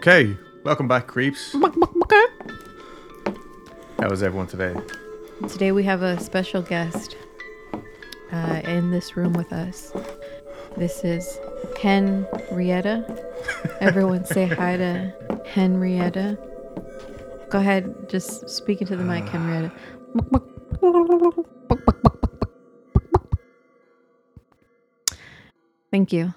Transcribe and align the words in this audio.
Okay, 0.00 0.34
welcome 0.64 0.88
back, 0.88 1.06
creeps. 1.06 1.52
How 1.52 1.60
was 4.08 4.22
everyone 4.22 4.46
today? 4.46 4.74
Today 5.46 5.72
we 5.72 5.82
have 5.82 6.00
a 6.00 6.18
special 6.18 6.62
guest 6.62 7.18
uh, 8.32 8.62
in 8.64 8.92
this 8.92 9.14
room 9.14 9.34
with 9.34 9.52
us. 9.52 9.92
This 10.78 11.04
is 11.04 11.38
Henrietta. 11.78 13.04
Everyone 13.80 14.24
say 14.24 14.46
hi 14.46 14.78
to 14.78 15.14
Henrietta. 15.44 16.38
Go 17.50 17.58
ahead, 17.58 18.08
just 18.08 18.48
speak 18.48 18.80
into 18.80 18.96
the 18.96 19.04
mic, 19.04 19.28
Henrietta. 19.28 19.70
Thank 25.90 26.14
you. 26.14 26.32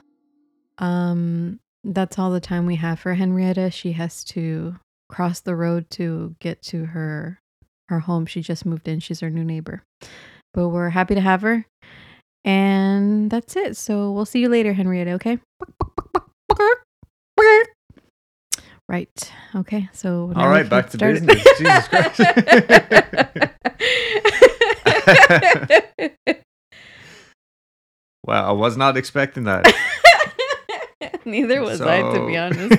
Um, 0.80 1.61
that's 1.84 2.18
all 2.20 2.32
the 2.32 2.40
time 2.40 2.66
we 2.66 2.76
have 2.78 3.00
for 3.00 3.14
Henrietta. 3.14 3.72
She 3.72 3.94
has 3.94 4.23
to 4.26 4.78
cross 5.10 5.40
the 5.42 5.55
road 5.55 5.90
to 5.92 6.36
get 6.40 6.62
to 6.64 6.86
her 6.86 7.40
her 7.90 8.00
home. 8.00 8.26
She 8.26 8.42
just 8.42 8.66
moved 8.66 8.88
in. 8.88 9.00
She's 9.00 9.22
our 9.22 9.30
new 9.30 9.44
neighbor. 9.44 9.84
But 10.54 10.70
we're 10.70 10.90
happy 10.90 11.16
to 11.16 11.22
have 11.22 11.42
her. 11.42 11.66
And 12.46 13.30
that's 13.30 13.56
it. 13.56 13.78
So 13.78 14.12
we'll 14.12 14.26
see 14.26 14.40
you 14.40 14.50
later, 14.50 14.73
Henrietta, 14.73 15.12
okay? 15.14 15.40
Right. 18.90 19.31
Okay. 19.56 19.90
So 19.94 20.23
All 20.23 20.28
right, 20.28 20.38
All 20.38 20.44
we 20.48 20.52
right, 20.52 20.62
can 20.62 20.70
back 20.70 20.90
to 20.92 20.98
business. 20.98 21.44
Jesus 21.58 21.88
Christ. 21.88 22.20
Wow, 28.25 28.47
I 28.47 28.52
was 28.53 28.78
not 28.78 28.95
expecting 28.95 29.44
that. 29.45 29.66
Neither 31.25 31.61
was 31.61 31.81
I, 31.81 32.02
to 32.02 32.27
be 32.27 32.38
honest. 32.38 32.69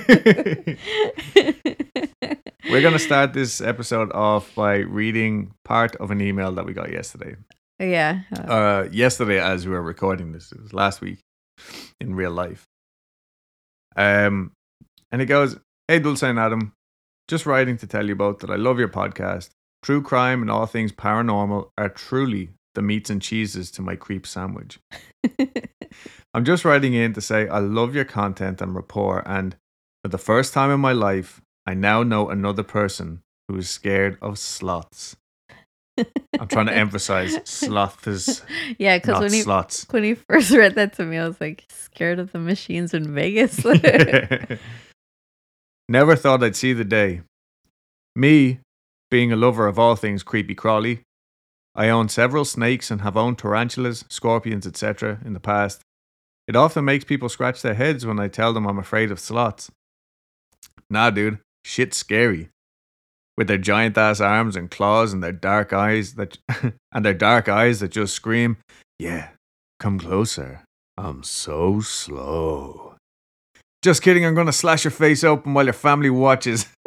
We're 2.71 2.81
going 2.81 2.95
to 2.95 2.99
start 2.99 3.33
this 3.35 3.61
episode 3.61 4.11
off 4.13 4.55
by 4.55 4.77
reading 4.77 5.53
part 5.65 5.95
of 5.97 6.11
an 6.11 6.21
email 6.21 6.53
that 6.53 6.65
we 6.65 6.73
got 6.73 6.91
yesterday. 6.91 7.37
yeah. 7.79 8.21
uh, 8.37 8.41
Uh, 8.53 8.89
yesterday, 8.91 9.39
as 9.41 9.67
we 9.67 9.73
were 9.73 9.83
recording 9.83 10.33
this, 10.33 10.51
it 10.53 10.61
was 10.63 10.73
last 10.73 11.01
week 11.01 11.19
in 12.01 12.15
real 12.15 12.31
life. 12.33 12.65
Um, 13.97 14.53
and 15.13 15.21
it 15.23 15.27
goes, 15.27 15.57
Hey, 15.89 15.99
Dulce 15.99 16.23
and 16.23 16.39
Adam, 16.39 16.73
just 17.29 17.47
writing 17.47 17.77
to 17.79 17.87
tell 17.87 18.07
you 18.07 18.17
both 18.17 18.39
that 18.41 18.51
I 18.51 18.57
love 18.57 18.79
your 18.79 18.89
podcast. 18.89 19.51
True 19.83 20.03
crime 20.03 20.41
and 20.41 20.51
all 20.51 20.67
things 20.67 20.93
paranormal 20.93 21.69
are 21.77 21.91
truly 21.91 22.51
the 22.75 22.83
meats 22.83 23.11
and 23.11 23.21
cheeses 23.23 23.71
to 23.73 23.83
my 23.83 23.95
creep 23.97 24.27
sandwich. 24.27 24.79
I'm 26.35 26.45
just 26.45 26.65
writing 26.65 26.95
in 26.95 27.15
to 27.15 27.21
say 27.21 27.47
I 27.47 27.61
love 27.61 27.95
your 27.95 28.05
content 28.05 28.61
and 28.61 28.75
rapport, 28.75 29.23
and 29.25 29.55
for 30.03 30.09
the 30.09 30.19
first 30.19 30.53
time 30.53 30.73
in 30.73 30.81
my 30.81 30.93
life, 30.93 31.41
I 31.65 31.75
now 31.75 32.03
know 32.03 32.29
another 32.29 32.65
person 32.65 33.23
who 33.47 33.57
is 33.57 33.71
scared 33.71 34.19
of 34.21 34.37
sloths. 34.37 35.17
I'm 35.97 36.49
trying 36.49 36.67
to 36.67 36.75
emphasize 36.75 37.39
sloths, 37.45 38.43
yeah, 38.79 38.99
because 38.99 39.21
when 39.21 39.33
he 39.33 39.43
slots. 39.43 39.87
when 39.91 40.03
he 40.03 40.15
first 40.15 40.51
read 40.51 40.75
that 40.75 40.95
to 40.95 41.05
me, 41.05 41.19
I 41.19 41.29
was 41.29 41.41
like 41.41 41.67
scared 41.69 42.19
of 42.19 42.33
the 42.33 42.41
machines 42.41 42.93
in 42.93 43.15
Vegas. 43.15 43.65
Never 45.89 46.17
thought 46.17 46.43
I'd 46.43 46.57
see 46.57 46.73
the 46.73 46.85
day. 46.85 47.23
Me, 48.17 48.59
being 49.09 49.31
a 49.31 49.37
lover 49.37 49.69
of 49.69 49.79
all 49.79 49.95
things 49.95 50.25
creepy 50.25 50.57
crawly, 50.57 51.03
I 51.77 51.91
own 51.91 52.09
several 52.09 52.45
snakes 52.45 52.91
and 52.91 53.03
have 53.03 53.17
owned 53.17 53.39
tarantulas, 53.39 54.05
scorpions, 54.09 54.67
etc. 54.67 55.21
in 55.25 55.33
the 55.33 55.41
past. 55.41 55.83
It 56.47 56.57
often 56.57 56.85
makes 56.85 57.05
people 57.05 57.29
scratch 57.29 57.63
their 57.63 57.75
heads 57.75 58.05
when 58.05 58.19
I 58.19 58.29
tell 58.29 58.53
them 58.53 58.67
I'm 58.67 58.79
afraid 58.79 59.11
of 59.11 59.19
slots. 59.19 59.71
Nah, 60.91 61.11
dude, 61.11 61.39
shit's 61.65 61.97
scary. 61.97 62.51
With 63.37 63.49
their 63.49 63.59
giant 63.59 63.99
ass 63.99 64.21
arms 64.21 64.55
and 64.55 64.71
claws 64.71 65.13
and 65.13 65.23
their 65.23 65.33
dark 65.33 65.73
eyes 65.73 66.15
that 66.15 66.39
and 66.93 67.05
their 67.05 67.15
dark 67.15 67.49
eyes 67.49 67.81
that 67.81 67.91
just 67.91 68.15
scream, 68.15 68.59
"Yeah, 68.99 69.31
come 69.81 69.99
closer. 69.99 70.63
I'm 70.97 71.23
so 71.25 71.81
slow." 71.81 72.95
Just 73.83 74.03
kidding, 74.03 74.25
I'm 74.25 74.35
gonna 74.35 74.53
slash 74.53 74.85
your 74.85 74.93
face 74.93 75.25
open 75.25 75.53
while 75.53 75.65
your 75.65 75.73
family 75.73 76.11
watches. 76.11 76.67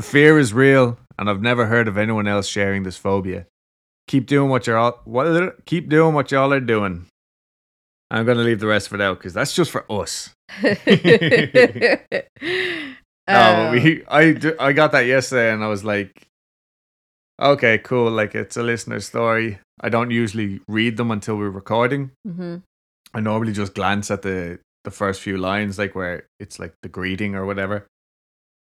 The 0.00 0.06
fear 0.06 0.38
is 0.38 0.54
real, 0.54 0.98
and 1.18 1.28
I've 1.28 1.42
never 1.42 1.66
heard 1.66 1.86
of 1.86 1.98
anyone 1.98 2.26
else 2.26 2.48
sharing 2.48 2.84
this 2.84 2.96
phobia. 2.96 3.44
Keep 4.08 4.24
doing 4.24 4.48
what 4.48 4.66
you're 4.66 4.78
all 4.78 4.98
what 5.04 5.66
keep 5.66 5.90
doing 5.90 6.14
what 6.14 6.30
y'all 6.30 6.54
are 6.54 6.60
doing. 6.60 7.04
I'm 8.10 8.26
gonna 8.26 8.40
leave 8.42 8.60
the 8.60 8.66
rest 8.66 8.88
of 8.88 8.94
it 8.94 9.00
out 9.00 9.18
because 9.18 9.32
that's 9.34 9.54
just 9.54 9.70
for 9.70 9.84
us. 9.90 10.30
Oh, 13.28 13.34
but 13.34 13.66
Um, 13.66 13.72
we 13.72 14.04
I 14.08 14.32
d- 14.32 14.58
I 14.58 14.72
got 14.72 14.90
that 14.92 15.06
yesterday, 15.06 15.52
and 15.52 15.62
I 15.62 15.68
was 15.68 15.84
like, 15.84 16.26
okay, 17.40 17.78
cool. 17.78 18.10
Like 18.10 18.34
it's 18.34 18.56
a 18.56 18.62
listener 18.62 18.98
story. 18.98 19.60
I 19.80 19.88
don't 19.88 20.10
usually 20.10 20.60
read 20.66 20.96
them 20.96 21.10
until 21.12 21.36
we're 21.36 21.50
recording. 21.50 22.10
mhm. 22.26 22.62
I 23.14 23.20
normally 23.20 23.52
just 23.52 23.74
glance 23.74 24.10
at 24.10 24.22
the 24.22 24.58
the 24.84 24.90
first 24.90 25.20
few 25.20 25.36
lines, 25.36 25.78
like 25.78 25.94
where 25.94 26.26
it's 26.40 26.58
like 26.58 26.74
the 26.82 26.88
greeting 26.88 27.36
or 27.36 27.46
whatever, 27.46 27.86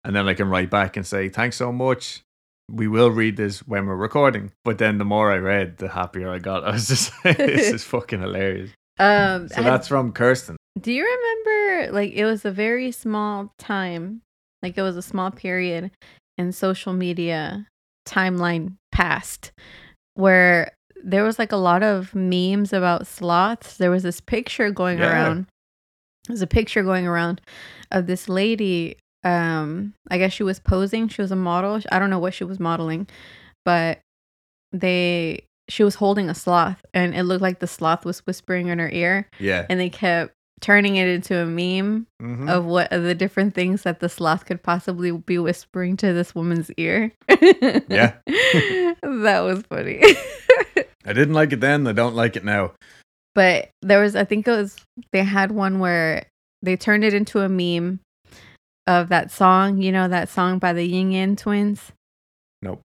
and 0.03 0.13
then 0.15 0.27
I 0.27 0.33
can 0.33 0.49
write 0.49 0.69
back 0.69 0.97
and 0.97 1.05
say 1.07 1.29
thanks 1.29 1.55
so 1.55 1.71
much. 1.71 2.21
We 2.69 2.87
will 2.89 3.11
read 3.11 3.37
this 3.37 3.59
when 3.67 3.85
we're 3.87 3.95
recording. 3.95 4.51
But 4.65 4.77
then 4.77 4.97
the 4.97 5.05
more 5.05 5.31
I 5.31 5.37
read, 5.37 5.77
the 5.77 5.87
happier 5.89 6.29
I 6.29 6.39
got. 6.39 6.63
I 6.67 6.71
was 6.71 6.87
just 6.89 7.13
this 7.23 7.71
is 7.71 7.83
fucking 7.85 8.19
hilarious. 8.21 8.71
Um, 8.99 9.47
So 9.49 9.61
that's 9.63 9.87
from 9.87 10.11
Kirsten. 10.11 10.57
do 10.79 10.91
you 10.91 11.03
remember? 11.03 11.93
Like, 11.93 12.13
it 12.13 12.25
was 12.25 12.45
a 12.45 12.51
very 12.51 12.91
small 12.91 13.53
time. 13.57 14.21
Like, 14.61 14.77
it 14.77 14.81
was 14.81 14.97
a 14.97 15.01
small 15.01 15.31
period 15.31 15.91
in 16.37 16.51
social 16.51 16.93
media 16.93 17.65
timeline 18.07 18.75
past 18.91 19.51
where 20.15 20.71
there 21.03 21.23
was 21.23 21.39
like 21.39 21.51
a 21.51 21.57
lot 21.57 21.81
of 21.83 22.13
memes 22.13 22.73
about 22.73 23.07
sloths. 23.07 23.77
There 23.77 23.91
was 23.91 24.03
this 24.03 24.19
picture 24.19 24.69
going 24.71 24.99
Yeah. 24.99 25.11
around. 25.11 25.45
There's 26.27 26.41
a 26.41 26.47
picture 26.47 26.83
going 26.83 27.07
around 27.07 27.39
of 27.91 28.05
this 28.07 28.27
lady. 28.27 28.97
Um, 29.23 29.93
I 30.11 30.17
guess 30.17 30.33
she 30.33 30.43
was 30.43 30.59
posing. 30.59 31.07
She 31.07 31.21
was 31.21 31.31
a 31.31 31.35
model. 31.37 31.79
I 31.91 31.99
don't 31.99 32.09
know 32.09 32.19
what 32.19 32.33
she 32.33 32.43
was 32.43 32.59
modeling, 32.59 33.07
but 33.65 33.99
they 34.71 35.43
she 35.69 35.83
was 35.83 35.95
holding 35.95 36.29
a 36.29 36.35
sloth, 36.35 36.81
and 36.93 37.15
it 37.15 37.23
looked 37.23 37.41
like 37.41 37.59
the 37.59 37.67
sloth 37.67 38.03
was 38.05 38.19
whispering 38.25 38.67
in 38.67 38.79
her 38.79 38.89
ear, 38.91 39.27
Yeah. 39.39 39.65
and 39.69 39.79
they 39.79 39.89
kept 39.89 40.33
turning 40.61 40.97
it 40.97 41.07
into 41.07 41.37
a 41.37 41.45
meme 41.45 42.05
Mhm. 42.21 42.49
of 42.49 42.65
what 42.65 42.91
of 42.91 43.03
the 43.03 43.15
different 43.15 43.53
things 43.55 43.83
that 43.83 44.01
the 44.01 44.09
sloth 44.09 44.45
could 44.45 44.61
possibly 44.61 45.11
be 45.11 45.37
whispering 45.37 45.95
to 45.97 46.11
this 46.11 46.35
woman's 46.35 46.69
ear. 46.77 47.13
Yeah. 47.29 48.15
that 48.27 49.39
was 49.45 49.61
funny. 49.69 50.01
I 51.05 51.13
didn't 51.13 51.33
like 51.33 51.53
it 51.53 51.61
then. 51.61 51.87
I 51.87 51.93
don't 51.93 52.15
like 52.15 52.35
it 52.35 52.43
now. 52.43 52.73
but 53.35 53.69
there 53.81 54.01
was 54.01 54.15
i 54.15 54.25
think 54.25 54.47
it 54.47 54.51
was 54.51 54.75
they 55.13 55.23
had 55.23 55.51
one 55.51 55.79
where 55.79 56.25
they 56.61 56.75
turned 56.75 57.03
it 57.05 57.13
into 57.13 57.39
a 57.39 57.47
meme 57.47 57.99
of 58.87 59.07
that 59.09 59.31
song 59.31 59.81
you 59.81 59.91
know 59.91 60.07
that 60.07 60.27
song 60.27 60.57
by 60.59 60.73
the 60.73 60.83
Ying 60.83 61.11
Yang 61.13 61.35
Twins 61.37 61.91
Nope. 62.61 62.81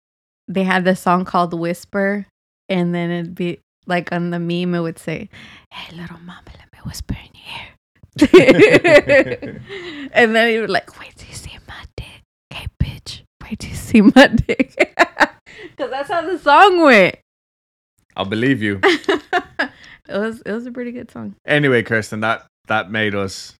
they 0.46 0.62
had 0.64 0.84
this 0.84 1.00
song 1.00 1.24
called 1.26 1.52
whisper 1.52 2.24
and 2.68 2.94
then 2.94 3.10
it'd 3.10 3.34
be 3.34 3.60
like 3.86 4.12
on 4.12 4.30
the 4.30 4.38
meme 4.38 4.74
it 4.74 4.80
would 4.80 4.98
say 4.98 5.28
hey 5.72 5.96
little 5.96 6.18
mama 6.18 6.42
let 6.58 6.72
me 6.72 6.78
whisper 6.84 7.14
in 7.14 7.30
your 7.34 8.28
ear 8.32 9.60
and 10.12 10.34
then 10.34 10.50
he 10.50 10.58
would 10.60 10.70
like 10.70 10.98
wait 11.00 11.14
till 11.16 11.28
you 11.28 11.34
see 11.34 11.56
my 11.66 11.82
dick 11.96 12.22
hey 12.50 12.66
bitch 12.82 13.22
wait 13.42 13.58
till 13.58 13.70
you 13.70 13.76
see 13.76 14.00
my 14.00 14.26
dick 14.26 14.74
because 15.70 15.90
that's 15.90 16.10
how 16.10 16.22
the 16.22 16.38
song 16.38 16.82
went 16.82 17.16
I'll 18.16 18.24
believe 18.24 18.60
you. 18.60 18.80
it 18.82 19.70
was 20.08 20.40
it 20.40 20.50
was 20.50 20.66
a 20.66 20.72
pretty 20.72 20.90
good 20.90 21.08
song 21.08 21.36
Anyway, 21.46 21.84
Kirsten, 21.84 22.18
that 22.20 22.46
that 22.66 22.90
made 22.90 23.14
us 23.14 23.54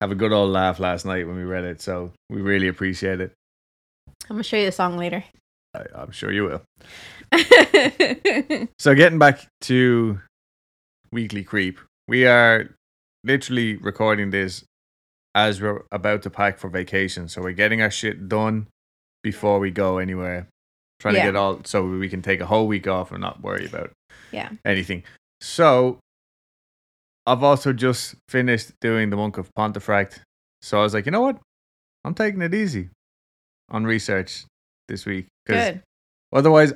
have 0.00 0.10
a 0.10 0.16
good 0.16 0.32
old 0.32 0.50
laugh 0.50 0.80
last 0.80 1.06
night 1.06 1.24
when 1.26 1.36
we 1.36 1.44
read 1.44 1.62
it. 1.64 1.80
So 1.80 2.10
we 2.28 2.40
really 2.42 2.66
appreciate 2.66 3.20
it. 3.20 3.32
I'm 4.28 4.34
gonna 4.36 4.42
show 4.42 4.56
you 4.56 4.66
the 4.66 4.72
song 4.72 4.98
later. 4.98 5.22
I, 5.76 6.02
I'm 6.02 6.10
sure 6.10 6.32
you 6.32 6.44
will. 6.44 6.62
So 8.78 8.94
getting 8.94 9.18
back 9.18 9.46
to 9.62 10.20
weekly 11.12 11.42
creep, 11.42 11.78
we 12.08 12.26
are 12.26 12.74
literally 13.24 13.76
recording 13.76 14.30
this 14.30 14.64
as 15.34 15.60
we're 15.60 15.82
about 15.92 16.22
to 16.22 16.30
pack 16.30 16.58
for 16.58 16.68
vacation. 16.68 17.28
So 17.28 17.42
we're 17.42 17.52
getting 17.52 17.82
our 17.82 17.90
shit 17.90 18.28
done 18.28 18.68
before 19.22 19.58
we 19.58 19.70
go 19.70 19.98
anywhere. 19.98 20.48
Trying 21.00 21.16
Yeah. 21.16 21.26
to 21.26 21.32
get 21.32 21.36
all 21.36 21.60
so 21.64 21.84
we 21.84 22.08
can 22.08 22.22
take 22.22 22.40
a 22.40 22.46
whole 22.46 22.66
week 22.66 22.86
off 22.86 23.12
and 23.12 23.20
not 23.20 23.42
worry 23.42 23.66
about 23.66 23.90
yeah. 24.32 24.50
anything. 24.64 25.02
So 25.40 25.98
I've 27.26 27.42
also 27.42 27.72
just 27.72 28.14
finished 28.28 28.70
doing 28.80 29.10
the 29.10 29.16
Monk 29.16 29.36
of 29.36 29.52
Pontefract. 29.54 30.20
So 30.62 30.78
I 30.78 30.82
was 30.82 30.94
like, 30.94 31.06
you 31.06 31.12
know 31.12 31.20
what? 31.20 31.38
I'm 32.04 32.14
taking 32.14 32.40
it 32.40 32.54
easy 32.54 32.88
on 33.70 33.84
research 33.84 34.44
this 34.88 35.06
week. 35.06 35.26
Good. 35.46 35.82
Otherwise, 36.32 36.72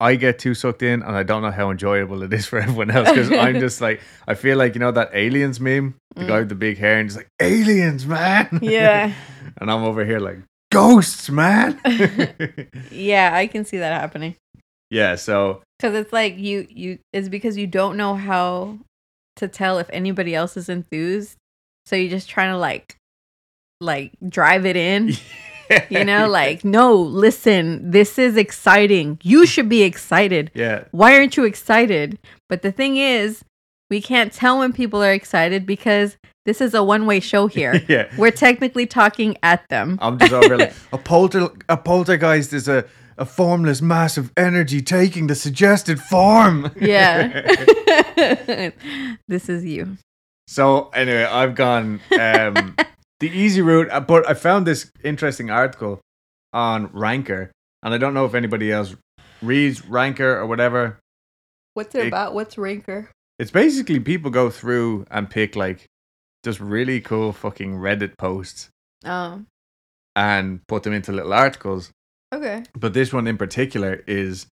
I 0.00 0.16
get 0.16 0.38
too 0.40 0.54
sucked 0.54 0.82
in, 0.82 1.02
and 1.02 1.16
I 1.16 1.22
don't 1.22 1.42
know 1.42 1.50
how 1.50 1.70
enjoyable 1.70 2.22
it 2.22 2.32
is 2.32 2.46
for 2.50 2.58
everyone 2.58 2.90
else 2.90 3.08
because 3.08 3.30
I'm 3.30 3.60
just 3.66 3.80
like 3.80 4.00
I 4.26 4.34
feel 4.34 4.58
like 4.58 4.74
you 4.74 4.80
know 4.80 4.90
that 4.92 5.10
aliens 5.14 5.60
meme, 5.60 5.94
the 6.16 6.22
Mm. 6.24 6.28
guy 6.28 6.38
with 6.40 6.48
the 6.48 6.54
big 6.54 6.78
hair, 6.78 6.98
and 6.98 7.08
just 7.08 7.18
like 7.18 7.28
aliens, 7.40 8.04
man. 8.06 8.58
Yeah. 8.62 9.12
and 9.58 9.70
I'm 9.70 9.82
over 9.84 10.04
here 10.04 10.18
like 10.20 10.38
ghosts, 10.70 11.30
man. 11.30 11.78
Yeah, 12.90 13.30
I 13.34 13.46
can 13.46 13.64
see 13.64 13.78
that 13.78 14.00
happening. 14.00 14.34
yeah. 14.90 15.14
So 15.16 15.62
Because 15.78 15.94
it's 15.94 16.12
like 16.12 16.36
you, 16.38 16.66
you, 16.70 16.98
it's 17.12 17.28
because 17.28 17.56
you 17.56 17.66
don't 17.66 17.96
know 17.96 18.14
how 18.14 18.78
to 19.36 19.48
tell 19.48 19.78
if 19.78 19.88
anybody 19.90 20.34
else 20.34 20.56
is 20.56 20.68
enthused. 20.68 21.36
So 21.86 21.96
you're 21.96 22.10
just 22.10 22.28
trying 22.28 22.52
to 22.52 22.58
like, 22.58 22.96
like 23.80 24.12
drive 24.28 24.66
it 24.66 24.76
in. 24.76 25.12
You 25.90 26.04
know, 26.04 26.28
like, 26.40 26.64
no, 26.64 26.94
listen, 26.94 27.90
this 27.90 28.18
is 28.18 28.36
exciting. 28.36 29.18
You 29.22 29.46
should 29.46 29.68
be 29.68 29.82
excited. 29.82 30.50
yeah. 30.54 30.84
Why 30.90 31.16
aren't 31.16 31.36
you 31.36 31.44
excited? 31.44 32.18
But 32.48 32.62
the 32.62 32.72
thing 32.72 32.96
is, 32.96 33.44
we 33.90 34.00
can't 34.00 34.32
tell 34.32 34.58
when 34.58 34.72
people 34.72 35.02
are 35.02 35.12
excited 35.12 35.66
because 35.66 36.16
this 36.46 36.60
is 36.60 36.74
a 36.74 36.82
one 36.82 37.06
way 37.06 37.20
show 37.20 37.46
here. 37.56 37.82
yeah. 37.88 38.08
We're 38.16 38.30
technically 38.30 38.86
talking 38.86 39.36
at 39.42 39.68
them. 39.68 39.98
I'm 40.00 40.18
just 40.18 40.32
over 40.32 40.56
like 40.58 40.74
a 40.92 40.98
polter 40.98 41.48
a 41.68 41.76
poltergeist 41.76 42.52
is 42.52 42.68
a 42.68 42.84
a 43.18 43.26
formless 43.26 43.82
mass 43.82 44.16
of 44.16 44.32
energy 44.38 44.80
taking 44.80 45.26
the 45.26 45.34
suggested 45.34 46.00
form. 46.00 46.72
Yeah. 46.80 47.52
this 49.28 49.48
is 49.50 49.64
you. 49.64 49.98
so 50.48 50.88
anyway, 50.94 51.24
I've 51.24 51.54
gone 51.54 52.00
um 52.18 52.74
the 53.22 53.30
easy 53.30 53.62
route, 53.62 53.88
uh, 53.90 54.00
but 54.00 54.28
I 54.28 54.34
found 54.34 54.66
this 54.66 54.90
interesting 55.04 55.48
article 55.48 56.00
on 56.52 56.90
Ranker, 56.92 57.52
and 57.82 57.94
I 57.94 57.98
don't 57.98 58.14
know 58.14 58.24
if 58.26 58.34
anybody 58.34 58.70
else 58.72 58.96
reads 59.40 59.86
Ranker 59.86 60.36
or 60.38 60.46
whatever. 60.46 60.98
What's 61.74 61.94
it 61.94 62.08
about? 62.08 62.34
What's 62.34 62.58
Ranker? 62.58 63.10
It's 63.38 63.52
basically 63.52 64.00
people 64.00 64.30
go 64.30 64.50
through 64.50 65.06
and 65.10 65.30
pick 65.30 65.54
like 65.56 65.86
just 66.44 66.58
really 66.60 67.00
cool 67.00 67.32
fucking 67.32 67.74
Reddit 67.76 68.18
posts 68.18 68.68
Oh, 69.04 69.42
and 70.16 70.60
put 70.66 70.82
them 70.82 70.92
into 70.92 71.12
little 71.12 71.32
articles. 71.32 71.90
okay. 72.34 72.64
But 72.74 72.92
this 72.92 73.12
one 73.12 73.26
in 73.28 73.38
particular 73.38 74.02
is 74.08 74.46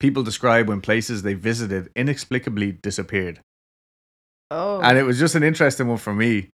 people 0.00 0.22
describe 0.22 0.68
when 0.68 0.80
places 0.80 1.22
they 1.22 1.34
visited 1.34 1.90
inexplicably 1.94 2.72
disappeared. 2.72 3.40
Oh, 4.50 4.80
And 4.80 4.96
it 4.98 5.02
was 5.04 5.18
just 5.18 5.34
an 5.34 5.42
interesting 5.42 5.88
one 5.88 5.98
for 5.98 6.14
me. 6.14 6.48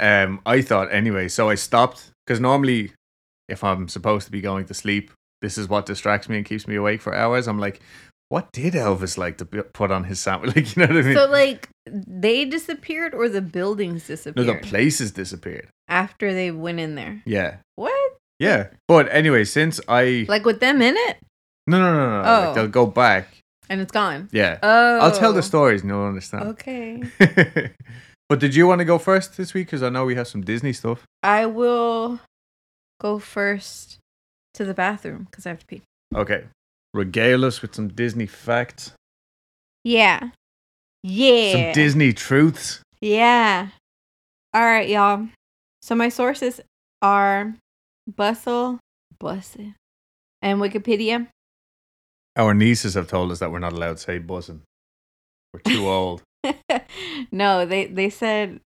Um, 0.00 0.40
I 0.46 0.62
thought 0.62 0.92
anyway. 0.92 1.28
So 1.28 1.48
I 1.48 1.54
stopped 1.54 2.10
because 2.26 2.40
normally, 2.40 2.92
if 3.48 3.64
I'm 3.64 3.88
supposed 3.88 4.26
to 4.26 4.32
be 4.32 4.40
going 4.40 4.66
to 4.66 4.74
sleep, 4.74 5.10
this 5.42 5.56
is 5.58 5.68
what 5.68 5.86
distracts 5.86 6.28
me 6.28 6.36
and 6.38 6.44
keeps 6.46 6.66
me 6.68 6.74
awake 6.76 7.00
for 7.00 7.14
hours. 7.14 7.46
I'm 7.48 7.58
like, 7.58 7.80
what 8.28 8.52
did 8.52 8.74
Elvis 8.74 9.16
like 9.16 9.38
to 9.38 9.44
put 9.46 9.90
on 9.90 10.04
his 10.04 10.20
sandwich? 10.20 10.54
Like, 10.56 10.76
you 10.76 10.82
know 10.86 10.94
what 10.94 11.04
I 11.04 11.06
mean? 11.06 11.16
so 11.16 11.26
like 11.30 11.68
they 11.86 12.44
disappeared 12.44 13.14
or 13.14 13.28
the 13.28 13.40
buildings 13.40 14.06
disappeared? 14.06 14.46
no, 14.46 14.52
the 14.52 14.58
places 14.60 15.12
disappeared. 15.12 15.68
after 15.88 16.34
they 16.34 16.50
went 16.50 16.78
in 16.80 16.94
there. 16.96 17.22
Yeah, 17.24 17.56
What? 17.76 18.16
yeah. 18.38 18.68
But 18.86 19.08
anyway, 19.10 19.44
since 19.44 19.80
I 19.88 20.26
Like 20.28 20.44
with 20.44 20.60
them 20.60 20.82
in 20.82 20.94
it, 20.96 21.16
no 21.66 21.78
no 21.78 21.92
no 21.94 21.98
no, 22.06 22.10
no. 22.10 22.22
Like, 22.22 22.48
Oh. 22.48 22.54
they'll 22.54 22.68
go 22.68 22.86
back. 22.86 23.28
and 23.70 23.80
it's 23.80 23.92
gone. 23.92 24.28
Yeah, 24.32 24.58
Oh, 24.62 24.98
I'll 24.98 25.12
tell 25.12 25.32
the 25.32 25.42
stories 25.42 25.80
and 25.82 25.90
you'll 25.90 26.04
understand. 26.04 26.48
Okay. 26.48 27.02
but 28.28 28.38
did 28.40 28.54
you 28.54 28.66
want 28.66 28.80
to 28.80 28.84
go 28.84 28.98
first 28.98 29.36
this 29.36 29.54
week? 29.54 29.66
Because 29.66 29.82
I 29.82 29.88
know 29.88 30.04
we 30.04 30.14
have 30.16 30.28
some 30.28 30.42
Disney 30.42 30.72
stuff. 30.72 31.04
I 31.22 31.46
will 31.46 32.20
go 33.00 33.18
first 33.18 33.98
to 34.54 34.64
the 34.64 34.74
bathroom 34.74 35.26
because 35.30 35.46
I 35.46 35.50
have 35.50 35.60
to 35.60 35.66
pee. 35.66 35.82
Okay. 36.14 36.44
Regale 36.94 37.44
us 37.44 37.62
with 37.62 37.74
some 37.74 37.88
Disney 37.88 38.26
facts, 38.26 38.92
Yeah. 39.84 40.30
Yeah. 41.02 41.52
some 41.52 41.72
Disney 41.74 42.12
truths. 42.12 42.80
Yeah. 43.00 43.68
All 44.54 44.62
right, 44.62 44.88
y'all. 44.88 45.28
So 45.82 45.94
my 45.94 46.08
sources 46.08 46.60
are 47.02 47.54
Bustle, 48.16 48.80
Bustle, 49.20 49.74
and 50.42 50.58
Wikipedia. 50.60 51.28
Our 52.36 52.54
nieces 52.54 52.94
have 52.94 53.06
told 53.08 53.30
us 53.32 53.38
that 53.40 53.52
we're 53.52 53.58
not 53.58 53.72
allowed 53.74 53.98
to 53.98 54.02
say 54.02 54.18
buzzing. 54.18 54.62
We're 55.52 55.60
too 55.60 55.86
old. 55.88 56.22
no, 57.32 57.66
they 57.66 57.86
they 57.86 58.10
said 58.10 58.60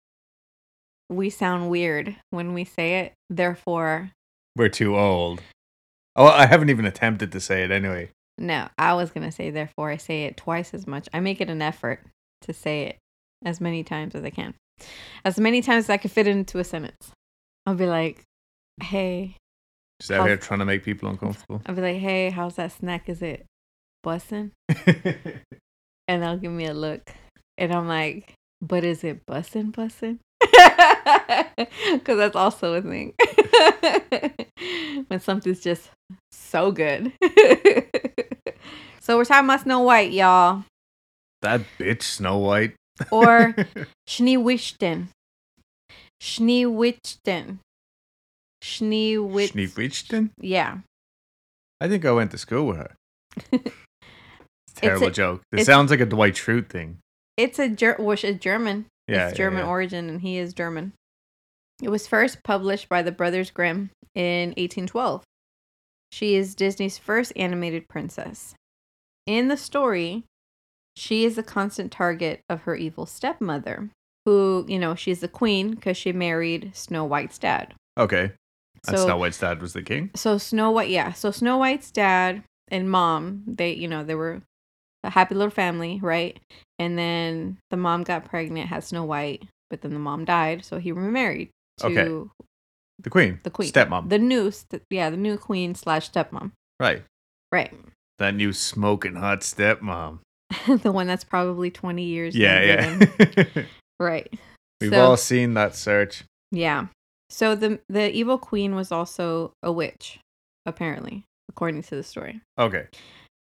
we 1.09 1.31
sound 1.31 1.71
weird 1.71 2.17
when 2.31 2.55
we 2.55 2.65
say 2.65 3.01
it. 3.01 3.13
Therefore, 3.29 4.13
We're 4.57 4.69
too 4.69 4.97
old. 4.97 5.41
Oh, 6.17 6.27
I 6.27 6.47
haven't 6.47 6.71
even 6.71 6.85
attempted 6.87 7.33
to 7.33 7.41
say 7.41 7.63
it 7.65 7.71
anyway. 7.71 8.11
no, 8.39 8.69
I 8.79 8.95
was 8.95 9.11
gonna 9.11 9.33
say 9.33 9.51
therefore 9.51 9.91
I 9.91 9.97
say 9.97 10.25
it 10.25 10.37
twice 10.37 10.75
as 10.75 10.87
much. 10.87 11.09
I 11.13 11.21
make 11.21 11.41
it 11.41 11.51
an 11.51 11.63
effort 11.63 12.05
to 12.43 12.53
say 12.53 12.83
it 12.85 12.99
as 13.45 13.61
many 13.61 13.83
times 13.85 14.15
as 14.15 14.25
I 14.25 14.31
can. 14.31 14.55
As 15.25 15.39
many 15.39 15.63
times 15.63 15.85
as 15.85 15.91
I 15.91 15.97
can 15.99 16.11
fit 16.11 16.27
it 16.27 16.31
into 16.31 16.59
a 16.59 16.65
sentence. 16.65 17.13
I'll 17.67 17.75
be 17.75 17.87
like, 17.87 18.23
hey, 18.83 19.37
Just 20.01 20.11
out 20.13 20.27
here 20.27 20.37
trying 20.39 20.61
to 20.61 20.65
make 20.65 20.83
people 20.83 21.09
uncomfortable. 21.11 21.61
I'll 21.67 21.75
be 21.75 21.83
like, 21.83 21.99
hey, 21.99 22.31
how's 22.31 22.57
that 22.57 22.73
snack? 22.73 23.09
Is 23.09 23.21
it 23.23 23.45
bussin'? 24.05 24.53
And 26.09 26.23
they'll 26.25 26.39
give 26.39 26.51
me 26.51 26.67
a 26.67 26.75
look. 26.75 27.09
And 27.61 27.73
I'm 27.75 27.87
like, 27.87 28.33
but 28.63 28.85
is 28.85 29.05
it 29.05 29.25
bussin' 29.27 29.71
bussin'? 29.73 30.19
Because 31.93 32.17
that's 32.17 32.37
also 32.37 32.75
a 32.75 32.83
thing. 32.83 33.13
when 35.09 35.21
something's 35.21 35.61
just 35.61 35.91
so 36.33 36.73
good. 36.73 37.13
so 39.01 39.19
we're 39.19 39.25
talking 39.27 39.45
about 39.45 39.61
Snow 39.61 39.81
White, 39.81 40.13
y'all. 40.13 40.65
that 41.43 41.61
bitch 41.79 42.03
Snow 42.03 42.39
White. 42.39 42.75
Or 43.11 43.55
Schneewichten. 44.09 45.09
Schneewichten. 46.23 47.59
Schneewich. 48.63 49.53
Schneewichten? 49.53 50.31
Yeah. 50.41 50.79
I 51.81 51.89
think 51.89 52.05
I 52.07 52.13
went 52.13 52.31
to 52.31 52.39
school 52.39 52.67
with 52.69 52.77
her. 52.79 52.97
Terrible 54.77 55.09
a- 55.09 55.13
joke. 55.13 55.43
It 55.53 55.67
sounds 55.67 55.91
like 55.91 56.01
a 56.01 56.07
Dwight 56.07 56.35
Schrute 56.35 56.69
thing. 56.69 56.99
It's 57.43 57.59
a 57.59 57.69
ger- 57.69 57.97
which 57.99 58.25
is 58.25 58.39
German. 58.39 58.87
Yeah, 59.09 59.29
it's 59.29 59.39
yeah, 59.39 59.45
German 59.45 59.61
yeah. 59.65 59.69
origin, 59.71 60.09
and 60.09 60.21
he 60.21 60.37
is 60.39 60.55
German. 60.55 60.93
It 61.83 61.89
was 61.89 62.07
first 62.07 62.43
published 62.45 62.89
by 62.89 63.03
the 63.03 63.13
Brothers 63.13 63.51
Grimm 63.51 63.91
in 64.15 64.51
1812. 64.51 65.23
She 66.13 66.35
is 66.35 66.55
Disney's 66.55 66.99
first 66.99 67.33
animated 67.37 67.89
princess. 67.89 68.55
In 69.27 69.49
the 69.49 69.57
story, 69.57 70.25
she 70.97 71.25
is 71.25 71.37
the 71.37 71.43
constant 71.43 71.91
target 71.93 72.41
of 72.51 72.63
her 72.63 72.75
evil 72.75 73.07
stepmother, 73.07 73.91
who, 74.27 74.67
you 74.69 74.79
know, 74.79 74.95
she's 74.95 75.21
the 75.21 75.29
queen 75.29 75.71
because 75.71 75.97
she 75.97 76.13
married 76.13 76.73
Snow 76.75 77.05
White's 77.05 77.39
dad. 77.39 77.75
Okay. 77.99 78.33
And 78.87 78.97
So- 78.99 79.05
Snow 79.07 79.17
White's 79.19 79.39
dad 79.39 79.63
was 79.63 79.73
the 79.73 79.83
king? 79.83 80.11
So 80.15 80.37
Snow 80.39 80.71
White, 80.71 80.91
yeah. 80.91 81.13
So 81.13 81.31
Snow 81.31 81.59
White's 81.59 81.91
dad 81.91 82.43
and 82.69 82.91
mom, 82.91 83.43
they, 83.47 83.73
you 83.73 83.89
know, 83.89 84.05
they 84.05 84.15
were 84.15 84.43
a 85.05 85.11
happy 85.11 85.35
little 85.35 85.51
family, 85.51 85.99
right? 86.03 86.39
And 86.79 86.99
then 86.99 87.59
the 87.71 87.77
mom 87.77 88.03
got 88.05 88.25
pregnant, 88.25 88.69
had 88.69 88.85
Snow 88.85 89.05
White, 89.05 89.45
but 89.71 89.81
then 89.83 89.93
the 89.93 89.99
mom 89.99 90.25
died, 90.25 90.65
so 90.65 90.79
he 90.79 90.93
remarried 90.93 91.51
to 91.79 91.87
Okay. 91.87 92.29
The 93.03 93.11
queen. 93.11 93.41
the 93.45 93.51
queen, 93.51 93.73
Stepmom. 93.73 94.09
the 94.11 94.19
new, 94.19 94.51
st- 94.51 94.83
yeah, 94.91 95.09
the 95.09 95.17
new 95.17 95.39
queen 95.39 95.75
slash 95.75 96.11
stepmom, 96.11 96.53
right. 96.79 97.03
right? 97.51 97.73
That 98.19 98.35
new 98.35 98.53
smoking 98.53 99.15
hot 99.15 99.41
stepmom. 99.41 100.19
the 100.83 100.93
one 100.93 101.07
that's 101.07 101.25
probably 101.25 101.71
twenty 101.71 102.03
years. 102.05 102.37
Yeah, 102.37 102.99
yeah. 103.17 103.63
right. 104.01 104.29
We've 104.81 104.91
So- 104.93 105.01
all 105.01 105.17
seen 105.17 105.55
that 105.55 105.75
search. 105.77 106.25
Yeah. 106.53 106.89
So 107.31 107.55
the 107.55 107.81
the 107.89 108.11
evil 108.11 108.37
queen 108.37 108.75
was 108.75 108.93
also 108.93 109.53
a 109.63 109.71
witch, 109.73 110.19
apparently, 110.67 111.25
according 111.49 111.83
to 111.85 111.95
the 111.97 112.03
story. 112.03 112.41
Okay. 112.59 112.87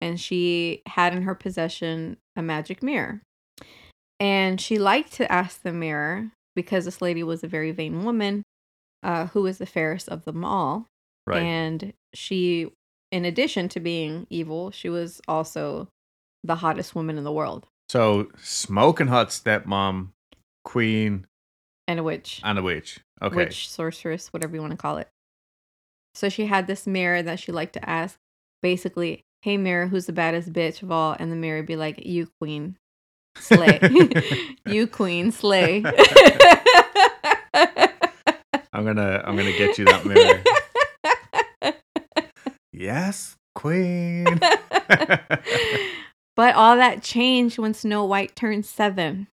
And 0.03 0.19
she 0.19 0.81
had 0.85 1.15
in 1.15 1.23
her 1.23 1.35
possession 1.35 2.17
a 2.35 2.41
magic 2.41 2.83
mirror. 2.83 3.21
And 4.19 4.59
she 4.59 4.77
liked 4.77 5.13
to 5.13 5.31
ask 5.31 5.61
the 5.61 5.73
mirror, 5.73 6.29
because 6.55 6.85
this 6.85 7.01
lady 7.01 7.23
was 7.23 7.43
a 7.43 7.47
very 7.47 7.71
vain 7.71 8.03
woman, 8.03 8.43
uh, 9.01 9.27
who 9.27 9.41
was 9.41 9.57
the 9.57 9.65
fairest 9.65 10.09
of 10.09 10.25
them 10.25 10.45
all. 10.45 10.87
Right. 11.25 11.41
And 11.41 11.93
she, 12.13 12.71
in 13.11 13.25
addition 13.25 13.69
to 13.69 13.79
being 13.79 14.27
evil, 14.29 14.71
she 14.71 14.89
was 14.89 15.21
also 15.27 15.87
the 16.43 16.55
hottest 16.55 16.93
woman 16.93 17.17
in 17.17 17.23
the 17.23 17.31
world 17.31 17.65
so 17.93 18.27
smoking 18.41 19.05
hot 19.05 19.29
stepmom, 19.29 20.09
queen, 20.63 21.27
and 21.87 21.99
a 21.99 22.03
witch. 22.03 22.41
and 22.43 22.57
a 22.57 22.63
witch. 22.63 22.99
Okay. 23.21 23.35
witch, 23.35 23.69
sorceress, 23.69 24.33
whatever 24.33 24.55
you 24.55 24.61
want 24.61 24.71
to 24.71 24.77
call 24.77 24.97
it. 24.97 25.07
So 26.15 26.27
she 26.27 26.47
had 26.47 26.65
this 26.65 26.87
mirror 26.87 27.21
that 27.21 27.39
she 27.39 27.51
liked 27.51 27.73
to 27.73 27.89
ask, 27.89 28.17
basically, 28.63 29.21
"Hey 29.43 29.57
mirror, 29.57 29.87
who's 29.87 30.05
the 30.05 30.13
baddest 30.13 30.53
bitch 30.53 30.81
of 30.81 30.91
all?" 30.91 31.15
And 31.19 31.31
the 31.31 31.35
mirror 31.35 31.59
would 31.59 31.65
be 31.67 31.75
like, 31.75 32.05
"You 32.05 32.29
queen, 32.39 32.77
slay, 33.37 33.79
you 34.65 34.87
queen, 34.87 35.31
slay." 35.31 35.83
I'm 38.73 38.85
gonna 38.85 39.21
I'm 39.25 39.35
gonna 39.37 39.51
get 39.57 39.77
you 39.77 39.85
that 39.85 40.05
mirror. 40.05 40.41
yes, 42.71 43.35
queen. 43.53 44.25
but 46.35 46.55
all 46.55 46.75
that 46.75 47.03
changed 47.03 47.59
when 47.59 47.73
Snow 47.73 48.03
White 48.05 48.35
turned 48.35 48.65
seven. 48.65 49.27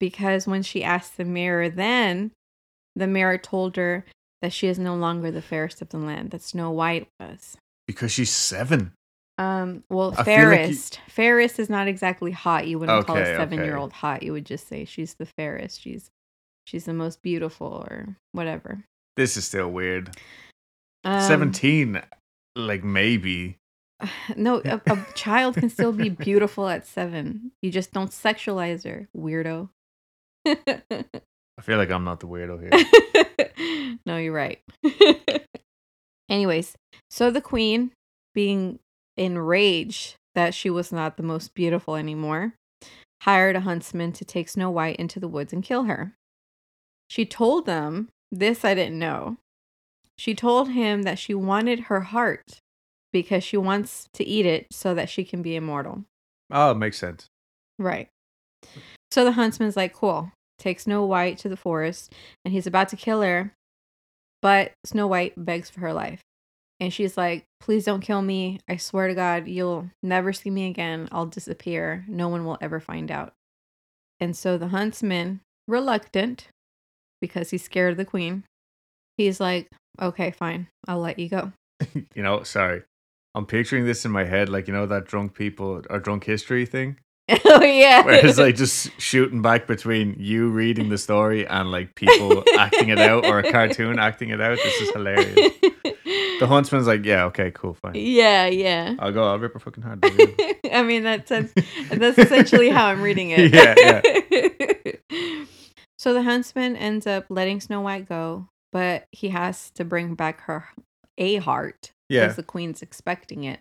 Because 0.00 0.46
when 0.46 0.62
she 0.62 0.84
asked 0.84 1.16
the 1.16 1.24
mirror 1.24 1.68
then, 1.68 2.30
the 2.94 3.08
mirror 3.08 3.36
told 3.36 3.74
her 3.76 4.04
that 4.42 4.52
she 4.52 4.68
is 4.68 4.78
no 4.78 4.94
longer 4.94 5.32
the 5.32 5.42
fairest 5.42 5.82
of 5.82 5.88
the 5.88 5.98
land, 5.98 6.30
that 6.30 6.40
Snow 6.42 6.70
White 6.70 7.08
was. 7.18 7.56
because 7.88 8.12
she's 8.12 8.30
seven. 8.30 8.92
Um, 9.38 9.84
well, 9.88 10.14
I 10.18 10.24
feel 10.24 10.34
like 10.34 10.58
you- 10.58 10.64
fairest. 10.64 11.00
fairest 11.08 11.58
is 11.60 11.70
not 11.70 11.86
exactly 11.88 12.32
hot. 12.32 12.66
You 12.66 12.78
wouldn't 12.78 13.06
call 13.06 13.16
a 13.16 13.24
seven 13.24 13.58
year 13.64 13.76
old 13.76 13.92
hot. 13.92 14.22
You 14.22 14.32
would 14.32 14.44
just 14.44 14.66
say 14.68 14.84
she's 14.84 15.14
the 15.14 15.26
fairest. 15.26 15.80
She's 15.80 16.10
she's 16.66 16.84
the 16.84 16.92
most 16.92 17.22
beautiful 17.22 17.68
or 17.88 18.16
whatever. 18.32 18.84
This 19.16 19.36
is 19.36 19.46
still 19.46 19.68
weird. 19.70 20.16
Um, 21.04 21.20
17, 21.22 22.02
like 22.56 22.82
maybe. 22.84 23.56
No, 24.36 24.60
a, 24.64 24.80
a 24.86 25.06
child 25.14 25.54
can 25.56 25.70
still 25.70 25.92
be 25.92 26.08
beautiful 26.08 26.68
at 26.68 26.86
seven. 26.86 27.50
You 27.62 27.70
just 27.70 27.92
don't 27.92 28.10
sexualize 28.10 28.84
her, 28.84 29.08
weirdo. 29.16 29.70
I 30.46 31.62
feel 31.62 31.78
like 31.78 31.90
I'm 31.90 32.04
not 32.04 32.20
the 32.20 32.28
weirdo 32.28 32.60
here. 32.60 33.96
no, 34.06 34.16
you're 34.18 34.32
right. 34.32 34.60
Anyways, 36.30 36.74
so 37.10 37.30
the 37.30 37.40
queen, 37.40 37.90
being 38.34 38.78
enraged 39.18 40.16
that 40.34 40.54
she 40.54 40.70
was 40.70 40.92
not 40.92 41.16
the 41.16 41.22
most 41.22 41.54
beautiful 41.54 41.96
anymore, 41.96 42.54
hired 43.22 43.56
a 43.56 43.60
huntsman 43.60 44.12
to 44.12 44.24
take 44.24 44.48
Snow 44.48 44.70
White 44.70 44.96
into 44.96 45.18
the 45.18 45.28
woods 45.28 45.52
and 45.52 45.62
kill 45.62 45.84
her. 45.84 46.14
She 47.08 47.26
told 47.26 47.66
them, 47.66 48.08
this 48.30 48.64
I 48.64 48.74
didn't 48.74 48.98
know. 48.98 49.38
She 50.16 50.34
told 50.34 50.70
him 50.70 51.02
that 51.02 51.18
she 51.18 51.34
wanted 51.34 51.80
her 51.80 52.00
heart 52.00 52.60
because 53.12 53.42
she 53.42 53.56
wants 53.56 54.08
to 54.14 54.24
eat 54.24 54.46
it 54.46 54.66
so 54.70 54.94
that 54.94 55.08
she 55.08 55.24
can 55.24 55.42
be 55.42 55.56
immortal. 55.56 56.04
Oh, 56.50 56.74
makes 56.74 56.98
sense. 56.98 57.26
Right. 57.78 58.08
So 59.10 59.24
the 59.24 59.32
huntsman's 59.32 59.76
like, 59.76 59.94
cool. 59.94 60.32
Takes 60.58 60.84
Snow 60.84 61.04
White 61.04 61.38
to 61.38 61.48
the 61.48 61.56
forest 61.56 62.12
and 62.44 62.52
he's 62.52 62.66
about 62.66 62.88
to 62.90 62.96
kill 62.96 63.22
her. 63.22 63.54
But 64.42 64.72
Snow 64.84 65.06
White 65.06 65.32
begs 65.36 65.70
for 65.70 65.80
her 65.80 65.92
life. 65.92 66.20
And 66.80 66.92
she's 66.92 67.16
like, 67.16 67.44
please 67.60 67.84
don't 67.84 68.00
kill 68.00 68.22
me. 68.22 68.60
I 68.68 68.76
swear 68.76 69.08
to 69.08 69.14
God, 69.14 69.48
you'll 69.48 69.90
never 70.02 70.32
see 70.32 70.50
me 70.50 70.68
again. 70.68 71.08
I'll 71.10 71.26
disappear. 71.26 72.04
No 72.06 72.28
one 72.28 72.44
will 72.44 72.58
ever 72.60 72.78
find 72.78 73.10
out. 73.10 73.32
And 74.20 74.36
so 74.36 74.58
the 74.58 74.68
huntsman, 74.68 75.40
reluctant, 75.66 76.48
because 77.20 77.50
he's 77.50 77.64
scared 77.64 77.92
of 77.92 77.96
the 77.96 78.04
queen, 78.04 78.44
he's 79.16 79.40
like, 79.40 79.68
okay, 80.00 80.30
fine. 80.30 80.68
I'll 80.86 81.00
let 81.00 81.18
you 81.18 81.28
go. 81.28 81.52
you 82.14 82.22
know, 82.22 82.42
sorry. 82.44 82.82
I'm 83.34 83.46
picturing 83.46 83.84
this 83.84 84.04
in 84.04 84.10
my 84.10 84.24
head, 84.24 84.48
like, 84.48 84.66
you 84.66 84.74
know, 84.74 84.86
that 84.86 85.04
drunk 85.04 85.34
people 85.34 85.82
or 85.90 85.98
drunk 85.98 86.24
history 86.24 86.64
thing, 86.66 86.98
oh, 87.44 87.62
yeah. 87.64 88.04
where 88.04 88.24
it's 88.26 88.38
like 88.38 88.56
just 88.56 88.90
shooting 89.00 89.42
back 89.42 89.66
between 89.66 90.16
you 90.18 90.48
reading 90.50 90.88
the 90.88 90.98
story 90.98 91.46
and 91.46 91.70
like 91.70 91.94
people 91.94 92.42
acting 92.58 92.88
it 92.88 92.98
out 92.98 93.24
or 93.26 93.38
a 93.40 93.50
cartoon 93.52 93.98
acting 93.98 94.30
it 94.30 94.40
out. 94.40 94.58
This 94.62 94.80
is 94.80 94.90
hilarious. 94.90 95.52
The 96.40 96.46
huntsman's 96.46 96.86
like, 96.86 97.04
yeah, 97.04 97.24
okay, 97.26 97.50
cool, 97.50 97.74
fine. 97.74 97.92
yeah, 97.94 98.46
yeah. 98.46 98.94
I'll 98.98 99.12
go, 99.12 99.24
I'll 99.24 99.38
rip 99.38 99.52
her 99.54 99.58
fucking 99.58 99.82
heart. 99.82 100.04
out. 100.04 100.12
I 100.72 100.82
mean, 100.82 101.02
that's 101.02 101.28
that's, 101.28 101.52
that's 101.90 102.18
essentially 102.18 102.68
how 102.70 102.86
I'm 102.86 103.02
reading 103.02 103.30
it. 103.30 103.52
Yeah, 103.52 103.74
yeah, 103.76 104.92
so 105.98 106.14
the 106.14 106.22
huntsman 106.22 106.76
ends 106.76 107.06
up 107.06 107.26
letting 107.28 107.60
Snow 107.60 107.80
White 107.80 108.08
go, 108.08 108.48
but 108.72 109.04
he 109.12 109.30
has 109.30 109.70
to 109.72 109.84
bring 109.84 110.14
back 110.14 110.40
her 110.42 110.68
a 111.18 111.36
heart 111.36 111.90
Yeah. 112.08 112.22
because 112.22 112.36
the 112.36 112.42
queen's 112.44 112.82
expecting 112.82 113.42
it. 113.44 113.58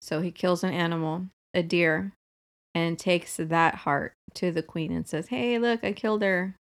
So 0.00 0.20
he 0.20 0.30
kills 0.30 0.62
an 0.62 0.72
animal, 0.72 1.26
a 1.52 1.62
deer, 1.64 2.12
and 2.74 2.98
takes 2.98 3.36
that 3.36 3.74
heart 3.74 4.12
to 4.34 4.50
the 4.50 4.62
queen 4.62 4.92
and 4.92 5.06
says, 5.06 5.28
"Hey, 5.28 5.58
look, 5.58 5.84
I 5.84 5.92
killed 5.92 6.22
her. 6.22 6.56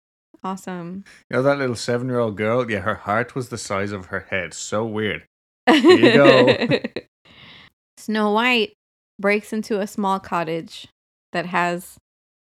Awesome." 0.44 1.04
You 1.30 1.36
know, 1.38 1.42
that 1.42 1.58
little 1.58 1.76
seven 1.76 2.08
year 2.08 2.18
old 2.18 2.36
girl, 2.36 2.70
yeah, 2.70 2.80
her 2.80 2.94
heart 2.94 3.34
was 3.34 3.48
the 3.48 3.58
size 3.58 3.92
of 3.92 4.06
her 4.06 4.26
head. 4.30 4.54
So 4.54 4.84
weird. 4.84 5.24
you 5.68 6.12
go. 6.12 6.56
Snow 7.98 8.30
White 8.30 8.74
breaks 9.18 9.52
into 9.52 9.80
a 9.80 9.86
small 9.86 10.20
cottage 10.20 10.88
that 11.32 11.46
has 11.46 11.96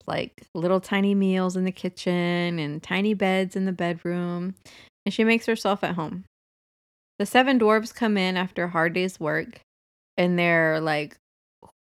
like 0.06 0.42
little 0.54 0.80
tiny 0.80 1.14
meals 1.14 1.56
in 1.56 1.64
the 1.64 1.72
kitchen 1.72 2.58
and 2.58 2.82
tiny 2.82 3.14
beds 3.14 3.56
in 3.56 3.64
the 3.64 3.72
bedroom, 3.72 4.54
and 5.04 5.12
she 5.12 5.24
makes 5.24 5.46
herself 5.46 5.82
at 5.82 5.94
home. 5.94 6.24
The 7.18 7.26
seven 7.26 7.58
dwarves 7.58 7.94
come 7.94 8.16
in 8.16 8.36
after 8.36 8.64
a 8.64 8.68
hard 8.68 8.92
day's 8.92 9.18
work, 9.18 9.60
and 10.16 10.38
they're 10.38 10.80
like, 10.80 11.16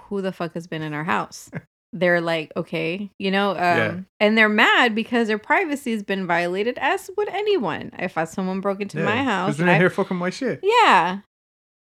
Who 0.03 0.23
the 0.23 0.33
fuck 0.33 0.55
has 0.55 0.67
been 0.67 0.83
in 0.83 0.95
our 0.95 1.05
house? 1.05 1.50
They're 1.97 2.21
like, 2.21 2.53
okay, 2.57 3.09
you 3.21 3.31
know, 3.31 3.53
um, 3.53 3.57
Yeah. 3.57 4.01
and 4.19 4.37
they're 4.37 4.49
mad 4.49 4.95
because 4.97 5.29
their 5.29 5.39
privacy 5.39 5.93
has 5.93 6.03
been 6.03 6.27
violated, 6.27 6.77
as 6.79 7.09
would 7.17 7.29
anyone. 7.29 7.93
If 7.99 8.19
uh, 8.19 8.27
someone 8.27 8.61
broke 8.61 8.81
into 8.81 8.99
my 8.99 9.23
house, 9.23 9.61
and 9.61 9.69
in 9.69 9.75
I 9.75 9.79
here 9.79 9.89
fucking 9.91 10.17
my 10.17 10.31
shit? 10.31 10.61
yeah. 10.63 11.21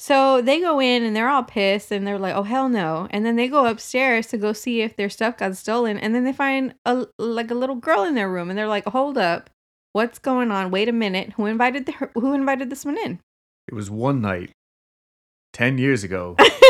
So 0.01 0.42
they 0.42 0.62
go 0.62 0.80
in 0.80 1.04
and 1.04 1.13
they're 1.13 1.28
all 1.30 1.44
pissed 1.44 1.92
and 1.92 2.08
they're 2.08 2.18
like, 2.18 2.34
"Oh 2.34 2.44
hell 2.44 2.70
no!" 2.70 3.08
And 3.12 3.25
then 3.25 3.36
they 3.36 3.50
go 3.50 3.66
upstairs 3.66 4.28
to 4.28 4.38
go 4.38 4.54
see 4.54 4.82
if 4.82 4.96
their 4.96 5.10
stuff 5.10 5.38
got 5.38 5.58
stolen, 5.58 5.98
and 5.98 6.16
then 6.16 6.24
they 6.24 6.32
find 6.34 6.74
a 6.86 7.06
like 7.20 7.51
a 7.51 7.54
little 7.54 7.75
girl 7.75 8.04
in 8.06 8.16
their 8.16 8.30
room, 8.30 8.50
and 8.50 8.58
they're 8.58 8.66
like, 8.68 8.86
"Hold 8.86 9.18
up, 9.18 9.50
what's 9.92 10.18
going 10.18 10.51
on? 10.51 10.72
Wait 10.72 10.88
a 10.88 10.94
minute, 10.94 11.34
who 11.34 11.46
invited 11.48 11.86
the, 11.86 11.92
who 12.16 12.34
invited 12.34 12.70
this 12.70 12.86
one 12.86 12.98
in?" 12.98 13.20
It 13.68 13.74
was 13.74 13.92
one 13.92 14.22
night, 14.22 14.51
10 15.54 15.78
years 15.78 16.04
ago. 16.06 16.36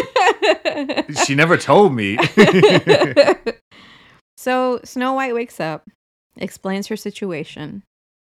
she 1.26 1.36
never 1.36 1.58
told 1.58 1.94
me. 1.94 2.18
so 4.38 4.80
Snow 4.84 5.14
White 5.14 5.34
wakes 5.34 5.60
up, 5.60 5.88
explains 6.38 6.88
her 6.88 6.96
situation. 6.96 7.84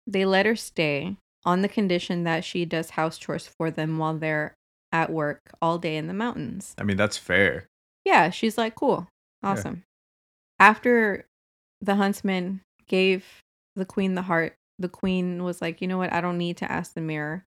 They 0.06 0.25
let 0.25 0.46
her 0.46 0.56
stay 0.56 1.16
on 1.44 1.62
the 1.62 1.68
condition 1.68 2.25
that 2.25 2.44
she 2.44 2.64
does 2.64 2.90
house 2.90 3.18
chores 3.18 3.49
for 3.49 3.70
them 3.70 3.99
while 3.99 4.16
they're 4.16 4.54
at 4.92 5.11
work 5.11 5.40
all 5.61 5.78
day 5.78 5.96
in 5.96 6.06
the 6.06 6.14
mountains. 6.14 6.75
I 6.78 6.84
mean, 6.84 6.96
that's 6.96 7.16
fair. 7.16 7.66
Yeah, 8.04 8.30
she's 8.30 8.58
like, 8.58 8.75
cool, 8.75 9.08
Yeah. 9.42 9.50
awesome. 9.50 9.82
After 10.58 11.25
the 11.80 11.96
huntsman 11.96 12.61
gave 12.88 13.25
the 13.75 13.84
queen 13.84 14.14
the 14.14 14.22
heart, 14.22 14.54
the 14.78 14.88
queen 14.88 15.44
was 15.44 15.62
like, 15.62 15.80
you 15.80 15.88
know 15.88 15.99
what? 15.99 16.12
I 16.12 16.20
don't 16.20 16.38
need 16.38 16.56
to 16.58 16.70
ask 16.70 16.94
the 16.94 17.00
mirror 17.00 17.44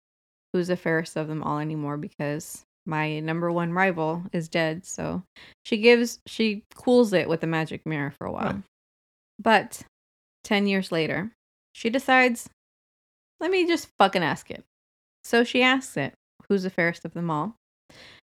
who's 0.53 0.67
the 0.67 0.77
fairest 0.77 1.15
of 1.17 1.27
them 1.27 1.43
all 1.43 1.59
anymore 1.59 1.97
because 1.97 2.63
my 2.85 3.19
number 3.19 3.51
one 3.51 3.73
rival 3.73 4.23
is 4.31 4.47
dead. 4.49 4.85
So 4.85 5.23
she 5.63 5.77
gives, 5.77 6.19
she 6.25 6.63
cools 6.75 7.13
it 7.13 7.27
with 7.27 7.41
the 7.41 7.47
magic 7.47 7.85
mirror 7.85 8.11
for 8.11 8.25
a 8.27 8.31
while. 8.31 8.63
But 9.39 9.81
10 10.43 10.67
years 10.67 10.91
later, 10.91 11.31
she 11.73 11.89
decides, 11.89 12.49
let 13.39 13.51
me 13.51 13.67
just 13.67 13.89
fucking 13.99 14.23
ask 14.23 14.49
it. 14.49 14.63
So 15.23 15.43
she 15.43 15.61
asks 15.61 15.97
it, 15.97 16.13
who's 16.47 16.63
the 16.63 16.69
fairest 16.69 17.05
of 17.05 17.13
them 17.13 17.29
all? 17.31 17.55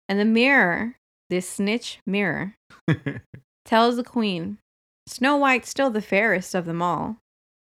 And 0.09 0.21
the 0.21 0.25
mirror, 0.25 0.97
this 1.31 1.49
snitch 1.49 1.99
mirror, 2.07 2.55
tells 3.65 3.97
the 3.97 4.05
queen 4.05 4.59
Snow 5.07 5.37
White's 5.37 5.69
still 5.69 5.91
the 5.91 6.03
fairest 6.03 6.55
of 6.55 6.65
them 6.65 6.81
all, 6.81 7.17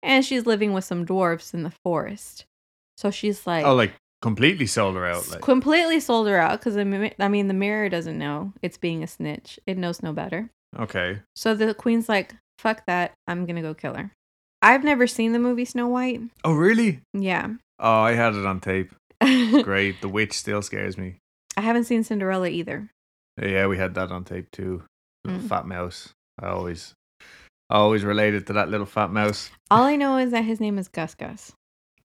and 0.01 0.23
she's 0.23 0.45
living 0.45 0.73
with 0.73 0.83
some 0.83 1.05
dwarfs 1.05 1.53
in 1.53 1.63
the 1.63 1.73
forest. 1.83 2.45
So 2.97 3.11
she's 3.11 3.45
like, 3.45 3.65
oh, 3.65 3.75
like 3.75 3.93
completely 4.21 4.65
sold 4.67 4.95
her 4.95 5.05
out. 5.05 5.29
Like, 5.29 5.41
completely 5.41 5.99
sold 5.99 6.27
her 6.27 6.37
out 6.37 6.59
because 6.59 6.77
I 6.77 6.83
mean, 6.83 7.47
the 7.47 7.53
mirror 7.53 7.89
doesn't 7.89 8.17
know 8.17 8.53
it's 8.61 8.77
being 8.77 9.03
a 9.03 9.07
snitch. 9.07 9.59
It 9.67 9.77
knows 9.77 10.01
no 10.03 10.13
better. 10.13 10.49
okay. 10.79 11.19
So 11.35 11.53
the 11.55 11.73
queen's 11.73 12.09
like, 12.09 12.35
fuck 12.59 12.85
that. 12.87 13.13
I'm 13.27 13.45
going 13.45 13.55
to 13.57 13.61
go 13.61 13.73
kill 13.73 13.93
her. 13.95 14.11
I've 14.61 14.83
never 14.83 15.05
seen 15.07 15.31
the 15.33 15.39
movie 15.39 15.65
Snow 15.65 15.87
White. 15.87 16.21
Oh, 16.43 16.53
really? 16.53 17.01
Yeah. 17.13 17.49
Oh, 17.79 18.01
I 18.01 18.13
had 18.13 18.33
it 18.35 18.45
on 18.45 18.59
tape. 18.61 18.91
Great. 19.21 20.01
The 20.01 20.09
witch 20.09 20.33
still 20.33 20.61
scares 20.61 20.97
me. 20.97 21.17
I 21.57 21.61
haven't 21.61 21.83
seen 21.85 22.03
Cinderella 22.03 22.47
either. 22.47 22.89
Yeah, 23.41 23.67
we 23.67 23.77
had 23.77 23.93
that 23.95 24.11
on 24.11 24.23
tape 24.23 24.49
too. 24.51 24.83
Little 25.23 25.41
Mm. 25.41 25.49
fat 25.49 25.65
mouse. 25.67 26.09
I 26.41 26.47
always, 26.47 26.93
always 27.69 28.03
related 28.03 28.47
to 28.47 28.53
that 28.53 28.69
little 28.69 28.85
fat 28.85 29.11
mouse. 29.11 29.51
All 29.71 29.83
I 29.83 29.95
know 29.95 30.17
is 30.17 30.31
that 30.31 30.43
his 30.45 30.59
name 30.59 30.77
is 30.77 30.87
Gus 30.87 31.15
Gus. 31.15 31.51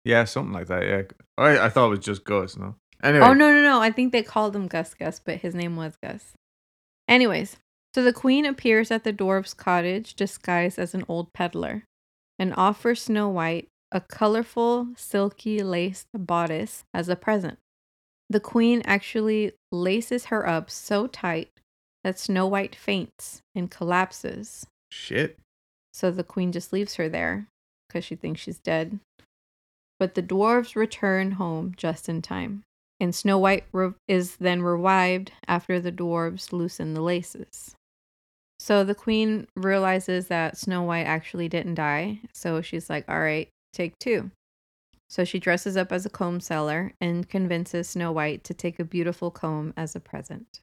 Yeah, 0.07 0.23
something 0.23 0.53
like 0.53 0.67
that. 0.67 0.83
Yeah. 0.83 1.01
I, 1.37 1.65
I 1.65 1.69
thought 1.69 1.87
it 1.87 1.89
was 1.89 1.99
just 1.99 2.23
Gus. 2.23 2.55
No. 2.55 2.75
Anyway. 3.03 3.25
Oh 3.25 3.33
no 3.33 3.51
no 3.51 3.61
no! 3.61 3.81
I 3.81 3.91
think 3.91 4.11
they 4.11 4.23
called 4.23 4.55
him 4.55 4.67
Gus 4.67 4.93
Gus, 4.93 5.19
but 5.19 5.41
his 5.41 5.53
name 5.53 5.75
was 5.75 5.97
Gus. 6.01 6.33
Anyways, 7.07 7.57
so 7.93 8.03
the 8.03 8.13
queen 8.13 8.45
appears 8.45 8.89
at 8.89 9.03
the 9.03 9.11
dwarf's 9.11 9.53
cottage 9.53 10.15
disguised 10.15 10.79
as 10.79 10.93
an 10.93 11.03
old 11.09 11.33
peddler, 11.33 11.83
and 12.39 12.53
offers 12.55 13.03
Snow 13.03 13.27
White 13.27 13.67
a 13.91 14.01
colorful, 14.01 14.87
silky 14.95 15.61
laced 15.61 16.07
bodice 16.13 16.85
as 16.93 17.09
a 17.09 17.15
present. 17.15 17.57
The 18.29 18.39
queen 18.39 18.81
actually 18.85 19.53
laces 19.71 20.25
her 20.25 20.47
up 20.47 20.69
so 20.69 21.07
tight 21.07 21.49
that 22.03 22.17
Snow 22.17 22.47
White 22.47 22.75
faints 22.75 23.41
and 23.53 23.69
collapses. 23.69 24.65
Shit. 24.89 25.37
So 25.93 26.11
the 26.11 26.23
queen 26.23 26.51
just 26.51 26.71
leaves 26.71 26.95
her 26.95 27.09
there 27.09 27.47
because 27.87 28.05
she 28.05 28.15
thinks 28.15 28.41
she's 28.41 28.59
dead. 28.59 28.99
But 29.99 30.15
the 30.15 30.23
dwarves 30.23 30.75
return 30.75 31.31
home 31.31 31.73
just 31.75 32.07
in 32.07 32.21
time. 32.21 32.63
And 32.99 33.13
Snow 33.13 33.37
White 33.37 33.65
re- 33.71 33.93
is 34.07 34.37
then 34.37 34.61
revived 34.61 35.31
after 35.47 35.79
the 35.79 35.91
dwarves 35.91 36.51
loosen 36.51 36.93
the 36.93 37.01
laces. 37.01 37.75
So 38.59 38.83
the 38.83 38.95
queen 38.95 39.47
realizes 39.55 40.27
that 40.27 40.57
Snow 40.57 40.83
White 40.83 41.05
actually 41.05 41.47
didn't 41.47 41.75
die. 41.75 42.21
So 42.33 42.61
she's 42.61 42.89
like, 42.89 43.05
all 43.07 43.19
right, 43.19 43.49
take 43.71 43.97
two. 43.99 44.31
So 45.09 45.23
she 45.23 45.39
dresses 45.39 45.77
up 45.77 45.91
as 45.91 46.05
a 46.05 46.09
comb 46.09 46.39
seller 46.39 46.93
and 46.99 47.29
convinces 47.29 47.89
Snow 47.89 48.11
White 48.11 48.43
to 48.45 48.53
take 48.53 48.79
a 48.79 48.83
beautiful 48.83 49.31
comb 49.31 49.73
as 49.77 49.95
a 49.95 49.99
present. 49.99 50.59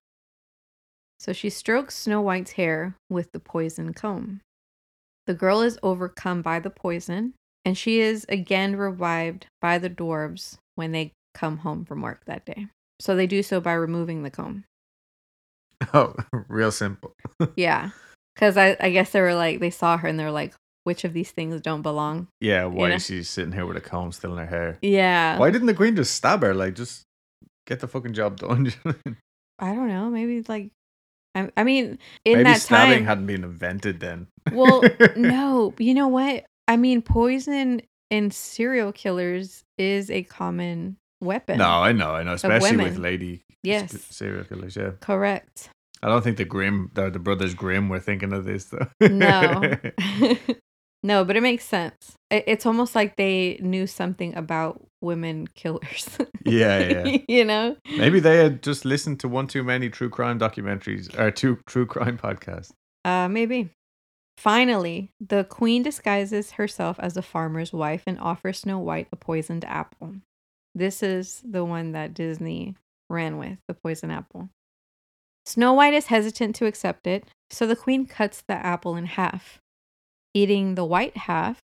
So 1.19 1.33
she 1.33 1.49
strokes 1.49 1.97
Snow 1.97 2.21
White's 2.21 2.53
hair 2.53 2.97
with 3.09 3.33
the 3.33 3.41
poison 3.41 3.95
comb. 3.95 4.41
The 5.27 5.35
girl 5.35 5.63
is 5.63 5.79
overcome 5.83 6.43
by 6.43 6.61
the 6.61 6.69
poison, 6.69 7.33
and 7.65 7.77
she 7.77 8.01
is 8.01 8.27
again 8.29 8.77
revived 8.77 9.47
by 9.61 9.79
the 9.79 9.91
dwarves 9.91 10.57
when 10.75 10.93
they 10.93 11.13
come 11.35 11.59
home 11.59 11.85
from 11.85 12.03
work 12.03 12.25
that 12.27 12.45
day. 12.45 12.69
So 13.01 13.17
they 13.17 13.27
do 13.27 13.43
so 13.43 13.61
by 13.61 13.73
removing 13.73 14.23
the 14.23 14.31
comb. 14.31 14.65
Oh, 15.93 16.15
real 16.49 16.71
simple. 16.71 17.13
Yeah. 17.57 17.91
Because 18.35 18.57
I, 18.57 18.77
I 18.81 18.91
guess 18.91 19.11
they 19.11 19.21
were 19.21 19.35
like, 19.35 19.61
they 19.61 19.71
saw 19.71 19.97
her 19.97 20.09
and 20.09 20.19
they 20.19 20.25
were 20.25 20.31
like, 20.31 20.55
which 20.85 21.05
of 21.05 21.13
these 21.13 21.31
things 21.31 21.61
don't 21.61 21.83
belong? 21.83 22.29
Yeah, 22.41 22.65
why 22.65 22.89
know? 22.89 22.95
is 22.97 23.07
she 23.07 23.23
sitting 23.23 23.53
here 23.53 23.67
with 23.67 23.77
a 23.77 23.81
comb 23.81 24.13
still 24.13 24.33
in 24.33 24.39
her 24.39 24.47
hair? 24.47 24.79
Yeah. 24.83 25.39
Why 25.39 25.51
didn't 25.51 25.67
the 25.67 25.75
queen 25.75 25.97
just 25.97 26.15
stab 26.15 26.43
her? 26.43 26.55
Like, 26.55 26.75
just 26.75 27.03
get 27.67 27.81
the 27.81 27.89
fucking 27.89 28.13
job 28.13 28.39
done. 28.39 28.73
I 29.59 29.75
don't 29.75 29.89
know. 29.89 30.11
Maybe 30.11 30.43
like, 30.49 30.71
I, 31.35 31.51
I 31.57 31.65
mean, 31.65 31.99
in 32.25 32.39
Maybe 32.39 32.45
that 32.45 32.61
stabbing 32.61 32.99
time. 32.99 33.07
hadn't 33.07 33.27
been 33.27 33.45
invented 33.45 34.01
then. 34.01 34.27
Well, 34.53 34.83
no, 35.17 35.75
you 35.79 35.95
know 35.95 36.09
what? 36.09 36.45
I 36.69 36.77
mean, 36.77 37.03
poison 37.03 37.83
in 38.11 38.31
serial 38.31 38.93
killers 38.93 39.65
is 39.79 40.11
a 40.11 40.23
common 40.23 40.97
weapon. 41.21 41.59
No, 41.59 41.69
I 41.69 41.93
know, 41.93 42.13
I 42.13 42.23
know. 42.23 42.35
Especially 42.35 42.77
with 42.77 42.99
lady 42.99 43.43
Yes. 43.63 43.99
serial 44.11 44.45
killers. 44.45 44.77
Yeah, 44.77 44.93
Correct. 45.01 45.71
I 46.03 46.09
don't 46.09 46.23
think 46.23 46.37
the 46.37 46.45
Grimm, 46.45 46.91
the, 46.93 47.09
the 47.09 47.19
brothers 47.19 47.55
Grimm, 47.55 47.89
were 47.89 47.99
thinking 47.99 48.33
of 48.35 48.45
this 48.45 48.67
though. 48.67 48.87
No. 49.01 49.63
no, 51.03 51.25
but 51.25 51.37
it 51.37 51.43
makes 51.43 51.65
sense. 51.65 52.13
It, 52.31 52.45
it's 52.47 52.67
almost 52.67 52.95
like 52.95 53.17
they 53.17 53.59
knew 53.63 53.87
something 53.87 54.37
about 54.37 54.87
women 55.01 55.47
killers. 55.55 56.19
Yeah, 56.45 56.79
yeah. 57.07 57.19
you 57.29 57.45
know? 57.45 57.77
Maybe 57.97 58.21
they 58.21 58.37
had 58.37 58.63
just 58.63 58.85
listened 58.85 59.21
to 59.21 59.29
one 59.29 59.47
too 59.47 59.65
many 59.65 59.89
true 59.89 60.11
crime 60.11 60.39
documentaries 60.39 61.19
or 61.19 61.31
two 61.31 61.59
true 61.67 61.87
crime 61.87 62.19
podcasts. 62.19 62.71
Uh, 63.05 63.29
maybe. 63.29 63.71
Finally, 64.37 65.11
the 65.21 65.45
queen 65.45 65.83
disguises 65.83 66.53
herself 66.53 66.99
as 66.99 67.17
a 67.17 67.23
farmer's 67.23 67.73
wife 67.73 68.03
and 68.07 68.19
offers 68.19 68.61
Snow 68.61 68.79
White 68.79 69.09
a 69.13 69.17
poisoned 69.17 69.65
apple. 69.65 70.17
This 70.75 71.03
is 71.03 71.41
the 71.45 71.65
one 71.65 71.93
that 71.93 72.15
Disney 72.15 72.75
ran 73.09 73.39
with, 73.39 73.59
the 73.69 73.75
poison 73.75 74.11
apple. 74.11 74.49
Snow 75.47 75.73
White 75.73 75.95
is 75.95 76.07
hesitant 76.07 76.57
to 76.57 76.67
accept 76.67 77.07
it, 77.07 77.25
so 77.51 77.67
the 77.67 77.77
queen 77.77 78.07
cuts 78.07 78.43
the 78.47 78.55
apple 78.55 78.97
in 78.97 79.07
half, 79.07 79.61
eating 80.33 80.75
the 80.75 80.85
white 80.85 81.17
half, 81.17 81.61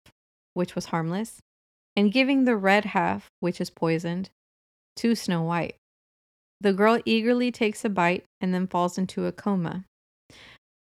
which 0.54 0.76
was 0.76 0.88
harmless, 0.88 1.40
and 1.96 2.12
giving 2.12 2.46
the 2.46 2.56
red 2.56 2.86
half, 2.86 3.30
which 3.40 3.60
is 3.60 3.70
poisoned, 3.70 4.30
to 4.98 5.16
Snow 5.16 5.42
White. 5.42 5.76
The 6.62 6.74
girl 6.74 7.00
eagerly 7.06 7.52
takes 7.52 7.84
a 7.84 7.90
bite 7.90 8.26
and 8.42 8.54
then 8.54 8.68
falls 8.68 8.98
into 8.98 9.26
a 9.26 9.32
coma 9.32 9.86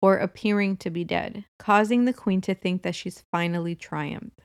or 0.01 0.17
appearing 0.17 0.77
to 0.77 0.89
be 0.89 1.03
dead, 1.03 1.45
causing 1.59 2.05
the 2.05 2.13
queen 2.13 2.41
to 2.41 2.53
think 2.53 2.83
that 2.83 2.95
she's 2.95 3.23
finally 3.31 3.75
triumphed. 3.75 4.41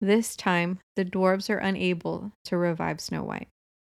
This 0.00 0.34
time, 0.34 0.80
the 0.96 1.04
dwarves 1.04 1.48
are 1.48 1.58
unable 1.58 2.32
to 2.44 2.56
revive 2.56 3.00
Snow 3.00 3.22
White. 3.22 3.48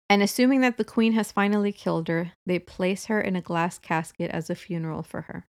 And 0.09 0.21
assuming 0.21 0.61
that 0.61 0.77
the 0.77 0.83
queen 0.83 1.13
has 1.13 1.31
finally 1.31 1.71
killed 1.71 2.07
her, 2.07 2.33
they 2.45 2.59
place 2.59 3.05
her 3.05 3.19
in 3.19 3.35
a 3.35 3.41
glass 3.41 3.79
casket 3.79 4.29
as 4.29 4.49
a 4.49 4.55
funeral 4.55 5.01
for 5.01 5.21
her. 5.21 5.45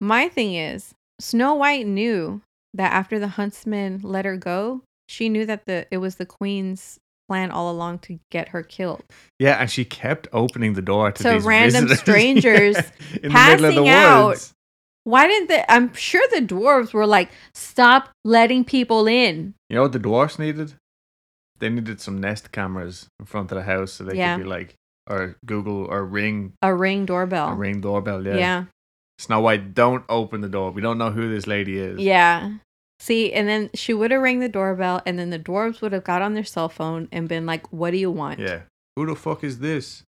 My 0.00 0.28
thing 0.28 0.54
is, 0.54 0.94
Snow 1.20 1.54
White 1.54 1.86
knew 1.86 2.42
that 2.72 2.92
after 2.92 3.20
the 3.20 3.28
huntsman 3.28 4.00
let 4.02 4.24
her 4.24 4.36
go, 4.36 4.82
she 5.08 5.28
knew 5.28 5.46
that 5.46 5.66
the 5.66 5.86
it 5.90 5.98
was 5.98 6.16
the 6.16 6.26
queen's 6.26 6.98
plan 7.28 7.50
all 7.50 7.70
along 7.70 7.98
to 8.00 8.18
get 8.30 8.48
her 8.48 8.62
killed. 8.62 9.02
Yeah, 9.38 9.56
and 9.60 9.70
she 9.70 9.84
kept 9.84 10.28
opening 10.32 10.74
the 10.74 10.82
door 10.82 11.12
to, 11.12 11.22
these 11.22 11.44
random 11.44 11.88
visitors. 11.88 12.00
strangers 12.00 12.76
in 13.22 13.22
the 13.22 13.28
middle 13.30 13.64
of 13.66 13.74
the 13.74 13.84
passing 13.84 13.88
out. 13.88 14.50
Why 15.04 15.26
didn't 15.26 15.48
the 15.48 15.70
I'm 15.70 15.92
sure 15.94 16.26
the 16.30 16.40
dwarves 16.40 16.92
were 16.94 17.06
like, 17.06 17.30
stop 17.54 18.10
letting 18.24 18.64
people 18.64 19.06
in. 19.06 19.54
You 19.68 19.76
know 19.76 19.82
what 19.82 19.92
the 19.92 19.98
dwarves 20.00 20.38
needed? 20.38 20.74
They 21.58 21.68
needed 21.68 22.00
some 22.00 22.20
Nest 22.20 22.52
cameras 22.52 23.06
in 23.20 23.26
front 23.26 23.52
of 23.52 23.56
the 23.56 23.64
house 23.64 23.92
so 23.92 24.04
they 24.04 24.16
Yeah. 24.16 24.36
could 24.36 24.44
be 24.44 24.48
like, 24.48 24.74
or 25.08 25.36
Google 25.44 25.84
or 25.84 26.04
ring 26.04 26.54
A 26.62 26.74
ring 26.74 27.04
doorbell. 27.06 27.48
a 27.50 27.54
ring 27.54 27.80
doorbell. 27.82 28.26
Yeah. 28.26 28.36
yeah. 28.36 28.64
Snow 29.18 29.40
White, 29.40 29.74
don't 29.74 30.04
open 30.08 30.40
the 30.40 30.48
door. 30.48 30.70
We 30.72 30.82
don't 30.82 30.98
know 30.98 31.10
who 31.10 31.28
this 31.32 31.46
lady 31.46 31.78
is. 31.78 32.00
Yeah. 32.00 32.54
See, 33.00 33.32
and 33.32 33.48
then 33.48 33.70
she 33.74 33.92
would 33.92 34.10
have 34.10 34.22
rang 34.22 34.40
the 34.40 34.48
doorbell, 34.48 35.02
and 35.04 35.18
then 35.18 35.30
the 35.30 35.38
dwarves 35.38 35.80
would 35.80 35.92
have 35.92 36.04
got 36.04 36.22
on 36.22 36.34
their 36.34 36.44
cell 36.44 36.68
phone 36.68 37.08
and 37.12 37.28
been 37.28 37.46
like, 37.46 37.72
What 37.72 37.90
do 37.90 37.96
you 37.96 38.10
want? 38.10 38.40
Yeah. 38.40 38.62
Who 38.96 39.06
the 39.06 39.16
fuck 39.16 39.42
is 39.42 39.58
this? 39.58 40.04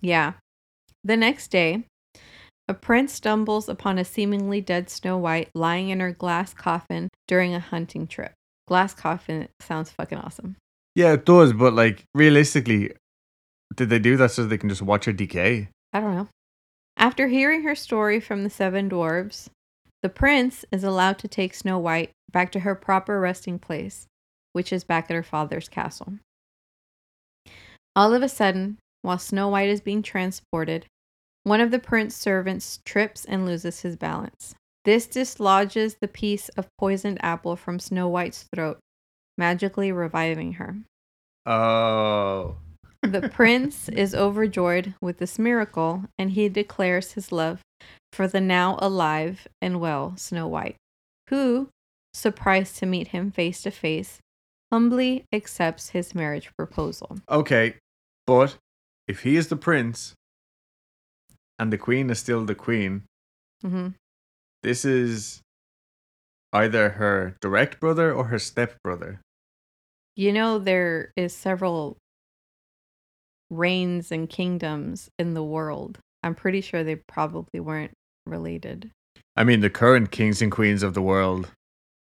Yeah. 0.00 0.34
The 1.04 1.16
next 1.16 1.48
day, 1.48 1.84
a 2.68 2.74
prince 2.74 3.12
stumbles 3.12 3.68
upon 3.68 3.98
a 3.98 4.04
seemingly 4.04 4.60
dead 4.60 4.88
Snow 4.88 5.18
White 5.18 5.50
lying 5.54 5.88
in 5.88 6.00
her 6.00 6.12
glass 6.12 6.54
coffin 6.54 7.08
during 7.26 7.54
a 7.54 7.60
hunting 7.60 8.06
trip. 8.06 8.32
Glass 8.68 8.94
coffin 8.94 9.48
sounds 9.60 9.90
fucking 9.90 10.18
awesome. 10.18 10.56
Yeah, 10.94 11.12
it 11.14 11.24
does, 11.24 11.52
but 11.52 11.74
like 11.74 12.04
realistically, 12.14 12.92
did 13.74 13.90
they 13.90 13.98
do 13.98 14.16
that 14.16 14.30
so 14.30 14.44
they 14.44 14.58
can 14.58 14.68
just 14.68 14.82
watch 14.82 15.06
her 15.06 15.12
decay? 15.12 15.68
I 15.92 16.00
don't 16.00 16.14
know. 16.14 16.28
After 16.96 17.28
hearing 17.28 17.62
her 17.64 17.74
story 17.74 18.20
from 18.20 18.44
the 18.44 18.50
seven 18.50 18.88
dwarves, 18.88 19.48
the 20.02 20.08
prince 20.08 20.64
is 20.72 20.84
allowed 20.84 21.18
to 21.18 21.28
take 21.28 21.54
Snow 21.54 21.78
White 21.78 22.10
back 22.30 22.50
to 22.52 22.60
her 22.60 22.74
proper 22.74 23.20
resting 23.20 23.58
place, 23.58 24.06
which 24.52 24.72
is 24.72 24.84
back 24.84 25.10
at 25.10 25.14
her 25.14 25.22
father's 25.22 25.68
castle. 25.68 26.14
All 27.94 28.12
of 28.14 28.22
a 28.22 28.28
sudden, 28.28 28.78
while 29.02 29.18
Snow 29.18 29.48
White 29.48 29.68
is 29.68 29.80
being 29.80 30.02
transported, 30.02 30.86
one 31.44 31.60
of 31.60 31.70
the 31.70 31.78
prince's 31.78 32.20
servants 32.20 32.80
trips 32.84 33.24
and 33.24 33.44
loses 33.44 33.80
his 33.80 33.96
balance. 33.96 34.54
This 34.84 35.06
dislodges 35.06 35.96
the 36.00 36.08
piece 36.08 36.48
of 36.50 36.68
poisoned 36.78 37.18
apple 37.22 37.56
from 37.56 37.78
Snow 37.78 38.08
White's 38.08 38.48
throat, 38.54 38.78
magically 39.38 39.92
reviving 39.92 40.54
her. 40.54 40.78
Oh. 41.46 42.56
The 43.02 43.28
prince 43.28 43.88
is 43.88 44.14
overjoyed 44.14 44.94
with 45.00 45.18
this 45.18 45.38
miracle 45.38 46.04
and 46.18 46.30
he 46.30 46.48
declares 46.48 47.12
his 47.12 47.32
love 47.32 47.60
for 48.12 48.28
the 48.28 48.40
now 48.40 48.78
alive 48.80 49.48
and 49.60 49.80
well 49.80 50.16
Snow 50.16 50.46
White, 50.46 50.76
who, 51.28 51.68
surprised 52.14 52.76
to 52.78 52.86
meet 52.86 53.08
him 53.08 53.30
face 53.32 53.62
to 53.62 53.70
face, 53.70 54.20
humbly 54.70 55.24
accepts 55.32 55.90
his 55.90 56.14
marriage 56.14 56.50
proposal. 56.56 57.18
Okay. 57.28 57.74
But 58.26 58.56
if 59.08 59.22
he 59.22 59.36
is 59.36 59.48
the 59.48 59.56
prince 59.56 60.14
and 61.58 61.72
the 61.72 61.78
queen 61.78 62.08
is 62.08 62.20
still 62.20 62.44
the 62.44 62.54
queen, 62.54 63.02
hmm 63.62 63.88
this 64.62 64.84
is 64.84 65.40
either 66.52 66.90
her 66.90 67.36
direct 67.40 67.80
brother 67.80 68.12
or 68.12 68.26
her 68.26 68.38
step 68.38 68.76
brother. 68.84 69.20
You 70.14 70.32
know, 70.32 70.58
there 70.58 71.10
is 71.16 71.34
several 71.34 71.96
reigns 73.52 74.10
and 74.10 74.28
kingdoms 74.28 75.10
in 75.18 75.34
the 75.34 75.42
world. 75.42 75.98
I'm 76.22 76.34
pretty 76.34 76.60
sure 76.60 76.82
they 76.82 76.96
probably 76.96 77.60
weren't 77.60 77.92
related. 78.26 78.90
I 79.36 79.44
mean, 79.44 79.60
the 79.60 79.70
current 79.70 80.10
kings 80.10 80.42
and 80.42 80.50
queens 80.50 80.82
of 80.82 80.94
the 80.94 81.02
world 81.02 81.50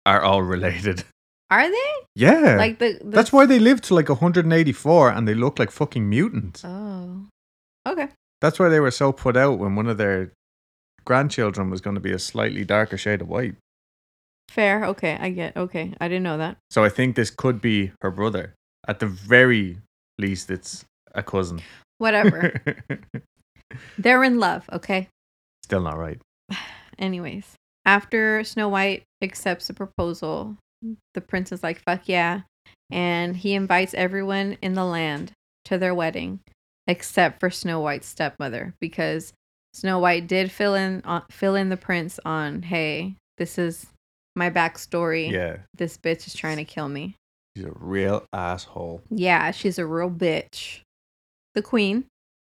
are 0.05 0.21
all 0.21 0.41
related. 0.41 1.03
Are 1.49 1.69
they? 1.69 1.91
Yeah. 2.15 2.57
Like 2.57 2.79
the, 2.79 2.99
the 3.01 3.09
That's 3.09 3.31
why 3.31 3.45
they 3.45 3.59
live 3.59 3.79
to 3.83 3.95
like 3.95 4.09
184 4.09 5.09
and 5.11 5.27
they 5.27 5.33
look 5.33 5.59
like 5.59 5.71
fucking 5.71 6.09
mutants. 6.09 6.61
Oh. 6.65 7.25
Okay. 7.87 8.09
That's 8.41 8.59
why 8.59 8.67
they 8.67 8.81
were 8.81 8.91
so 8.91 9.13
put 9.13 9.37
out 9.37 9.57
when 9.57 9.75
one 9.75 9.87
of 9.87 9.97
their 9.97 10.33
grandchildren 11.05 11.69
was 11.69 11.79
going 11.79 11.95
to 11.95 12.01
be 12.01 12.11
a 12.11 12.19
slightly 12.19 12.65
darker 12.65 12.97
shade 12.97 13.21
of 13.21 13.29
white. 13.29 13.55
Fair. 14.49 14.83
Okay. 14.85 15.17
I 15.19 15.29
get. 15.29 15.55
Okay. 15.55 15.93
I 16.01 16.09
didn't 16.09 16.23
know 16.23 16.37
that. 16.37 16.57
So 16.69 16.83
I 16.83 16.89
think 16.89 17.15
this 17.15 17.29
could 17.29 17.61
be 17.61 17.93
her 18.01 18.11
brother. 18.11 18.53
At 18.85 18.99
the 18.99 19.07
very 19.07 19.77
least, 20.19 20.51
it's 20.51 20.83
a 21.17 21.23
cousin. 21.23 21.61
Whatever. 21.97 22.53
They're 23.97 24.23
in 24.23 24.39
love. 24.39 24.69
Okay. 24.71 25.09
Still 25.63 25.81
not 25.81 25.97
right. 25.97 26.21
Anyways, 26.99 27.55
after 27.85 28.43
Snow 28.43 28.69
White 28.69 29.03
accepts 29.21 29.67
the 29.67 29.73
proposal, 29.73 30.55
the 31.13 31.21
prince 31.21 31.51
is 31.51 31.63
like, 31.63 31.81
fuck 31.81 32.07
yeah. 32.07 32.41
And 32.89 33.35
he 33.35 33.53
invites 33.53 33.93
everyone 33.93 34.57
in 34.61 34.73
the 34.73 34.85
land 34.85 35.33
to 35.65 35.77
their 35.77 35.93
wedding 35.93 36.39
except 36.87 37.39
for 37.39 37.49
Snow 37.49 37.81
White's 37.81 38.07
stepmother 38.07 38.73
because 38.79 39.33
Snow 39.73 39.99
White 39.99 40.27
did 40.27 40.51
fill 40.51 40.73
in 40.73 41.01
on, 41.03 41.23
fill 41.29 41.55
in 41.55 41.69
the 41.69 41.77
prince 41.77 42.19
on, 42.23 42.61
hey, 42.63 43.15
this 43.37 43.57
is 43.57 43.87
my 44.35 44.49
backstory. 44.49 45.29
Yeah. 45.29 45.57
This 45.75 45.97
bitch 45.97 46.25
is 46.27 46.33
trying 46.33 46.57
to 46.57 46.65
kill 46.65 46.87
me. 46.87 47.15
She's 47.55 47.65
a 47.65 47.73
real 47.75 48.25
asshole. 48.33 49.01
Yeah, 49.09 49.51
she's 49.51 49.77
a 49.77 49.85
real 49.85 50.09
bitch. 50.09 50.81
The 51.57 51.61
queen, 51.63 52.05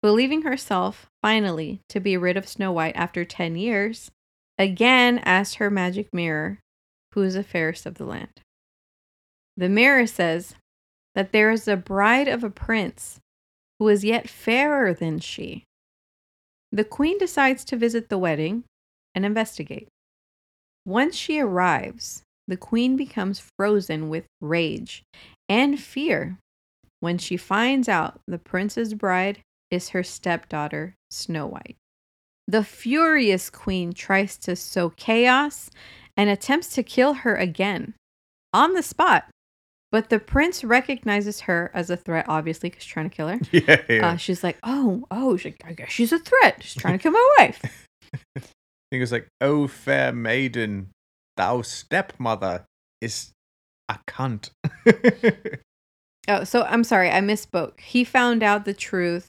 believing 0.01 0.41
herself 0.41 1.07
finally 1.21 1.79
to 1.88 2.01
be 2.01 2.17
rid 2.17 2.35
of 2.35 2.49
Snow 2.49 2.73
White 2.73 2.97
after 2.97 3.23
10 3.23 3.55
years, 3.55 4.12
again 4.57 5.19
asked 5.19 5.55
her 5.55 5.69
magic 5.69 6.13
mirror, 6.13 6.59
who 7.13 7.23
is 7.23 7.35
the 7.35 7.43
fairest 7.43 7.85
of 7.85 7.93
the 7.93 8.03
land. 8.03 8.41
The 9.55 9.69
mirror 9.69 10.05
says 10.05 10.53
that 11.15 11.31
there 11.31 11.49
is 11.49 11.65
a 11.65 11.77
bride 11.77 12.27
of 12.27 12.43
a 12.43 12.49
prince 12.49 13.21
who 13.79 13.88
is 13.88 14.03
yet 14.03 14.27
fairer 14.27 14.93
than 14.93 15.19
she. 15.19 15.63
The 16.73 16.83
queen 16.83 17.17
decides 17.17 17.63
to 17.65 17.77
visit 17.77 18.09
the 18.09 18.17
wedding 18.17 18.65
and 19.15 19.25
investigate. 19.25 19.88
Once 20.85 21.15
she 21.15 21.39
arrives, 21.39 22.21
the 22.49 22.57
queen 22.57 22.97
becomes 22.97 23.49
frozen 23.57 24.09
with 24.09 24.25
rage 24.41 25.03
and 25.47 25.79
fear 25.79 26.38
when 26.99 27.17
she 27.17 27.38
finds 27.38 27.88
out 27.88 28.19
the 28.27 28.38
prince's 28.38 28.93
bride 28.93 29.39
is 29.71 29.89
her 29.89 30.03
stepdaughter, 30.03 30.95
Snow 31.09 31.47
White. 31.47 31.77
The 32.47 32.63
furious 32.63 33.49
queen 33.49 33.93
tries 33.93 34.38
to 34.39 34.55
sow 34.55 34.89
chaos 34.89 35.69
and 36.17 36.29
attempts 36.29 36.69
to 36.69 36.83
kill 36.83 37.13
her 37.13 37.35
again 37.35 37.93
on 38.53 38.73
the 38.73 38.83
spot. 38.83 39.25
But 39.91 40.09
the 40.09 40.19
prince 40.19 40.63
recognizes 40.63 41.41
her 41.41 41.71
as 41.73 41.89
a 41.89 41.97
threat, 41.97 42.25
obviously, 42.27 42.69
because 42.69 42.83
she's 42.83 42.93
trying 42.93 43.09
to 43.09 43.15
kill 43.15 43.27
her. 43.27 43.39
Yeah, 43.51 43.81
yeah. 43.89 44.07
Uh, 44.09 44.17
she's 44.17 44.43
like, 44.43 44.57
oh, 44.63 45.05
oh, 45.09 45.38
she, 45.38 45.55
I 45.63 45.73
guess 45.73 45.89
she's 45.89 46.12
a 46.12 46.19
threat. 46.19 46.62
She's 46.62 46.79
trying 46.81 46.97
to 46.97 47.01
kill 47.01 47.12
my 47.12 47.29
wife. 47.39 47.88
I 48.35 48.41
think 48.91 49.03
it's 49.03 49.12
like, 49.12 49.27
"Oh 49.39 49.67
fair 49.67 50.12
maiden, 50.12 50.89
thou 51.38 51.62
stepmother 51.62 52.65
is 53.01 53.31
a 53.88 53.99
cunt." 54.07 54.49
Oh, 56.30 56.44
so 56.44 56.63
I'm 56.63 56.84
sorry, 56.84 57.10
I 57.10 57.20
misspoke. 57.22 57.80
He 57.80 58.04
found 58.04 58.44
out 58.44 58.65
the 58.65 58.74
truth 58.74 59.28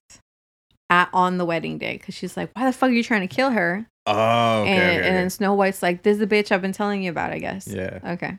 at 0.91 1.09
on 1.13 1.39
the 1.39 1.45
wedding 1.45 1.79
day 1.79 1.97
because 1.97 2.15
she's 2.15 2.37
like, 2.37 2.51
"Why 2.55 2.67
the 2.67 2.73
fuck 2.73 2.91
are 2.91 2.93
you 2.93 3.03
trying 3.03 3.27
to 3.27 3.35
kill 3.35 3.51
her?" 3.51 3.87
oh, 4.07 4.63
okay, 4.63 4.71
and, 4.71 4.81
okay, 4.81 4.97
and 4.97 5.05
okay. 5.05 5.11
then 5.11 5.31
Snow 5.31 5.55
White's 5.55 5.83
like, 5.83 6.03
"This 6.03 6.15
is 6.15 6.19
the 6.21 6.27
bitch 6.27 6.53
I've 6.53 6.63
been 6.63 6.73
telling 6.73 7.03
you 7.03 7.11
about." 7.11 7.33
I 7.33 7.39
guess. 7.39 7.67
yeah. 7.67 7.99
Okay. 8.05 8.39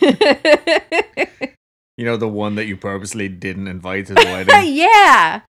You 1.96 2.04
know 2.04 2.16
the 2.16 2.28
one 2.28 2.56
that 2.56 2.66
you 2.66 2.76
purposely 2.76 3.28
didn't 3.28 3.68
invite 3.68 4.06
to 4.06 4.14
the 4.14 4.24
wedding. 4.24 4.74
yeah. 4.74 5.42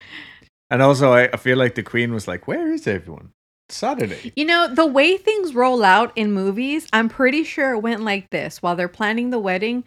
and 0.70 0.82
also, 0.82 1.12
I, 1.12 1.24
I 1.34 1.38
feel 1.38 1.58
like 1.58 1.76
the 1.76 1.82
queen 1.84 2.14
was 2.14 2.28
like, 2.28 2.48
"Where 2.48 2.72
is 2.72 2.86
everyone?" 2.86 3.32
Saturday. 3.70 4.32
You 4.36 4.46
know, 4.46 4.68
the 4.68 4.86
way 4.86 5.18
things 5.18 5.56
roll 5.56 5.84
out 5.84 6.12
in 6.16 6.34
movies, 6.34 6.88
I'm 6.94 7.10
pretty 7.10 7.44
sure 7.44 7.74
it 7.74 7.80
went 7.80 8.02
like 8.04 8.30
this. 8.30 8.62
While 8.62 8.76
they're 8.76 8.88
planning 8.88 9.32
the 9.32 9.40
wedding, 9.40 9.86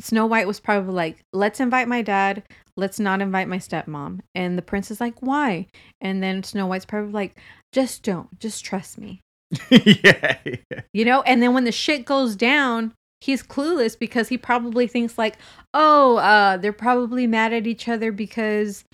Snow 0.00 0.26
White 0.26 0.46
was 0.46 0.60
probably 0.60 0.92
like, 0.92 1.24
let's 1.32 1.60
invite 1.60 1.88
my 1.88 2.02
dad. 2.02 2.42
Let's 2.76 3.00
not 3.00 3.20
invite 3.20 3.48
my 3.48 3.58
stepmom. 3.58 4.20
And 4.34 4.56
the 4.56 4.62
prince 4.62 4.90
is 4.90 5.00
like, 5.00 5.20
why? 5.20 5.66
And 6.00 6.22
then 6.22 6.42
Snow 6.42 6.66
White's 6.66 6.86
probably 6.86 7.12
like, 7.12 7.38
just 7.72 8.02
don't. 8.02 8.38
Just 8.38 8.64
trust 8.64 8.98
me. 8.98 9.20
yeah, 9.70 10.38
yeah. 10.44 10.80
You 10.92 11.04
know? 11.04 11.22
And 11.22 11.42
then 11.42 11.54
when 11.54 11.64
the 11.64 11.72
shit 11.72 12.04
goes 12.04 12.36
down, 12.36 12.94
he's 13.20 13.42
clueless 13.42 13.98
because 13.98 14.28
he 14.28 14.38
probably 14.38 14.86
thinks 14.86 15.18
like, 15.18 15.36
oh, 15.74 16.16
uh, 16.16 16.56
they're 16.56 16.72
probably 16.72 17.26
mad 17.26 17.52
at 17.52 17.66
each 17.66 17.88
other 17.88 18.12
because 18.12 18.84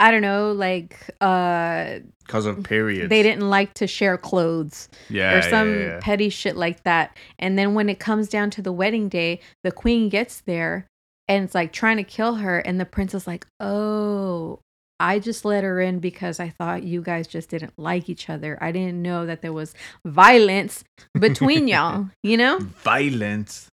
I 0.00 0.10
don't 0.10 0.22
know, 0.22 0.52
like 0.52 0.98
uh 1.20 2.00
Because 2.26 2.46
of 2.46 2.62
periods. 2.64 3.08
they 3.10 3.22
didn't 3.22 3.48
like 3.48 3.74
to 3.74 3.86
share 3.86 4.18
clothes 4.18 4.88
Yeah, 5.08 5.34
or 5.38 5.42
some 5.42 5.72
yeah, 5.72 5.86
yeah. 5.86 5.98
petty 6.00 6.28
shit 6.30 6.56
like 6.56 6.82
that. 6.84 7.16
And 7.38 7.58
then 7.58 7.74
when 7.74 7.88
it 7.88 7.98
comes 8.00 8.28
down 8.28 8.50
to 8.50 8.62
the 8.62 8.72
wedding 8.72 9.08
day, 9.08 9.40
the 9.62 9.70
queen 9.72 10.08
gets 10.08 10.40
there 10.42 10.86
and 11.28 11.44
it's 11.44 11.54
like 11.54 11.72
trying 11.72 11.96
to 11.98 12.04
kill 12.04 12.36
her. 12.36 12.58
And 12.58 12.80
the 12.80 12.84
prince 12.84 13.14
is 13.14 13.26
like, 13.26 13.46
oh, 13.60 14.60
I 15.00 15.18
just 15.18 15.44
let 15.44 15.64
her 15.64 15.80
in 15.80 15.98
because 16.00 16.38
I 16.40 16.50
thought 16.50 16.82
you 16.82 17.00
guys 17.02 17.26
just 17.26 17.50
didn't 17.50 17.72
like 17.76 18.08
each 18.08 18.28
other. 18.30 18.58
I 18.60 18.72
didn't 18.72 19.00
know 19.02 19.26
that 19.26 19.42
there 19.42 19.52
was 19.52 19.74
violence 20.04 20.84
between 21.18 21.66
y'all, 21.74 22.10
you 22.22 22.36
know? 22.36 22.58
Violence. 22.60 23.68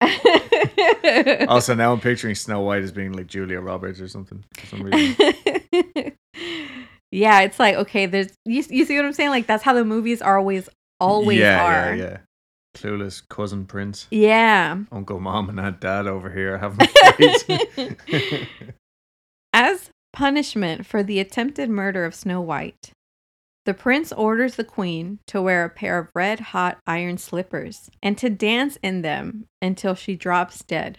Also, 1.48 1.74
now 1.74 1.92
I'm 1.92 2.00
picturing 2.00 2.34
Snow 2.34 2.60
White 2.60 2.82
as 2.82 2.92
being 2.92 3.12
like 3.12 3.26
Julia 3.26 3.60
Roberts 3.60 4.00
or 4.00 4.08
something. 4.08 4.44
For 4.54 4.66
some 4.66 4.82
reason. 4.82 5.16
yeah, 7.10 7.40
it's 7.40 7.58
like, 7.58 7.76
okay, 7.76 8.06
there's, 8.06 8.32
you, 8.44 8.62
you 8.68 8.84
see 8.84 8.96
what 8.96 9.06
I'm 9.06 9.12
saying? 9.12 9.30
Like, 9.30 9.46
that's 9.46 9.62
how 9.62 9.72
the 9.72 9.84
movies 9.84 10.20
are 10.20 10.38
always, 10.38 10.68
always 11.00 11.38
yeah, 11.38 11.64
are. 11.64 11.94
Yeah, 11.94 12.02
yeah. 12.02 12.18
Clueless 12.76 13.26
cousin 13.28 13.64
prince, 13.64 14.06
Yeah. 14.10 14.78
uncle, 14.92 15.18
mom, 15.18 15.48
and 15.48 15.58
aunt, 15.58 15.80
dad 15.80 16.06
over 16.06 16.30
here 16.30 16.58
having 16.58 16.86
fights. 17.16 17.44
As 19.52 19.90
punishment 20.12 20.86
for 20.86 21.02
the 21.02 21.18
attempted 21.18 21.70
murder 21.70 22.04
of 22.04 22.14
Snow 22.14 22.40
White, 22.40 22.92
the 23.68 23.74
prince 23.74 24.12
orders 24.12 24.54
the 24.54 24.64
queen 24.64 25.18
to 25.26 25.42
wear 25.42 25.62
a 25.62 25.68
pair 25.68 25.98
of 25.98 26.08
red 26.14 26.40
hot 26.40 26.78
iron 26.86 27.18
slippers 27.18 27.90
and 28.02 28.16
to 28.16 28.30
dance 28.30 28.78
in 28.82 29.02
them 29.02 29.44
until 29.60 29.94
she 29.94 30.16
drops 30.16 30.64
dead. 30.64 30.96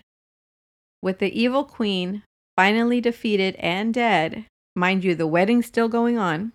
With 1.01 1.17
the 1.17 1.33
evil 1.33 1.63
queen 1.63 2.21
finally 2.55 3.01
defeated 3.01 3.55
and 3.55 3.91
dead, 3.91 4.45
mind 4.75 5.03
you, 5.03 5.15
the 5.15 5.25
wedding's 5.25 5.65
still 5.65 5.87
going 5.89 6.19
on. 6.19 6.51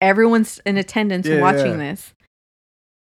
Everyone's 0.00 0.60
in 0.64 0.76
attendance 0.76 1.26
Yeah, 1.26 1.40
watching 1.40 1.80
yeah. 1.80 1.90
this. 1.90 2.14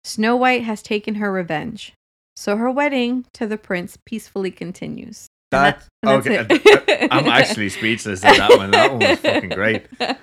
Snow 0.05 0.37
White 0.37 0.63
has 0.63 0.81
taken 0.81 1.15
her 1.15 1.33
revenge. 1.33 1.91
So 2.37 2.55
her 2.55 2.71
wedding 2.71 3.25
to 3.33 3.45
the 3.45 3.57
prince 3.57 3.97
peacefully 4.05 4.51
continues. 4.51 5.27
That, 5.51 5.85
and 6.01 6.11
okay. 6.25 6.43
that's 6.43 6.63
it. 6.65 7.09
I'm 7.11 7.27
actually 7.27 7.67
speechless 7.77 8.23
at 8.23 8.37
that 8.37 8.57
one. 8.57 8.71
That 8.71 8.89
one 8.93 9.01
was 9.01 9.19
fucking 9.19 9.49
great. 9.49 9.85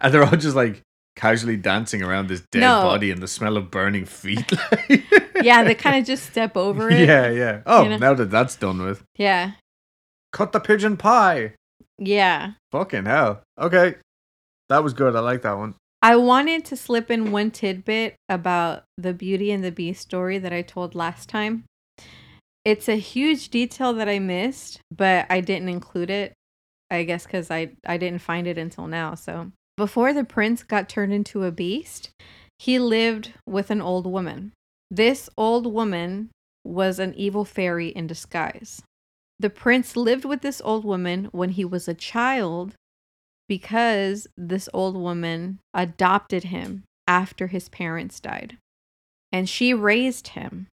And 0.00 0.12
they're 0.12 0.24
all 0.24 0.36
just 0.36 0.56
like 0.56 0.82
casually 1.16 1.56
dancing 1.56 2.02
around 2.02 2.28
this 2.28 2.42
dead 2.50 2.60
No. 2.60 2.82
body 2.82 3.10
and 3.10 3.22
the 3.22 3.28
smell 3.28 3.56
of 3.56 3.70
burning 3.70 4.04
feet. 4.04 4.52
yeah, 5.42 5.62
they 5.62 5.74
kind 5.74 5.96
of 5.96 6.04
just 6.04 6.26
step 6.30 6.56
over 6.56 6.90
it. 6.90 7.06
Yeah, 7.06 7.30
yeah. 7.30 7.60
Oh, 7.66 7.84
You 7.84 7.90
know? 7.90 7.96
now 7.98 8.14
that 8.14 8.30
that's 8.30 8.56
done 8.56 8.82
with, 8.82 9.02
Yeah. 9.16 9.52
cut 10.32 10.52
the 10.52 10.60
pigeon 10.60 10.96
pie. 10.96 11.54
Yeah. 11.98 12.52
Fucking 12.72 13.04
hell. 13.06 13.42
Okay, 13.58 13.94
that 14.68 14.82
was 14.82 14.92
good. 14.94 15.14
I 15.14 15.20
like 15.20 15.42
that 15.42 15.56
one. 15.56 15.74
I 16.02 16.16
wanted 16.16 16.64
to 16.66 16.76
slip 16.76 17.10
in 17.10 17.30
one 17.32 17.50
tidbit 17.50 18.16
about 18.28 18.82
the 18.98 19.14
Beauty 19.14 19.50
and 19.52 19.64
the 19.64 19.70
Beast 19.72 20.02
story 20.02 20.38
that 20.38 20.52
I 20.52 20.60
told 20.62 20.94
last 20.94 21.28
time. 21.28 21.64
It's 22.64 22.88
a 22.88 22.96
huge 22.96 23.48
detail 23.50 23.92
that 23.94 24.08
I 24.08 24.18
missed, 24.18 24.80
but 24.94 25.26
I 25.30 25.40
didn't 25.40 25.68
include 25.68 26.10
it. 26.10 26.32
I 26.90 27.04
guess 27.04 27.24
because 27.24 27.50
I, 27.50 27.70
I 27.86 27.96
didn't 27.96 28.20
find 28.20 28.46
it 28.46 28.58
until 28.58 28.86
now. 28.86 29.14
So 29.14 29.50
before 29.76 30.12
the 30.12 30.24
prince 30.24 30.62
got 30.62 30.88
turned 30.88 31.12
into 31.12 31.44
a 31.44 31.52
beast, 31.52 32.10
he 32.58 32.78
lived 32.78 33.32
with 33.46 33.70
an 33.70 33.80
old 33.80 34.06
woman. 34.06 34.52
This 34.90 35.28
old 35.36 35.72
woman 35.72 36.30
was 36.64 36.98
an 36.98 37.14
evil 37.14 37.44
fairy 37.44 37.88
in 37.88 38.06
disguise. 38.06 38.82
The 39.38 39.50
prince 39.50 39.96
lived 39.96 40.24
with 40.24 40.42
this 40.42 40.62
old 40.64 40.84
woman 40.84 41.28
when 41.32 41.50
he 41.50 41.64
was 41.64 41.88
a 41.88 41.94
child 41.94 42.74
because 43.48 44.26
this 44.36 44.68
old 44.72 44.96
woman 44.96 45.58
adopted 45.74 46.44
him 46.44 46.84
after 47.06 47.48
his 47.48 47.68
parents 47.68 48.20
died. 48.20 48.56
And 49.32 49.48
she 49.48 49.74
raised 49.74 50.28
him. 50.28 50.68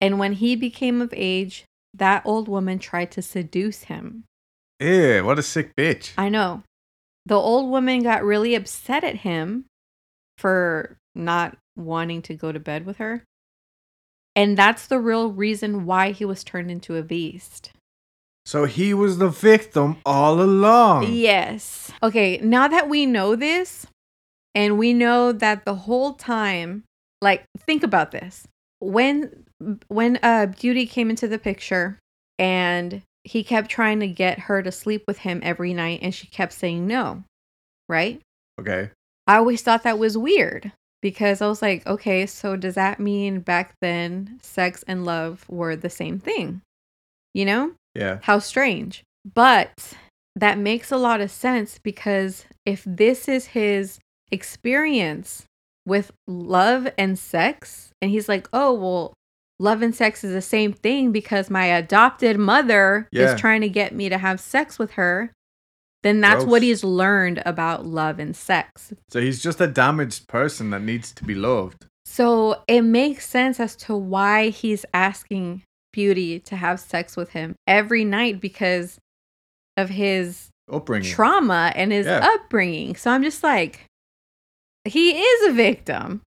And 0.00 0.18
when 0.18 0.34
he 0.34 0.54
became 0.54 1.00
of 1.00 1.12
age, 1.16 1.64
that 1.94 2.22
old 2.26 2.48
woman 2.48 2.78
tried 2.78 3.10
to 3.12 3.22
seduce 3.22 3.84
him. 3.84 4.24
Yeah, 4.78 5.22
what 5.22 5.38
a 5.38 5.42
sick 5.42 5.74
bitch. 5.74 6.12
I 6.18 6.28
know. 6.28 6.62
The 7.26 7.36
old 7.36 7.70
woman 7.70 8.02
got 8.02 8.24
really 8.24 8.54
upset 8.54 9.04
at 9.04 9.16
him 9.16 9.66
for 10.38 10.96
not 11.14 11.56
wanting 11.76 12.22
to 12.22 12.34
go 12.34 12.52
to 12.52 12.60
bed 12.60 12.86
with 12.86 12.98
her. 12.98 13.24
And 14.36 14.56
that's 14.56 14.86
the 14.86 15.00
real 15.00 15.32
reason 15.32 15.86
why 15.86 16.12
he 16.12 16.24
was 16.24 16.44
turned 16.44 16.70
into 16.70 16.96
a 16.96 17.02
beast. 17.02 17.72
So 18.44 18.64
he 18.64 18.94
was 18.94 19.18
the 19.18 19.28
victim 19.28 19.96
all 20.06 20.40
along. 20.40 21.12
Yes. 21.12 21.90
Okay, 22.02 22.38
now 22.38 22.68
that 22.68 22.88
we 22.88 23.06
know 23.06 23.34
this, 23.34 23.86
and 24.54 24.78
we 24.78 24.92
know 24.94 25.32
that 25.32 25.64
the 25.64 25.74
whole 25.74 26.14
time, 26.14 26.84
like 27.20 27.44
think 27.58 27.82
about 27.82 28.12
this. 28.12 28.46
When 28.78 29.44
when 29.88 30.18
uh 30.22 30.46
Beauty 30.46 30.86
came 30.86 31.10
into 31.10 31.26
the 31.26 31.38
picture 31.38 31.98
and 32.38 33.02
he 33.26 33.42
kept 33.42 33.68
trying 33.68 34.00
to 34.00 34.06
get 34.06 34.38
her 34.40 34.62
to 34.62 34.70
sleep 34.70 35.04
with 35.06 35.18
him 35.18 35.40
every 35.42 35.74
night 35.74 35.98
and 36.00 36.14
she 36.14 36.28
kept 36.28 36.52
saying 36.52 36.86
no. 36.86 37.24
Right? 37.88 38.20
Okay. 38.60 38.90
I 39.26 39.36
always 39.36 39.62
thought 39.62 39.82
that 39.82 39.98
was 39.98 40.16
weird 40.16 40.72
because 41.02 41.42
I 41.42 41.48
was 41.48 41.60
like, 41.60 41.84
okay, 41.86 42.26
so 42.26 42.56
does 42.56 42.76
that 42.76 43.00
mean 43.00 43.40
back 43.40 43.74
then 43.80 44.38
sex 44.42 44.84
and 44.86 45.04
love 45.04 45.44
were 45.48 45.74
the 45.74 45.90
same 45.90 46.18
thing? 46.18 46.62
You 47.34 47.44
know? 47.44 47.72
Yeah. 47.94 48.20
How 48.22 48.38
strange. 48.38 49.02
But 49.34 49.94
that 50.36 50.58
makes 50.58 50.92
a 50.92 50.96
lot 50.96 51.20
of 51.20 51.30
sense 51.30 51.78
because 51.82 52.44
if 52.64 52.84
this 52.86 53.28
is 53.28 53.46
his 53.46 53.98
experience 54.30 55.44
with 55.84 56.12
love 56.28 56.88
and 56.96 57.18
sex, 57.18 57.90
and 58.00 58.10
he's 58.10 58.28
like, 58.28 58.48
oh, 58.52 58.72
well, 58.72 59.14
love 59.58 59.82
and 59.82 59.94
sex 59.94 60.22
is 60.24 60.32
the 60.32 60.42
same 60.42 60.72
thing 60.72 61.12
because 61.12 61.48
my 61.50 61.66
adopted 61.66 62.38
mother 62.38 63.08
Yeah. 63.10 63.32
is 63.34 63.40
trying 63.40 63.62
to 63.62 63.68
get 63.68 63.94
me 63.94 64.08
to 64.08 64.18
have 64.18 64.38
sex 64.40 64.78
with 64.78 64.92
her, 64.92 65.32
then 66.02 66.20
that's 66.20 66.44
what 66.44 66.62
he's 66.62 66.84
learned 66.84 67.42
about 67.46 67.84
love 67.86 68.18
and 68.18 68.36
sex. 68.36 68.92
So 69.10 69.20
he's 69.20 69.42
just 69.42 69.60
a 69.60 69.66
damaged 69.66 70.28
person 70.28 70.70
that 70.70 70.82
needs 70.82 71.10
to 71.12 71.24
be 71.24 71.34
loved. 71.34 71.86
So 72.04 72.62
it 72.68 72.82
makes 72.82 73.26
sense 73.28 73.58
as 73.58 73.74
to 73.76 73.96
why 73.96 74.48
he's 74.50 74.84
asking 74.94 75.62
Beauty 75.92 76.38
to 76.40 76.56
have 76.56 76.78
sex 76.78 77.16
with 77.16 77.30
him 77.30 77.54
every 77.66 78.04
night 78.04 78.38
because 78.40 78.98
of 79.78 79.88
his 79.88 80.50
Upbringing. 80.70 81.10
trauma 81.10 81.72
and 81.74 81.90
his 81.90 82.04
Yeah. 82.06 82.20
upbringing. 82.22 82.96
So 82.96 83.10
I'm 83.10 83.22
just 83.22 83.42
like, 83.42 83.86
he 84.84 85.18
is 85.18 85.48
a 85.48 85.52
victim. 85.54 86.20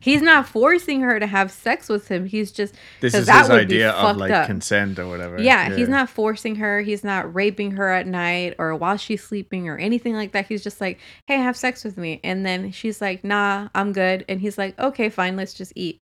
He's 0.00 0.22
not 0.22 0.46
forcing 0.46 1.00
her 1.00 1.18
to 1.18 1.26
have 1.26 1.50
sex 1.50 1.88
with 1.88 2.08
him. 2.08 2.26
He's 2.26 2.52
just, 2.52 2.74
this 3.00 3.12
is 3.12 3.26
that 3.26 3.42
his 3.42 3.50
idea 3.50 3.90
of 3.90 4.16
like 4.16 4.30
up. 4.30 4.46
consent 4.46 4.98
or 4.98 5.08
whatever. 5.08 5.42
yeah, 5.42 5.74
he's 5.74 5.88
not 5.88 6.08
forcing 6.08 6.54
her. 6.56 6.80
He's 6.80 7.02
not 7.02 7.34
raping 7.34 7.72
her 7.72 7.90
at 7.90 8.06
night 8.06 8.54
or 8.58 8.74
while 8.76 8.96
she's 8.96 9.24
sleeping 9.24 9.68
or 9.68 9.76
anything 9.76 10.14
like 10.14 10.32
that. 10.32 10.46
He's 10.46 10.62
just 10.62 10.80
like, 10.80 11.00
hey, 11.26 11.38
have 11.38 11.56
sex 11.56 11.82
with 11.82 11.96
me. 11.96 12.20
And 12.22 12.46
then 12.46 12.70
she's 12.70 13.00
like, 13.00 13.24
nah, 13.24 13.68
I'm 13.74 13.92
good. 13.92 14.24
And 14.28 14.40
he's 14.40 14.56
like, 14.56 14.78
okay, 14.78 15.08
fine, 15.08 15.36
let's 15.36 15.54
just 15.54 15.72
eat. 15.74 15.98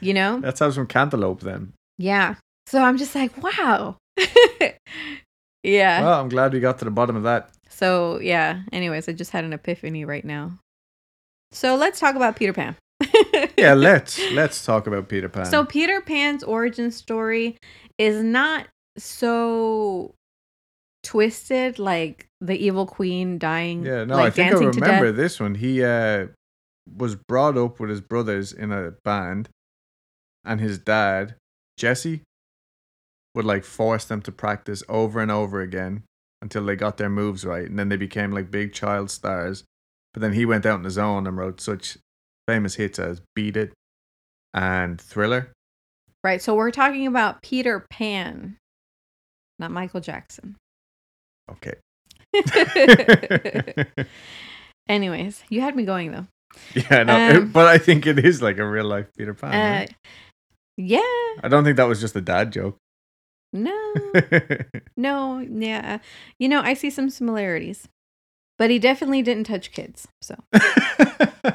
You 0.00 0.14
know? 0.14 0.40
Let's 0.42 0.60
have 0.60 0.74
some 0.74 0.86
cantaloupe 0.86 1.40
then. 1.40 1.72
Yeah. 1.98 2.34
So 2.66 2.82
I'm 2.82 2.98
just 2.98 3.14
like, 3.14 3.42
wow. 3.42 3.96
yeah. 5.62 6.02
Well, 6.02 6.20
I'm 6.20 6.28
glad 6.28 6.52
we 6.52 6.60
got 6.60 6.78
to 6.80 6.84
the 6.84 6.90
bottom 6.90 7.16
of 7.16 7.22
that. 7.24 7.50
So 7.68 8.20
yeah. 8.20 8.62
Anyways, 8.72 9.08
I 9.08 9.12
just 9.12 9.30
had 9.30 9.44
an 9.44 9.52
epiphany 9.52 10.04
right 10.04 10.24
now. 10.24 10.58
So 11.54 11.76
let's 11.76 11.98
talk 12.00 12.16
about 12.16 12.36
Peter 12.36 12.52
Pan. 12.52 12.76
Yeah, 13.56 13.74
let's 13.74 14.20
let's 14.32 14.64
talk 14.64 14.86
about 14.86 15.08
Peter 15.08 15.28
Pan. 15.28 15.46
So 15.46 15.64
Peter 15.64 16.00
Pan's 16.00 16.42
origin 16.42 16.90
story 16.90 17.56
is 17.98 18.22
not 18.22 18.66
so 18.98 20.14
twisted 21.02 21.78
like 21.78 22.26
the 22.40 22.56
evil 22.56 22.84
queen 22.86 23.38
dying. 23.38 23.84
yeah, 23.86 24.04
no, 24.04 24.16
like 24.16 24.26
I 24.26 24.30
think 24.30 24.52
I 24.52 24.58
remember 24.58 25.12
this 25.12 25.38
one. 25.40 25.54
He 25.54 25.82
uh 25.84 26.26
was 26.98 27.14
brought 27.14 27.56
up 27.56 27.80
with 27.80 27.90
his 27.90 28.00
brothers 28.00 28.52
in 28.52 28.72
a 28.72 28.92
band, 29.04 29.48
and 30.44 30.60
his 30.60 30.78
dad, 30.78 31.36
Jesse, 31.78 32.22
would 33.34 33.44
like 33.44 33.64
force 33.64 34.04
them 34.04 34.20
to 34.22 34.32
practice 34.32 34.82
over 34.88 35.20
and 35.20 35.30
over 35.30 35.60
again 35.60 36.02
until 36.42 36.64
they 36.66 36.76
got 36.76 36.96
their 36.98 37.08
moves 37.10 37.44
right, 37.44 37.66
and 37.68 37.78
then 37.78 37.88
they 37.88 37.96
became 37.96 38.32
like 38.32 38.50
big 38.50 38.72
child 38.72 39.10
stars. 39.10 39.64
But 40.14 40.20
then 40.22 40.32
he 40.32 40.46
went 40.46 40.64
out 40.64 40.78
on 40.78 40.84
his 40.84 40.96
own 40.96 41.26
and 41.26 41.36
wrote 41.36 41.60
such 41.60 41.98
famous 42.48 42.76
hits 42.76 42.98
as 42.98 43.20
"Beat 43.34 43.56
It" 43.56 43.72
and 44.54 44.98
"Thriller." 45.00 45.52
Right. 46.22 46.40
So 46.40 46.54
we're 46.54 46.70
talking 46.70 47.06
about 47.06 47.42
Peter 47.42 47.84
Pan, 47.90 48.56
not 49.58 49.70
Michael 49.70 50.00
Jackson. 50.00 50.56
Okay. 51.50 51.74
Anyways, 54.88 55.42
you 55.50 55.60
had 55.60 55.76
me 55.76 55.84
going 55.84 56.12
though. 56.12 56.26
yeah, 56.74 57.02
no, 57.02 57.38
Um, 57.38 57.50
but 57.52 57.66
I 57.66 57.78
think 57.78 58.06
it 58.06 58.18
is 58.24 58.40
like 58.40 58.58
a 58.58 58.66
real 58.66 58.84
life 58.86 59.06
Peter 59.18 59.34
Pan. 59.34 59.52
Uh, 59.54 59.78
right? 59.80 59.94
yeah. 60.76 61.00
I 61.42 61.48
don't 61.48 61.64
think 61.64 61.76
that 61.76 61.88
was 61.88 62.00
just 62.00 62.16
a 62.16 62.20
dad 62.20 62.52
joke. 62.52 62.76
No. 63.52 63.76
No, 64.96 65.40
yeah. 65.40 65.98
You 66.38 66.48
know, 66.48 66.60
I 66.60 66.74
see 66.74 66.88
some 66.88 67.10
similarities. 67.10 67.88
But 68.58 68.70
he 68.70 68.78
definitely 68.78 69.22
didn't 69.22 69.44
touch 69.44 69.72
kids. 69.72 70.06
So 70.22 70.36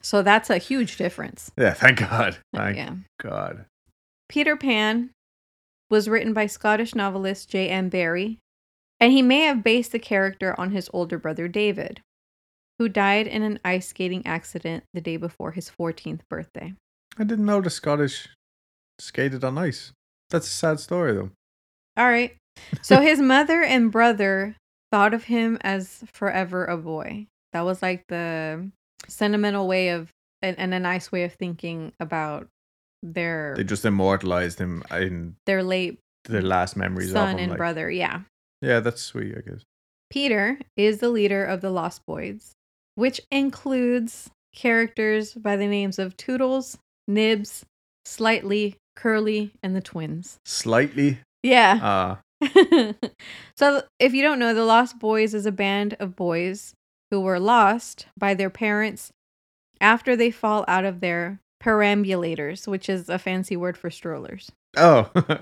so 0.00 0.22
that's 0.22 0.50
a 0.50 0.58
huge 0.58 0.96
difference. 0.96 1.50
yeah, 1.56 1.74
thank 1.74 1.98
God. 1.98 2.38
Thank 2.54 2.76
yeah. 2.76 2.94
God. 3.20 3.64
Peter 4.28 4.56
Pan 4.56 5.10
was 5.90 6.08
written 6.08 6.32
by 6.32 6.46
Scottish 6.46 6.94
novelist 6.94 7.48
J.M. 7.48 7.88
Barrie, 7.88 8.38
and 9.00 9.12
he 9.12 9.22
may 9.22 9.40
have 9.42 9.64
based 9.64 9.92
the 9.92 9.98
character 9.98 10.54
on 10.58 10.70
his 10.70 10.90
older 10.92 11.18
brother 11.18 11.48
David, 11.48 12.02
who 12.78 12.88
died 12.88 13.26
in 13.26 13.42
an 13.42 13.58
ice 13.64 13.88
skating 13.88 14.26
accident 14.26 14.84
the 14.92 15.00
day 15.00 15.16
before 15.16 15.52
his 15.52 15.70
14th 15.70 16.20
birthday. 16.28 16.74
I 17.18 17.24
didn't 17.24 17.46
know 17.46 17.60
the 17.60 17.70
Scottish 17.70 18.28
skated 19.00 19.42
on 19.44 19.58
ice. 19.58 19.92
That's 20.30 20.46
a 20.46 20.50
sad 20.50 20.78
story, 20.78 21.14
though. 21.14 21.30
All 21.96 22.08
right. 22.08 22.36
So 22.82 23.00
his 23.00 23.20
mother 23.20 23.62
and 23.62 23.90
brother 23.90 24.56
thought 24.92 25.14
of 25.14 25.24
him 25.24 25.58
as 25.60 26.04
forever 26.12 26.64
a 26.64 26.76
boy. 26.76 27.26
That 27.52 27.62
was 27.62 27.82
like 27.82 28.04
the 28.08 28.70
sentimental 29.06 29.66
way 29.66 29.90
of 29.90 30.10
and, 30.42 30.58
and 30.58 30.72
a 30.74 30.78
nice 30.78 31.10
way 31.10 31.24
of 31.24 31.32
thinking 31.34 31.92
about 31.98 32.48
their 33.02 33.54
They 33.56 33.64
just 33.64 33.84
immortalized 33.84 34.58
him 34.58 34.82
in 34.90 35.36
their 35.46 35.62
late 35.62 35.98
their 36.24 36.42
last 36.42 36.76
memories 36.76 37.10
of 37.10 37.14
son 37.14 37.30
him. 37.34 37.38
and 37.38 37.50
like- 37.50 37.58
brother. 37.58 37.90
Yeah. 37.90 38.20
Yeah, 38.60 38.80
that's 38.80 39.00
sweet, 39.02 39.34
I 39.36 39.48
guess. 39.48 39.62
Peter 40.10 40.58
is 40.76 40.98
the 40.98 41.10
leader 41.10 41.44
of 41.44 41.60
the 41.60 41.70
Lost 41.70 42.04
Boys, 42.06 42.52
which 42.96 43.20
includes 43.30 44.30
characters 44.54 45.34
by 45.34 45.56
the 45.56 45.66
names 45.66 45.98
of 45.98 46.16
Toodles, 46.16 46.78
Nibs, 47.06 47.64
Slightly, 48.04 48.76
Curly, 48.96 49.52
and 49.62 49.76
the 49.76 49.80
twins. 49.80 50.38
Slightly. 50.44 51.18
Yeah. 51.42 51.78
Ah, 51.82 52.20
so, 53.56 53.82
if 53.98 54.14
you 54.14 54.22
don't 54.22 54.38
know, 54.38 54.54
the 54.54 54.64
Lost 54.64 54.98
Boys 54.98 55.34
is 55.34 55.46
a 55.46 55.52
band 55.52 55.96
of 55.98 56.16
boys 56.16 56.74
who 57.10 57.20
were 57.20 57.40
lost 57.40 58.06
by 58.16 58.34
their 58.34 58.50
parents 58.50 59.10
after 59.80 60.16
they 60.16 60.30
fall 60.30 60.64
out 60.68 60.84
of 60.84 61.00
their 61.00 61.40
perambulators, 61.62 62.66
which 62.66 62.88
is 62.88 63.08
a 63.08 63.18
fancy 63.18 63.56
word 63.56 63.76
for 63.76 63.90
strollers. 63.90 64.50
oh, 64.76 65.10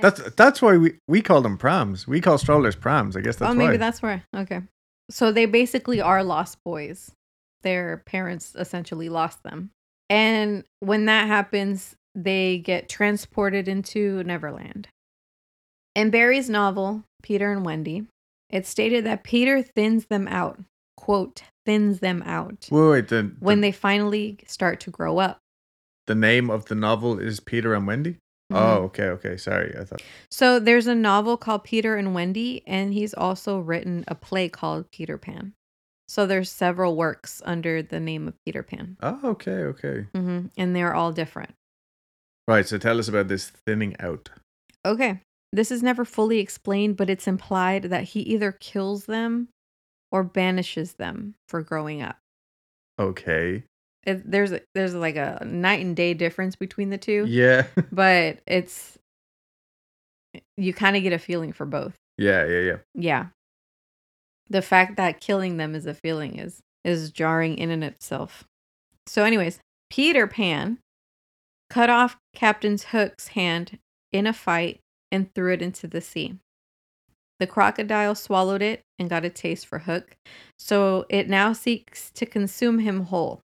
that's 0.00 0.22
that's 0.34 0.62
why 0.62 0.76
we 0.76 0.94
we 1.06 1.20
call 1.20 1.40
them 1.40 1.58
prams. 1.58 2.06
We 2.06 2.20
call 2.20 2.38
strollers 2.38 2.76
prams. 2.76 3.16
I 3.16 3.20
guess 3.20 3.36
that's 3.36 3.52
oh, 3.52 3.54
maybe 3.54 3.72
why. 3.72 3.76
that's 3.78 4.02
where. 4.02 4.24
Okay. 4.34 4.62
So 5.10 5.32
they 5.32 5.46
basically 5.46 6.00
are 6.00 6.22
lost 6.22 6.58
boys. 6.64 7.12
Their 7.62 8.02
parents 8.06 8.54
essentially 8.56 9.08
lost 9.08 9.42
them. 9.42 9.70
And 10.10 10.64
when 10.80 11.06
that 11.06 11.26
happens, 11.26 11.96
they 12.14 12.58
get 12.58 12.88
transported 12.88 13.68
into 13.68 14.22
Neverland. 14.24 14.88
In 15.94 16.10
Barrie's 16.10 16.48
novel, 16.48 17.04
Peter 17.22 17.50
and 17.52 17.64
Wendy, 17.64 18.06
it's 18.50 18.68
stated 18.68 19.04
that 19.04 19.24
Peter 19.24 19.62
thins 19.62 20.06
them 20.06 20.28
out. 20.28 20.58
Quote, 20.96 21.42
thins 21.64 22.00
them 22.00 22.22
out 22.26 22.66
Wait, 22.70 22.88
wait. 22.90 23.08
The, 23.08 23.32
when 23.38 23.60
the, 23.60 23.68
they 23.68 23.72
finally 23.72 24.38
start 24.46 24.80
to 24.80 24.90
grow 24.90 25.18
up. 25.18 25.38
the 26.06 26.14
name 26.14 26.50
of 26.50 26.64
the 26.66 26.74
novel 26.74 27.18
is 27.18 27.40
Peter 27.40 27.72
and 27.74 27.86
Wendy. 27.86 28.16
Mhm. 28.52 28.56
Oh, 28.56 28.74
okay, 28.84 29.04
okay. 29.10 29.36
Sorry, 29.36 29.74
I 29.78 29.84
thought. 29.84 30.02
So 30.30 30.58
there's 30.58 30.86
a 30.86 30.94
novel 30.94 31.36
called 31.36 31.64
Peter 31.64 31.96
and 31.96 32.14
Wendy, 32.14 32.62
and 32.66 32.92
he's 32.94 33.12
also 33.14 33.58
written 33.60 34.04
a 34.08 34.14
play 34.14 34.48
called 34.48 34.90
Peter 34.90 35.18
Pan. 35.18 35.52
So 36.08 36.26
there's 36.26 36.50
several 36.50 36.96
works 36.96 37.42
under 37.44 37.82
the 37.82 38.00
name 38.00 38.26
of 38.26 38.34
Peter 38.46 38.62
Pan, 38.62 38.96
Oh, 39.02 39.20
okay, 39.24 39.64
okay. 39.64 40.06
hmm 40.14 40.46
and 40.56 40.74
they're 40.74 40.94
all 40.94 41.12
different. 41.12 41.54
Right. 42.48 42.66
So 42.66 42.78
tell 42.78 42.98
us 42.98 43.08
about 43.08 43.28
this 43.28 43.50
thinning 43.50 43.94
out. 44.00 44.30
Okay, 44.86 45.20
this 45.52 45.70
is 45.70 45.82
never 45.82 46.04
fully 46.04 46.38
explained, 46.40 46.96
but 46.96 47.08
it's 47.10 47.26
implied 47.26 47.84
that 47.84 48.04
he 48.04 48.20
either 48.20 48.52
kills 48.52 49.06
them 49.06 49.48
or 50.12 50.22
banishes 50.24 50.94
them 50.94 51.34
for 51.48 51.62
growing 51.62 52.02
up. 52.02 52.16
Okay. 52.98 53.62
It, 54.06 54.30
there's 54.30 54.52
there's 54.74 54.94
like 54.94 55.16
a 55.16 55.42
night 55.44 55.84
and 55.84 55.94
day 55.96 56.14
difference 56.14 56.56
between 56.56 56.90
the 56.90 56.98
two, 56.98 57.24
Yeah. 57.28 57.66
but 57.92 58.38
it's 58.46 58.98
you 60.56 60.72
kind 60.74 60.96
of 60.96 61.02
get 61.02 61.12
a 61.12 61.18
feeling 61.18 61.52
for 61.52 61.66
both. 61.66 61.94
yeah, 62.16 62.44
yeah, 62.46 62.60
yeah. 62.60 62.76
Yeah. 62.94 63.26
The 64.50 64.62
fact 64.62 64.96
that 64.96 65.20
killing 65.20 65.56
them 65.58 65.74
is 65.74 65.86
a 65.86 65.94
feeling 65.94 66.38
is 66.38 66.60
is 66.84 67.10
jarring 67.10 67.58
in 67.58 67.70
and 67.70 67.84
of 67.84 67.92
itself. 67.92 68.44
So 69.06 69.24
anyways, 69.24 69.60
Peter 69.90 70.26
Pan 70.26 70.78
cut 71.70 71.90
off 71.90 72.16
Captain 72.34 72.78
Hook's 72.78 73.28
hand 73.28 73.78
in 74.12 74.26
a 74.26 74.32
fight 74.32 74.80
and 75.10 75.32
threw 75.34 75.52
it 75.52 75.62
into 75.62 75.86
the 75.86 76.00
sea. 76.00 76.38
The 77.40 77.46
crocodile 77.46 78.14
swallowed 78.14 78.62
it 78.62 78.82
and 78.98 79.08
got 79.08 79.24
a 79.24 79.30
taste 79.30 79.66
for 79.66 79.80
Hook, 79.80 80.16
so 80.58 81.06
it 81.08 81.28
now 81.28 81.52
seeks 81.52 82.10
to 82.12 82.26
consume 82.26 82.80
him 82.80 83.04
whole. 83.04 83.40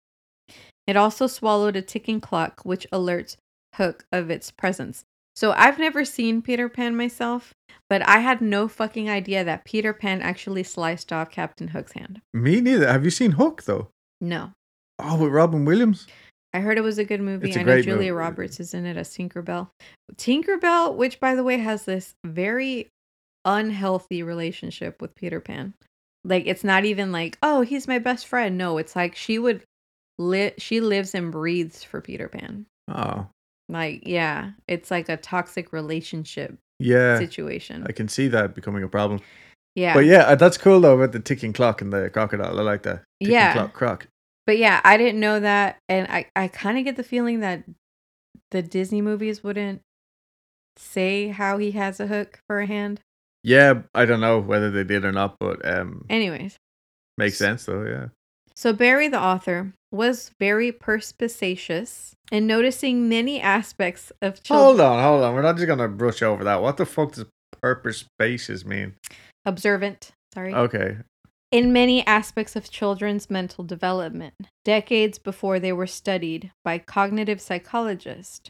It 0.88 0.96
also 0.96 1.28
swallowed 1.28 1.76
a 1.76 1.82
ticking 1.82 2.22
clock 2.22 2.62
which 2.64 2.88
alerts 2.92 3.36
Hook 3.76 4.06
of 4.12 4.30
its 4.30 4.52
presence. 4.52 5.04
So 5.36 5.54
I've 5.54 5.80
never 5.80 6.04
seen 6.04 6.42
Peter 6.42 6.68
Pan 6.68 6.96
myself, 6.96 7.54
but 7.90 8.06
I 8.08 8.20
had 8.20 8.42
no 8.42 8.68
fucking 8.68 9.10
idea 9.10 9.44
that 9.44 9.66
Peter 9.66 9.94
Pan 9.94 10.22
actually 10.22 10.64
sliced 10.64 11.14
off 11.14 11.32
Captain 11.32 11.70
Hook's 11.70 11.94
hand. 11.94 12.22
Me 12.34 12.60
neither. 12.60 12.88
Have 12.88 13.06
you 13.06 13.12
seen 13.12 13.32
Hook 13.32 13.64
though? 13.64 13.90
No. 14.20 14.52
Oh, 15.00 15.18
with 15.18 15.32
Robin 15.32 15.66
Williams. 15.66 16.08
I 16.54 16.60
heard 16.60 16.78
it 16.78 16.82
was 16.82 16.98
a 16.98 17.06
good 17.06 17.22
movie. 17.22 17.48
It's 17.48 17.56
a 17.58 17.62
I 17.62 17.64
know 17.64 17.82
Julia 17.82 17.98
movie. 17.98 18.12
Roberts 18.12 18.60
is 18.60 18.74
in 18.74 18.86
it 18.86 18.98
as 18.98 19.10
Tinkerbell. 19.16 19.70
Tinkerbell, 20.16 20.96
which 20.96 21.20
by 21.20 21.36
the 21.36 21.44
way 21.44 21.58
has 21.58 21.86
this 21.86 22.14
very 22.26 22.90
unhealthy 23.46 24.24
relationship 24.24 25.02
with 25.02 25.16
Peter 25.16 25.40
Pan. 25.40 25.74
Like 26.24 26.46
it's 26.46 26.64
not 26.64 26.86
even 26.86 27.12
like, 27.12 27.38
oh, 27.42 27.62
he's 27.62 27.88
my 27.88 28.00
best 28.00 28.28
friend. 28.28 28.58
No, 28.58 28.78
it's 28.78 28.96
like 28.96 29.16
she 29.16 29.40
would 29.40 29.64
li- 30.20 30.54
she 30.58 30.82
lives 30.82 31.16
and 31.16 31.32
breathes 31.32 31.84
for 31.84 32.02
Peter 32.02 32.28
Pan. 32.28 32.66
Oh, 32.90 33.28
Like, 33.70 34.04
yeah, 34.06 34.52
it's 34.68 34.92
like 34.92 35.08
a 35.10 35.18
toxic 35.18 35.72
relationship 35.72 36.58
Yeah. 36.80 37.18
situation. 37.18 37.86
I 37.88 37.94
can 37.94 38.08
see 38.10 38.28
that 38.28 38.54
becoming 38.54 38.84
a 38.84 38.90
problem. 38.90 39.22
yeah. 39.76 39.94
But 39.94 40.06
yeah, 40.06 40.24
uh, 40.24 40.36
that's 40.36 40.58
cool 40.58 40.82
though 40.82 40.96
about 40.96 41.14
the 41.14 41.20
ticking 41.20 41.54
clock 41.54 41.82
and 41.82 41.92
the 41.94 42.10
crocodile. 42.10 42.60
I 42.60 42.62
like 42.64 42.84
that. 42.84 43.04
Ticking 43.22 43.32
Yeah. 43.34 43.54
clock 43.54 43.74
croc. 43.74 44.08
But 44.46 44.58
yeah, 44.58 44.82
I 44.84 44.98
didn't 44.98 45.20
know 45.20 45.40
that, 45.40 45.78
and 45.88 46.08
I 46.08 46.26
I 46.36 46.48
kind 46.48 46.78
of 46.78 46.84
get 46.84 46.96
the 46.96 47.04
feeling 47.04 47.42
that 47.42 47.64
the 48.52 48.62
Disney 48.62 49.02
movies 49.02 49.44
wouldn't 49.44 49.82
say 50.78 51.28
how 51.28 51.58
he 51.58 51.72
has 51.72 52.00
a 52.00 52.08
hook 52.08 52.40
for 52.48 52.60
a 52.60 52.66
hand. 52.66 53.00
Yeah, 53.44 53.82
I 53.94 54.06
don't 54.06 54.22
know 54.22 54.40
whether 54.40 54.70
they 54.70 54.84
did 54.84 55.06
or 55.06 55.12
not, 55.12 55.38
but 55.40 55.66
um 55.68 56.06
Anyways, 56.10 56.58
makes 57.18 57.38
sense 57.38 57.66
though, 57.66 57.86
yeah. 57.86 58.08
so 58.56 58.74
Barrie 58.74 59.08
the 59.08 59.22
author 59.22 59.74
was 59.92 60.32
very 60.40 60.72
perspicacious 60.72 62.16
in 62.32 62.48
noticing 62.48 63.10
many 63.10 63.42
aspects 63.42 64.12
of 64.22 64.42
children 64.42 64.66
Hold 64.66 64.80
on, 64.82 65.04
hold 65.04 65.24
on. 65.24 65.34
We're 65.36 65.42
not 65.42 65.56
just 65.56 65.68
gonna 65.68 65.88
brush 65.88 66.22
over 66.22 66.44
that. 66.46 66.62
What 66.62 66.78
the 66.78 66.86
fuck 66.86 67.14
does 67.14 67.26
purpose 67.62 68.06
spaces 68.20 68.66
mean? 68.66 68.96
observant. 69.46 70.12
Sorry. 70.34 70.54
Okay. 70.54 70.98
In 71.52 71.74
many 71.74 72.06
aspects 72.08 72.56
of 72.56 72.72
children's 72.72 73.30
mental 73.30 73.64
development, 73.64 74.34
decades 74.64 75.20
before 75.20 75.60
they 75.60 75.74
were 75.74 75.88
studied 75.88 76.52
by 76.64 76.78
cognitive 76.78 77.42
psychologists. 77.42 78.50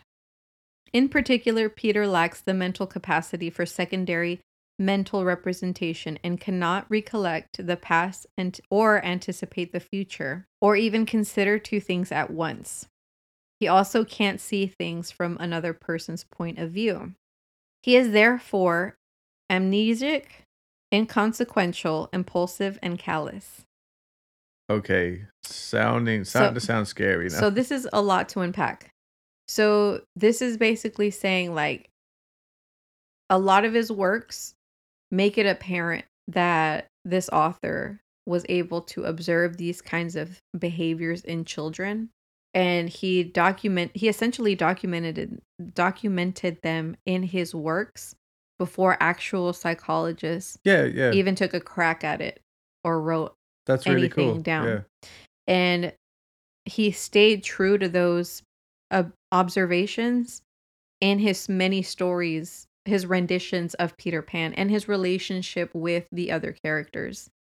In 0.93 1.09
particular, 1.09 1.67
Peter 1.67 2.05
lacks 2.05 2.41
the 2.41 2.53
mental 2.53 2.85
capacity 2.85 3.49
for 3.49 3.65
secondary 3.65 4.39
mental 4.77 5.23
representation 5.23 6.19
and 6.23 6.39
cannot 6.39 6.85
recollect 6.89 7.65
the 7.65 7.77
past 7.77 8.27
and 8.37 8.59
or 8.69 9.03
anticipate 9.05 9.71
the 9.71 9.79
future 9.79 10.45
or 10.59 10.75
even 10.75 11.05
consider 11.05 11.57
two 11.57 11.79
things 11.79 12.11
at 12.11 12.31
once. 12.31 12.87
He 13.59 13.67
also 13.67 14.03
can't 14.03 14.39
see 14.39 14.65
things 14.67 15.11
from 15.11 15.37
another 15.39 15.73
person's 15.73 16.23
point 16.23 16.57
of 16.57 16.71
view. 16.71 17.13
He 17.83 17.95
is 17.95 18.11
therefore 18.11 18.95
amnesic, 19.51 20.25
inconsequential, 20.93 22.09
impulsive, 22.13 22.77
and 22.81 22.99
callous. 22.99 23.65
Okay. 24.69 25.25
Sounding 25.43 26.23
So- 26.23 26.39
starting 26.39 26.53
to 26.55 26.59
sound 26.59 26.87
scary 26.87 27.29
now. 27.29 27.39
So 27.39 27.49
this 27.49 27.71
is 27.71 27.87
a 27.91 28.01
lot 28.01 28.29
to 28.29 28.41
unpack. 28.41 28.91
So 29.47 30.01
this 30.15 30.41
is 30.41 30.57
basically 30.57 31.11
saying 31.11 31.53
like 31.53 31.89
a 33.29 33.37
lot 33.37 33.65
of 33.65 33.73
his 33.73 33.91
works 33.91 34.53
make 35.09 35.37
it 35.37 35.45
apparent 35.45 36.05
that 36.29 36.87
this 37.03 37.29
author 37.29 37.99
was 38.25 38.45
able 38.47 38.81
to 38.81 39.03
observe 39.03 39.57
these 39.57 39.81
kinds 39.81 40.15
of 40.15 40.39
behaviors 40.57 41.21
in 41.23 41.43
children 41.43 42.09
and 42.53 42.87
he 42.89 43.23
document 43.23 43.91
he 43.95 44.07
essentially 44.07 44.55
documented 44.55 45.41
documented 45.73 46.61
them 46.61 46.95
in 47.05 47.23
his 47.23 47.55
works 47.55 48.15
before 48.61 48.95
actual 48.99 49.53
psychologists 49.53 50.59
yeah, 50.63 50.83
yeah. 50.83 51.11
even 51.11 51.33
took 51.33 51.55
a 51.55 51.59
crack 51.59 52.03
at 52.03 52.21
it 52.21 52.39
or 52.83 53.01
wrote 53.01 53.33
that's 53.65 53.87
really 53.87 54.01
anything 54.01 54.33
cool. 54.33 54.41
down. 54.41 54.67
Yeah. 54.67 55.09
and 55.47 55.93
he 56.65 56.91
stayed 56.91 57.43
true 57.43 57.79
to 57.79 57.89
those 57.89 58.43
uh, 58.91 59.05
observations 59.31 60.43
in 60.99 61.17
his 61.17 61.49
many 61.49 61.81
stories 61.81 62.67
his 62.85 63.07
renditions 63.07 63.73
of 63.75 63.97
peter 63.97 64.21
pan 64.21 64.53
and 64.53 64.69
his 64.69 64.87
relationship 64.87 65.71
with 65.73 66.05
the 66.11 66.31
other 66.31 66.55
characters 66.63 67.31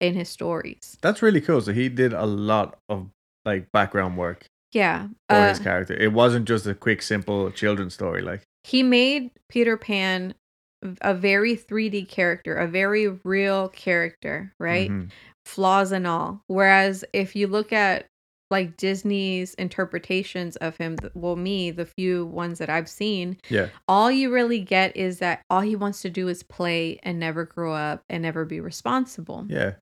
in 0.00 0.14
his 0.14 0.30
stories 0.30 0.96
That's 1.02 1.20
really 1.20 1.42
cool. 1.42 1.60
So 1.60 1.74
he 1.74 1.90
did 1.90 2.14
a 2.14 2.24
lot 2.24 2.78
of 2.88 3.10
like 3.44 3.70
background 3.70 4.16
work 4.16 4.46
yeah 4.72 5.08
for 5.28 5.36
uh, 5.36 5.48
his 5.50 5.58
character. 5.58 5.92
It 5.94 6.14
wasn't 6.14 6.48
just 6.48 6.66
a 6.66 6.74
quick, 6.74 7.02
simple 7.02 7.50
children's 7.50 7.92
story. 7.92 8.22
Like 8.22 8.40
he 8.64 8.82
made 8.82 9.30
peter 9.50 9.76
pan 9.76 10.34
a 11.02 11.14
very 11.14 11.56
3d 11.56 12.08
character 12.08 12.54
a 12.56 12.66
very 12.66 13.08
real 13.24 13.68
character 13.70 14.52
right 14.58 14.90
mhm. 14.90 15.10
flaws 15.44 15.92
and 15.92 16.06
all. 16.06 16.42
Whereas 16.46 17.04
if 17.12 17.34
you 17.34 17.46
look 17.46 17.72
at 17.72 18.06
like 18.50 18.76
Disney's 18.76 19.54
interpretations 19.54 20.56
of 20.56 20.76
him, 20.76 20.96
well, 21.14 21.36
me, 21.36 21.70
the 21.70 21.86
few 21.86 22.26
ones 22.26 22.58
that 22.58 22.68
I've 22.68 22.88
seen, 22.88 23.36
Yeah. 23.48 23.68
all 23.86 24.10
you 24.10 24.32
really 24.32 24.58
get 24.58 24.96
is 24.96 25.18
that 25.20 25.42
all 25.48 25.60
he 25.60 25.76
wants 25.76 26.02
to 26.02 26.10
do 26.10 26.26
is 26.28 26.42
play 26.42 26.98
and 27.04 27.20
never 27.20 27.44
grow 27.44 27.72
up 27.72 28.02
and 28.10 28.22
never 28.22 28.44
be 28.44 28.60
responsible. 28.60 29.46
Yeah. 29.48 29.74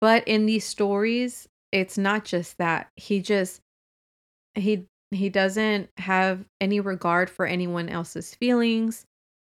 But 0.00 0.26
in 0.26 0.46
these 0.46 0.64
stories, 0.64 1.48
it's 1.70 1.96
not 1.96 2.24
just 2.24 2.58
that. 2.58 2.88
He 2.96 3.20
just 3.20 3.60
he 4.54 4.86
he 5.12 5.28
doesn't 5.28 5.88
have 5.98 6.44
any 6.60 6.80
regard 6.80 7.30
for 7.30 7.46
anyone 7.46 7.88
else's 7.88 8.34
feelings. 8.34 9.04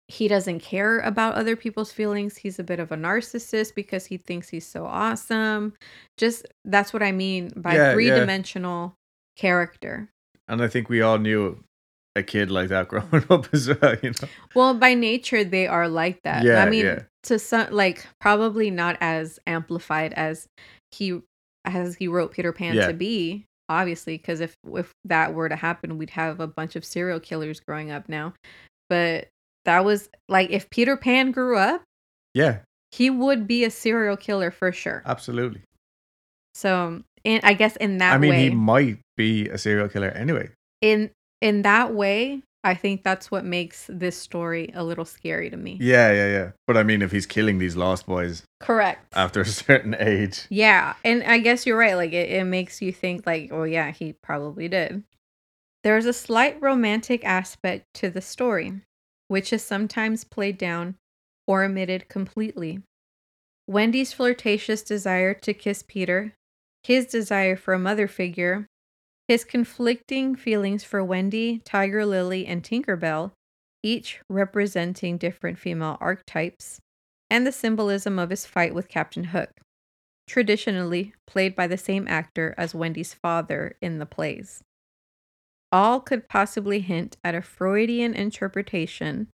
He 0.08 0.28
doesn't 0.28 0.60
care 0.60 1.00
about 1.00 1.34
other 1.34 1.56
people's 1.56 1.90
feelings. 1.90 2.36
He's 2.36 2.58
a 2.58 2.64
bit 2.64 2.78
of 2.78 2.92
a 2.92 2.96
narcissist 2.96 3.74
because 3.74 4.04
he 4.06 4.18
thinks 4.18 4.48
he's 4.50 4.66
so 4.66 4.84
awesome. 4.84 5.72
Just 6.18 6.46
that's 6.64 6.92
what 6.92 7.02
I 7.02 7.10
mean 7.12 7.52
by 7.56 7.74
Yeah, 7.74 7.88
yeah. 7.88 7.92
three-dimensional 7.94 8.94
character. 9.36 10.10
And 10.46 10.62
I 10.62 10.68
think 10.68 10.88
we 10.88 11.00
all 11.00 11.18
knew 11.18 11.62
a 12.16 12.22
kid 12.22 12.50
like 12.50 12.68
that 12.68 12.88
growing 12.92 13.24
up 13.30 13.48
as 13.52 13.68
well, 13.68 13.96
you 14.02 14.10
know. 14.10 14.28
Well, 14.54 14.74
by 14.74 14.94
nature 14.94 15.42
they 15.42 15.66
are 15.66 15.88
like 15.88 16.20
that. 16.24 16.44
Yeah, 16.44 16.62
I 16.62 16.68
mean, 16.68 16.84
yeah. 16.84 17.02
to 17.24 17.38
some 17.38 17.70
like 17.72 18.06
probably 18.20 18.70
not 18.70 18.96
as 19.00 19.38
amplified 19.46 20.12
as 20.12 20.46
he 20.90 21.20
as 21.64 21.94
he 21.96 22.08
wrote 22.08 22.30
Peter 22.32 22.52
Pan 22.52 22.74
Yeah. 22.74 22.88
to 22.88 22.92
be, 22.92 23.46
obviously, 23.70 24.18
because 24.18 24.40
if 24.40 24.54
if 24.74 24.92
that 25.06 25.32
were 25.32 25.48
to 25.48 25.56
happen, 25.56 25.96
we'd 25.96 26.10
have 26.10 26.40
a 26.40 26.46
bunch 26.46 26.76
of 26.76 26.84
serial 26.84 27.20
killers 27.20 27.58
growing 27.58 27.90
up 27.90 28.06
now. 28.08 28.34
But 28.90 29.28
that 29.64 29.84
was 29.84 30.08
like 30.28 30.50
if 30.50 30.70
Peter 30.70 30.96
Pan 30.96 31.30
grew 31.32 31.56
up, 31.58 31.82
Yeah, 32.34 32.58
he 32.92 33.10
would 33.10 33.46
be 33.46 33.64
a 33.64 33.70
serial 33.70 34.16
killer 34.16 34.50
for 34.50 34.72
sure. 34.72 35.02
absolutely. 35.06 35.62
So, 36.54 37.02
and 37.24 37.40
I 37.44 37.54
guess 37.54 37.76
in 37.76 37.98
that 37.98 38.14
I 38.14 38.18
mean, 38.18 38.30
way, 38.30 38.44
he 38.44 38.50
might 38.50 38.98
be 39.16 39.48
a 39.48 39.58
serial 39.58 39.88
killer 39.88 40.08
anyway. 40.10 40.50
in 40.80 41.10
in 41.40 41.62
that 41.62 41.92
way, 41.92 42.42
I 42.62 42.74
think 42.74 43.02
that's 43.02 43.30
what 43.30 43.44
makes 43.44 43.86
this 43.92 44.16
story 44.16 44.70
a 44.74 44.82
little 44.84 45.04
scary 45.04 45.50
to 45.50 45.56
me. 45.56 45.76
Yeah, 45.80 46.10
yeah, 46.12 46.28
yeah. 46.28 46.50
But 46.66 46.76
I 46.78 46.82
mean, 46.82 47.02
if 47.02 47.12
he's 47.12 47.26
killing 47.26 47.58
these 47.58 47.76
lost 47.76 48.06
boys 48.06 48.44
Correct. 48.60 49.12
after 49.14 49.40
a 49.42 49.46
certain 49.66 49.94
age, 49.98 50.46
Yeah, 50.48 50.94
and 51.04 51.22
I 51.24 51.38
guess 51.38 51.66
you're 51.66 51.76
right. 51.76 51.96
Like 51.96 52.12
it, 52.12 52.30
it 52.30 52.44
makes 52.44 52.80
you 52.80 52.92
think 52.92 53.26
like, 53.26 53.50
oh 53.52 53.64
yeah, 53.64 53.90
he 53.90 54.14
probably 54.22 54.68
did. 54.68 55.02
There's 55.82 56.06
a 56.06 56.14
slight 56.14 56.56
romantic 56.62 57.24
aspect 57.26 57.84
to 57.94 58.08
the 58.08 58.22
story, 58.22 58.80
which 59.28 59.52
is 59.52 59.62
sometimes 59.62 60.24
played 60.24 60.58
down 60.58 60.96
or 61.46 61.64
omitted 61.64 62.08
completely. 62.08 62.80
Wendy's 63.66 64.12
flirtatious 64.12 64.82
desire 64.82 65.34
to 65.34 65.54
kiss 65.54 65.82
Peter, 65.86 66.34
his 66.82 67.06
desire 67.06 67.56
for 67.56 67.74
a 67.74 67.78
mother 67.78 68.06
figure, 68.06 68.66
his 69.26 69.44
conflicting 69.44 70.36
feelings 70.36 70.84
for 70.84 71.02
Wendy, 71.02 71.62
Tiger 71.64 72.04
Lily, 72.04 72.46
and 72.46 72.62
Tinkerbell, 72.62 73.32
each 73.82 74.20
representing 74.28 75.16
different 75.16 75.58
female 75.58 75.96
archetypes, 76.00 76.80
and 77.30 77.46
the 77.46 77.52
symbolism 77.52 78.18
of 78.18 78.30
his 78.30 78.44
fight 78.44 78.74
with 78.74 78.88
Captain 78.88 79.24
Hook 79.24 79.50
traditionally 80.26 81.12
played 81.26 81.54
by 81.54 81.66
the 81.66 81.76
same 81.76 82.08
actor 82.08 82.54
as 82.56 82.74
Wendy's 82.74 83.14
father 83.14 83.76
in 83.80 83.98
the 83.98 84.06
plays. 84.06 84.62
All 85.74 85.98
could 85.98 86.28
possibly 86.28 86.78
hint 86.78 87.16
at 87.24 87.34
a 87.34 87.42
Freudian 87.42 88.14
interpretation 88.14 89.26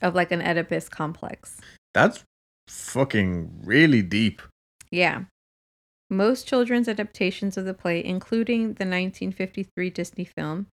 of 0.00 0.14
like 0.14 0.30
an 0.30 0.40
Oedipus 0.40 0.88
complex. 0.88 1.60
that's 1.92 2.22
fucking 2.68 3.62
really 3.64 4.02
deep. 4.02 4.40
Yeah. 4.92 5.24
Most 6.08 6.46
children's 6.46 6.86
adaptations 6.86 7.56
of 7.56 7.64
the 7.64 7.74
play, 7.74 8.04
including 8.04 8.74
the 8.74 8.86
1953 8.86 9.90
Disney 9.90 10.24
film, 10.24 10.68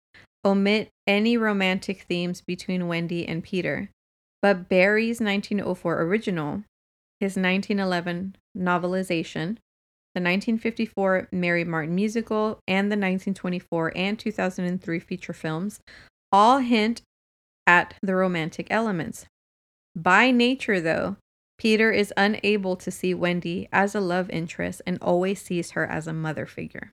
omit 0.44 0.90
any 1.06 1.38
romantic 1.38 2.02
themes 2.10 2.42
between 2.42 2.88
Wendy 2.88 3.28
and 3.28 3.44
Peter. 3.44 3.92
But 4.42 4.68
Barrie's 4.68 5.22
1904 5.22 6.02
original, 6.02 6.64
his 7.20 7.38
1911 7.38 8.38
novelization, 8.58 9.58
the 10.14 10.20
1954 10.20 11.30
Mary 11.32 11.64
Martin 11.64 11.96
musical, 11.96 12.60
and 12.68 12.92
the 12.92 12.98
1924 12.98 13.94
and 13.96 14.20
2003 14.20 15.00
feature 15.00 15.34
films 15.34 15.80
all 16.32 16.60
hint 16.60 17.02
at 17.68 17.94
the 18.02 18.16
romantic 18.16 18.68
elements. 18.70 19.26
By 19.96 20.32
nature, 20.32 20.80
though, 20.80 21.18
Peter 21.58 21.92
is 21.92 22.14
unable 22.18 22.76
to 22.76 22.90
see 22.90 23.14
Wendy 23.14 23.68
as 23.72 23.94
a 23.94 24.00
love 24.00 24.30
interest 24.30 24.82
and 24.88 24.98
always 25.02 25.42
sees 25.42 25.72
her 25.72 25.86
as 25.86 26.08
a 26.08 26.14
mother 26.14 26.46
figure. 26.46 26.92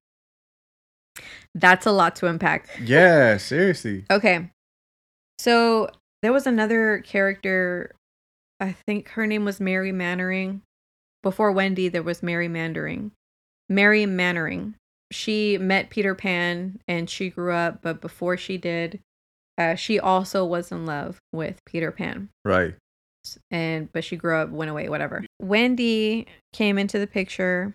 That's 1.54 1.86
a 1.86 1.92
lot 1.92 2.16
to 2.16 2.26
unpack. 2.26 2.68
Yeah, 2.82 3.36
seriously. 3.38 4.04
Okay. 4.10 4.50
So 5.38 5.88
there 6.22 6.32
was 6.32 6.46
another 6.46 6.98
character, 7.06 7.94
I 8.58 8.72
think 8.72 9.10
her 9.10 9.26
name 9.26 9.44
was 9.44 9.60
Mary 9.60 9.92
Mannering. 9.92 10.62
Before 11.22 11.52
Wendy, 11.52 11.88
there 11.88 12.02
was 12.02 12.22
Mary 12.22 12.48
Mandering. 12.48 13.12
Mary 13.68 14.06
Mannering. 14.06 14.74
She 15.10 15.58
met 15.58 15.90
Peter 15.90 16.14
Pan 16.14 16.80
and 16.86 17.08
she 17.08 17.30
grew 17.30 17.52
up, 17.52 17.80
but 17.82 18.00
before 18.00 18.36
she 18.36 18.58
did, 18.58 19.00
uh, 19.56 19.74
she 19.74 19.98
also 19.98 20.44
was 20.44 20.70
in 20.70 20.86
love 20.86 21.18
with 21.32 21.60
Peter 21.64 21.90
Pan. 21.90 22.28
Right. 22.44 22.74
and 23.50 23.90
but 23.92 24.04
she 24.04 24.16
grew 24.16 24.36
up, 24.36 24.50
went 24.50 24.70
away, 24.70 24.88
whatever. 24.88 25.24
Wendy 25.40 26.26
came 26.52 26.78
into 26.78 26.98
the 26.98 27.06
picture, 27.06 27.74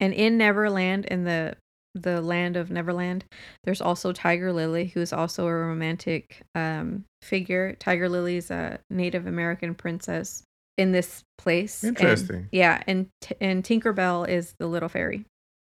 and 0.00 0.12
in 0.12 0.36
Neverland, 0.36 1.06
in 1.06 1.24
the 1.24 1.56
the 1.94 2.20
land 2.20 2.56
of 2.56 2.70
Neverland, 2.70 3.24
there's 3.64 3.80
also 3.80 4.12
Tiger 4.12 4.52
Lily, 4.52 4.86
who's 4.86 5.12
also 5.12 5.46
a 5.46 5.54
romantic 5.54 6.42
um, 6.54 7.04
figure. 7.22 7.76
Tiger 7.78 8.08
Lily's 8.08 8.50
a 8.50 8.78
Native 8.90 9.26
American 9.26 9.74
princess 9.74 10.44
in 10.80 10.92
this 10.92 11.22
place. 11.38 11.82
and- 11.84 11.96
Interesting. 11.96 12.48
yeah, 12.52 12.82
and 12.86 13.06
and 13.40 13.62
Tinkerbell 13.64 14.28
is 14.28 14.54
the 14.58 14.66
little 14.66 14.88
fairy, 14.88 15.24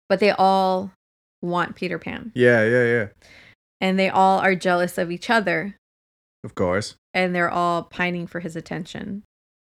but 0.09 0.21
they 0.21 0.31
all 0.31 0.93
want 1.43 1.75
Peter 1.77 1.99
Pan, 1.99 2.33
Yeah, 2.35 2.65
yeah, 2.65 2.85
yeah. 2.85 3.07
and 3.81 3.99
they 3.99 4.09
all 4.09 4.39
are 4.41 4.55
jealous 4.55 4.99
of 4.99 5.11
each 5.11 5.29
other, 5.31 5.75
Of 6.45 6.55
course. 6.55 6.97
and 7.15 7.35
they're 7.35 7.51
all 7.51 7.83
pining 7.85 8.27
for 8.27 8.41
his 8.41 8.57
attention. 8.57 9.23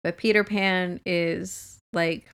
But 0.04 0.18
Peter 0.18 0.44
Pan 0.44 1.00
is 1.06 1.78
like 1.94 2.28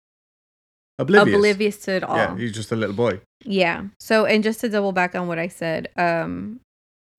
Oblivious. 0.99 1.35
oblivious 1.35 1.77
to 1.85 1.91
it 1.93 2.03
all. 2.03 2.17
Yeah, 2.17 2.37
he's 2.37 2.53
just 2.53 2.71
a 2.71 2.75
little 2.75 2.95
boy. 2.95 3.19
Yeah. 3.43 3.85
So, 3.99 4.25
and 4.25 4.43
just 4.43 4.61
to 4.61 4.69
double 4.69 4.91
back 4.93 5.13
on 5.15 5.27
what 5.27 5.39
I 5.39 5.47
said, 5.49 5.89
um, 5.97 6.59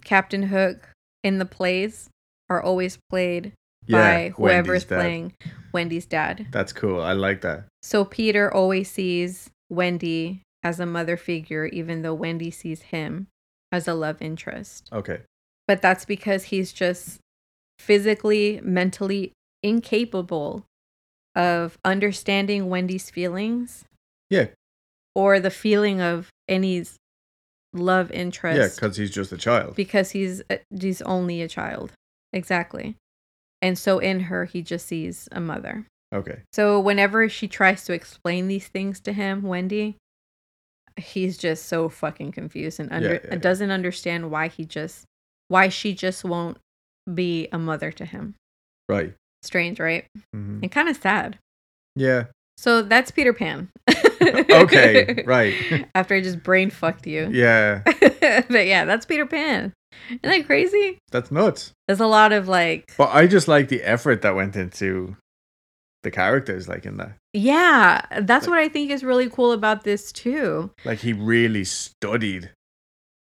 Captain 0.05 0.45
Hook 0.45 0.89
in 1.23 1.39
the 1.39 1.45
plays 1.45 2.09
are 2.49 2.63
always 2.63 2.99
played 3.11 3.53
Yeah, 3.87 3.99
by 3.99 4.29
whoever 4.31 4.73
Wendy's 4.73 4.85
dad. 4.85 4.95
playing 4.97 5.33
Wendy's 5.73 6.07
dad. 6.07 6.47
That's 6.51 6.73
cool. 6.73 7.01
I 7.01 7.13
like 7.13 7.41
that. 7.43 7.65
So 7.83 8.05
Peter 8.05 8.53
always 8.53 8.91
sees 8.91 9.51
Wendy 9.71 10.43
as 10.63 10.81
a 10.81 10.87
mother 10.87 11.17
figure, 11.17 11.67
even 11.67 12.03
though 12.03 12.15
Wendy 12.15 12.51
sees 12.51 12.83
him 12.83 13.29
as 13.71 13.87
a 13.87 13.95
love 13.95 14.21
interest. 14.21 14.89
Okay. 14.93 15.21
But 15.69 15.83
that's 15.83 16.05
because 16.05 16.45
he's 16.45 16.73
just 16.73 17.19
physically, 17.79 18.61
mentally 18.63 19.33
incapable 19.63 20.65
of 21.35 21.77
understanding 21.85 22.69
Wendy's 22.69 23.11
feelings. 23.11 23.85
Yeah. 24.31 24.47
Or 25.15 25.39
the 25.41 25.51
feeling 25.51 26.01
of 26.01 26.29
any 26.49 26.85
love 27.73 28.11
Yeah, 28.11 28.17
interest 28.21 28.77
because 28.81 28.97
he's 28.97 29.11
just 29.11 29.33
a 29.33 29.37
child. 29.37 29.75
because 29.77 30.11
he's 30.11 30.43
uh, 30.51 30.57
he's 30.81 31.03
only 31.03 31.43
a 31.43 31.49
child. 31.49 31.93
Exactly. 32.33 32.97
And 33.67 33.77
so 33.77 33.99
in 33.99 34.21
her 34.21 34.45
he 34.45 34.63
just 34.63 34.87
sees 34.87 35.29
a 35.33 35.41
mother. 35.41 35.87
Okay. 36.15 36.43
So 36.53 36.79
whenever 36.79 37.29
she 37.29 37.49
tries 37.49 37.85
to 37.87 37.93
explain 37.93 38.47
these 38.47 38.69
things 38.69 39.01
to 39.01 39.13
him, 39.13 39.43
Wendy, 39.43 39.97
he's 40.97 41.37
just 41.37 41.67
so 41.67 41.89
fucking 41.89 42.31
confused 42.31 42.79
and 42.79 42.93
under 42.93 43.15
Yeah, 43.15 43.21
yeah, 43.25 43.31
yeah. 43.33 43.39
doesn't 43.39 43.73
understand 43.73 44.31
why 44.31 44.47
he 44.49 44.65
just 44.65 45.05
why 45.49 45.69
she 45.69 45.95
just 45.95 46.25
won't 46.25 46.59
be 47.13 47.49
a 47.51 47.59
mother 47.59 47.91
to 47.91 48.05
him. 48.05 48.35
Right. 48.89 49.15
Strange, 49.43 49.81
right? 49.81 50.07
Mhm. 50.35 50.63
And 50.63 50.71
kind 50.71 50.89
of 50.89 50.97
sad. 50.97 51.39
Yeah. 51.97 52.27
So 52.57 52.83
that's 52.83 53.11
Peter 53.11 53.33
Pan. 53.33 53.69
Okay, 54.51 55.23
right. 55.27 55.55
After 55.95 56.15
I 56.15 56.21
just 56.21 56.43
brain 56.43 56.71
fucked 56.71 57.07
you. 57.07 57.29
Yeah. 57.31 57.83
but 58.49 58.67
yeah, 58.67 58.85
that's 58.85 59.05
Peter 59.07 59.27
Pan. 59.27 59.73
Isn't 60.09 60.21
that 60.23 60.47
crazy? 60.47 60.99
That's 61.11 61.31
nuts. 61.31 61.73
There's 61.89 62.01
a 62.01 62.07
lot 62.07 62.33
of 62.33 62.49
like 62.49 62.95
But 62.97 63.11
I 63.15 63.27
just 63.27 63.49
like 63.49 63.69
the 63.69 63.83
effort 63.83 64.23
that 64.23 64.35
went 64.35 64.57
into 64.57 65.17
the 66.03 66.11
characters, 66.11 66.69
like 66.69 66.87
in 66.87 66.97
that. 66.99 67.13
Yeah, 67.33 68.03
that's 68.23 68.47
what 68.47 68.59
I 68.59 68.69
think 68.69 68.91
is 68.91 69.03
really 69.03 69.29
cool 69.29 69.53
about 69.53 69.85
this 69.85 70.13
too. 70.13 70.71
Like 70.85 70.99
he 71.01 71.13
really 71.13 71.65
studied 71.65 72.51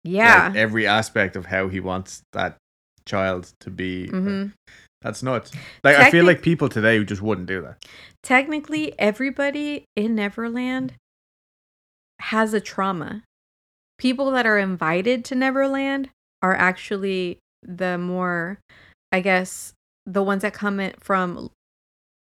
Yeah. 0.04 0.48
like, 0.50 0.56
every 0.58 0.86
aspect 0.88 1.36
of 1.36 1.48
how 1.48 1.68
he 1.68 1.80
wants 1.80 2.22
that 2.34 2.58
child 3.06 3.52
to 3.62 3.70
be. 3.70 4.08
hmm 4.08 4.48
That's 5.02 5.22
nuts. 5.24 5.52
Like 5.84 5.96
I 5.98 6.12
feel 6.12 6.26
like 6.26 6.42
people 6.42 6.70
today 6.70 6.98
who 6.98 7.06
just 7.06 7.22
wouldn't 7.22 7.48
do 7.48 7.62
that. 7.62 7.84
Technically, 8.24 8.94
everybody 9.00 9.86
in 9.96 10.16
Neverland 10.16 10.94
has 12.20 12.54
a 12.54 12.62
trauma. 12.62 13.24
People 13.98 14.32
that 14.32 14.46
are 14.46 14.58
invited 14.58 15.24
to 15.26 15.36
Neverland 15.36 16.10
are 16.46 16.54
actually 16.54 17.40
the 17.64 17.98
more, 17.98 18.60
I 19.12 19.20
guess, 19.20 19.74
the 20.06 20.22
ones 20.22 20.44
that 20.44 20.54
come 20.54 20.80
in 20.80 20.94
from 21.00 21.50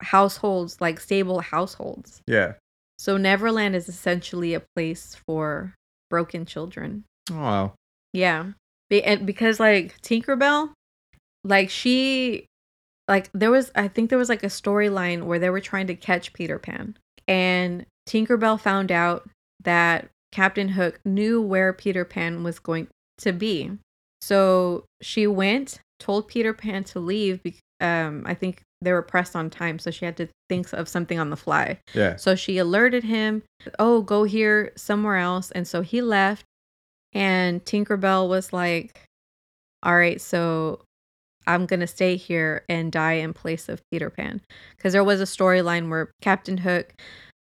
households, 0.01 0.81
like 0.81 1.01
stable 1.01 1.41
households. 1.41 2.23
Yeah. 2.29 2.53
So 2.97 3.17
Neverland 3.17 3.75
is 3.75 3.89
essentially 3.89 4.55
a 4.55 4.63
place 4.77 5.17
for 5.27 5.75
broken 6.11 6.47
children. 6.47 7.03
Oh, 7.33 7.41
wow. 7.41 7.75
Yeah. 8.13 8.53
Be- 8.89 9.03
and 9.03 9.27
because 9.27 9.59
like 9.59 10.01
Tinkerbell, 10.01 10.71
like 11.43 11.71
she 11.71 12.47
like 13.09 13.31
there 13.35 13.51
was 13.51 13.73
I 13.75 13.89
think 13.89 14.11
there 14.11 14.19
was 14.19 14.29
like 14.29 14.45
a 14.45 14.47
storyline 14.47 15.25
where 15.25 15.41
they 15.41 15.51
were 15.51 15.61
trying 15.61 15.89
to 15.89 15.97
catch 15.97 16.33
Peter 16.35 16.61
Pan. 16.61 16.97
And 17.27 17.85
Tinkerbell 18.09 18.61
found 18.61 18.93
out 18.93 19.29
that 19.65 20.09
Captain 20.31 20.69
Hook 20.69 21.01
knew 21.05 21.43
where 21.43 21.73
Peter 21.73 22.05
Pan 22.05 22.45
was 22.45 22.61
going 22.61 22.87
to 23.19 23.33
be. 23.33 23.73
So 24.25 24.85
she 25.03 25.27
went, 25.27 25.81
told 26.01 26.29
Peter 26.29 26.55
Pan 26.55 26.85
to 26.85 26.99
leave. 26.99 27.43
bec- 27.43 27.61
Um, 27.81 28.23
I 28.25 28.35
think 28.35 28.63
they 28.81 28.93
were 28.93 29.03
pressed 29.03 29.37
on 29.37 29.51
time, 29.51 29.79
so 29.79 29.91
she 29.91 30.05
had 30.07 30.17
to 30.17 30.29
think 30.49 30.73
of 30.73 30.89
something 30.89 31.19
on 31.19 31.29
the 31.31 31.37
fly. 31.37 31.79
Yeah. 31.93 32.17
So 32.17 32.35
she 32.35 32.57
alerted 32.59 33.05
him, 33.05 33.43
oh, 33.79 34.01
go 34.03 34.25
here 34.25 34.73
somewhere 34.77 35.17
else. 35.17 35.51
And 35.51 35.67
so 35.69 35.83
he 35.83 36.01
left. 36.01 36.45
And 37.13 37.63
Tinkerbell 37.65 38.29
was 38.29 38.53
like, 38.53 39.05
all 39.83 39.97
right, 39.97 40.21
so 40.21 40.81
I'm 41.47 41.67
going 41.67 41.81
to 41.81 41.87
stay 41.87 42.17
here 42.17 42.65
and 42.69 42.91
die 42.91 43.15
in 43.25 43.35
place 43.35 43.69
of 43.69 43.83
Peter 43.91 44.09
Pan. 44.11 44.41
Because 44.77 44.95
there 44.95 45.05
was 45.05 45.21
a 45.21 45.25
storyline 45.25 45.91
where 45.91 46.11
Captain 46.23 46.59
Hook 46.59 46.95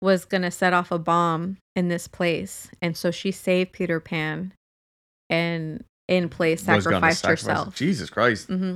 was 0.02 0.26
going 0.26 0.44
to 0.44 0.52
set 0.52 0.74
off 0.74 0.92
a 0.92 1.00
bomb 1.00 1.58
in 1.76 1.88
this 1.88 2.08
place. 2.08 2.70
And 2.82 2.96
so 2.96 3.10
she 3.12 3.32
saved 3.32 3.72
Peter 3.74 4.00
Pan 4.00 4.54
and 5.30 5.84
in 6.08 6.30
place 6.30 6.64
sacrificed 6.64 7.22
sacrifice- 7.22 7.42
herself. 7.48 7.76
Jesus 7.76 8.10
Christ. 8.10 8.48
hmm 8.48 8.76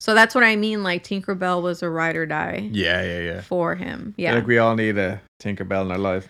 So 0.00 0.14
that's 0.14 0.34
what 0.34 0.44
I 0.44 0.56
mean. 0.56 0.82
Like 0.82 1.04
Tinkerbell 1.04 1.62
was 1.62 1.82
a 1.82 1.88
ride 1.90 2.16
or 2.16 2.26
die 2.26 2.68
Yeah, 2.72 3.02
yeah, 3.02 3.18
yeah. 3.20 3.40
for 3.42 3.74
him. 3.74 4.14
Yeah. 4.16 4.34
Like 4.34 4.46
we 4.46 4.58
all 4.58 4.74
need 4.74 4.98
a 4.98 5.20
Tinkerbell 5.42 5.82
in 5.86 5.92
our 5.92 5.98
life. 5.98 6.28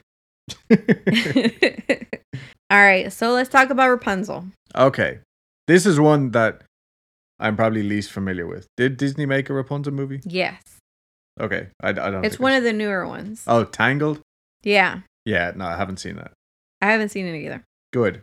All 2.71 2.79
right, 2.83 3.13
so 3.13 3.33
let's 3.33 3.51
talk 3.51 3.69
about 3.71 3.91
Rapunzel. 3.91 4.47
okay. 4.75 5.19
This 5.69 5.85
is 5.87 6.01
one 6.01 6.31
that 6.31 6.63
I'm 7.39 7.55
probably 7.55 7.83
least 7.83 8.11
familiar 8.11 8.47
with. 8.47 8.67
Did 8.77 8.97
Disney 8.97 9.27
make 9.27 9.51
a 9.51 9.53
Rapunzel 9.55 9.93
movie? 9.93 10.21
Yes, 10.25 10.61
Okay. 11.41 11.69
I, 11.83 11.91
I 11.91 11.93
don't 11.93 12.25
it's 12.25 12.39
one 12.39 12.53
of 12.55 12.63
the 12.65 12.73
newer 12.73 13.07
ones. 13.07 13.45
Oh, 13.47 13.65
Tangled? 13.65 14.21
Yeah, 14.63 15.01
Yeah, 15.27 15.53
no, 15.55 15.67
I 15.67 15.77
haven't 15.77 15.99
seen 15.99 16.17
that. 16.17 16.33
I 16.81 16.87
haven't 16.93 17.11
seen 17.11 17.27
it 17.27 17.37
either. 17.39 17.63
Good. 17.93 18.23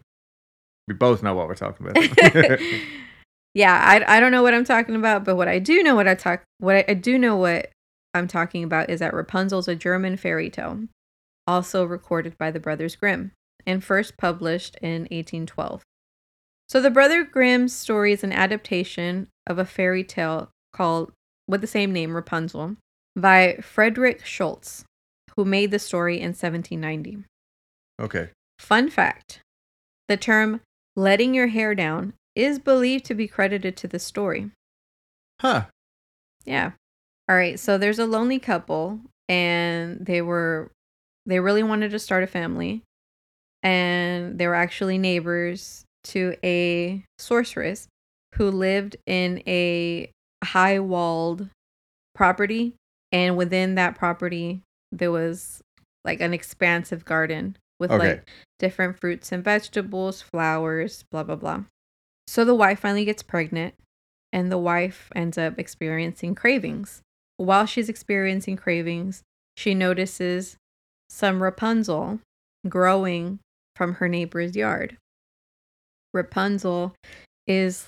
We 0.90 0.96
both 0.96 1.22
know 1.22 1.36
what 1.36 1.48
we're 1.48 1.54
talking 1.54 1.88
about. 1.88 2.60
yeah, 3.54 3.80
I, 3.80 4.18
I 4.18 4.20
don't 4.20 4.32
know 4.32 4.42
what 4.42 4.56
I'm 4.56 4.66
talking 4.66 4.96
about, 4.96 5.24
but 5.24 5.36
what 5.36 5.48
I 5.48 5.60
do 5.60 5.84
know 5.84 5.94
what 5.96 6.08
I 6.08 6.16
talk 6.16 6.42
what 6.58 6.76
I, 6.76 6.86
I 6.88 6.94
do 6.96 7.20
know 7.20 7.38
what 7.38 7.70
I'm 8.16 8.28
talking 8.28 8.64
about 8.64 8.90
is 8.90 9.00
that 9.00 9.14
Rapunzel's 9.14 9.68
a 9.68 9.76
German 9.76 10.18
fairy 10.18 10.50
tale, 10.50 10.86
also 11.46 11.86
recorded 11.86 12.40
by 12.40 12.50
the 12.50 12.60
Brothers 12.60 12.96
Grimm 12.96 13.34
and 13.68 13.84
first 13.84 14.18
published 14.18 14.78
in 14.82 15.04
1812. 15.04 15.84
So 16.68 16.82
the 16.82 16.90
Brother 16.90 17.24
Grimm's 17.24 17.76
story 17.76 18.12
is 18.12 18.24
an 18.24 18.34
adaptation 18.34 19.28
of 19.46 19.60
a 19.60 19.66
fairy 19.66 20.04
tale 20.04 20.50
called 20.74 21.12
with 21.48 21.62
the 21.62 21.68
same 21.68 21.94
name 21.94 22.16
Rapunzel 22.16 22.78
by 23.16 23.60
Frederick 23.62 24.26
Schultz, 24.26 24.86
who 25.36 25.46
made 25.46 25.70
the 25.70 25.78
story 25.78 26.16
in 26.16 26.30
1790. 26.30 27.26
okay. 28.02 28.30
Fun 28.58 28.90
fact 28.90 29.42
the 30.10 30.18
term 30.18 30.62
letting 31.00 31.34
your 31.34 31.48
hair 31.48 31.74
down 31.74 32.14
is 32.36 32.60
believed 32.60 33.06
to 33.06 33.14
be 33.14 33.28
credited 33.28 33.78
to 33.78 33.88
the 33.88 34.00
story. 34.00 34.52
Huh. 35.40 35.66
Yeah. 36.46 36.72
All 37.30 37.36
right. 37.36 37.58
So 37.58 37.78
there's 37.78 38.00
a 38.00 38.06
lonely 38.06 38.38
couple, 38.38 39.00
and 39.30 40.06
they 40.06 40.22
were, 40.22 40.72
they 41.26 41.40
really 41.40 41.64
wanted 41.64 41.92
to 41.92 42.00
start 42.00 42.24
a 42.24 42.28
family, 42.28 42.84
and 43.64 44.38
they 44.38 44.46
were 44.46 44.56
actually 44.56 44.98
neighbors 44.98 45.86
to 46.06 46.36
a 46.44 47.04
sorceress 47.18 47.88
who 48.36 48.52
lived 48.52 48.98
in 49.06 49.42
a 49.48 50.12
high 50.44 50.80
walled 50.80 51.48
property. 52.14 52.76
And 53.12 53.38
within 53.38 53.76
that 53.76 53.96
property, 53.96 54.62
there 54.92 55.12
was 55.12 55.62
like 56.04 56.20
an 56.20 56.34
expansive 56.34 57.06
garden 57.06 57.58
with 57.80 57.92
Okay. 57.92 57.98
like 57.98 58.30
different 58.60 59.00
fruits 59.00 59.32
and 59.32 59.44
vegetables, 59.44 60.22
flowers, 60.22 61.04
blah, 61.12 61.24
blah, 61.24 61.36
blah. 61.36 61.64
So 62.28 62.46
the 62.46 62.56
wife 62.56 62.80
finally 62.80 63.06
gets 63.06 63.24
pregnant, 63.24 63.74
and 64.32 64.52
the 64.52 64.58
wife 64.58 65.10
ends 65.16 65.38
up 65.38 65.58
experiencing 65.58 66.36
cravings. 66.36 67.02
While 67.38 67.66
she's 67.66 67.90
experiencing 67.90 68.58
cravings, 68.58 69.24
she 69.56 69.74
notices 69.74 70.58
some 71.10 71.42
Rapunzel 71.42 72.20
growing 72.68 73.40
from 73.76 73.96
her 73.96 74.08
neighbor's 74.10 74.56
yard. 74.56 74.98
Rapunzel 76.14 76.94
is 77.48 77.88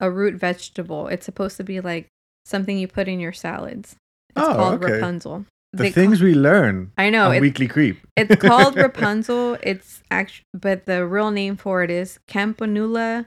a 0.00 0.10
root 0.10 0.34
vegetable. 0.34 1.08
It's 1.08 1.26
supposed 1.26 1.56
to 1.56 1.64
be 1.64 1.80
like 1.80 2.06
something 2.44 2.78
you 2.78 2.86
put 2.88 3.08
in 3.08 3.18
your 3.20 3.32
salads. 3.32 3.96
It's 4.36 4.46
Oh, 4.46 4.54
called 4.54 4.84
okay. 4.84 4.92
Rapunzel. 4.92 5.46
The 5.72 5.90
things 5.90 6.22
we 6.22 6.34
learn 6.34 6.92
I 6.96 7.10
know 7.10 7.30
it's, 7.30 7.40
Weekly 7.40 7.68
Creep. 7.68 7.98
it's 8.16 8.36
called 8.42 8.76
Rapunzel. 8.76 9.58
It's 9.62 10.02
actually, 10.10 10.44
but 10.54 10.86
the 10.86 11.06
real 11.06 11.30
name 11.30 11.56
for 11.56 11.82
it 11.82 11.90
is 11.90 12.18
Campanula 12.28 13.26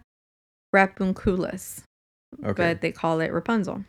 rapunculus. 0.75 1.83
Okay. 2.43 2.53
but 2.53 2.81
they 2.81 2.91
call 2.91 3.19
it 3.21 3.33
Rapunzel. 3.33 3.85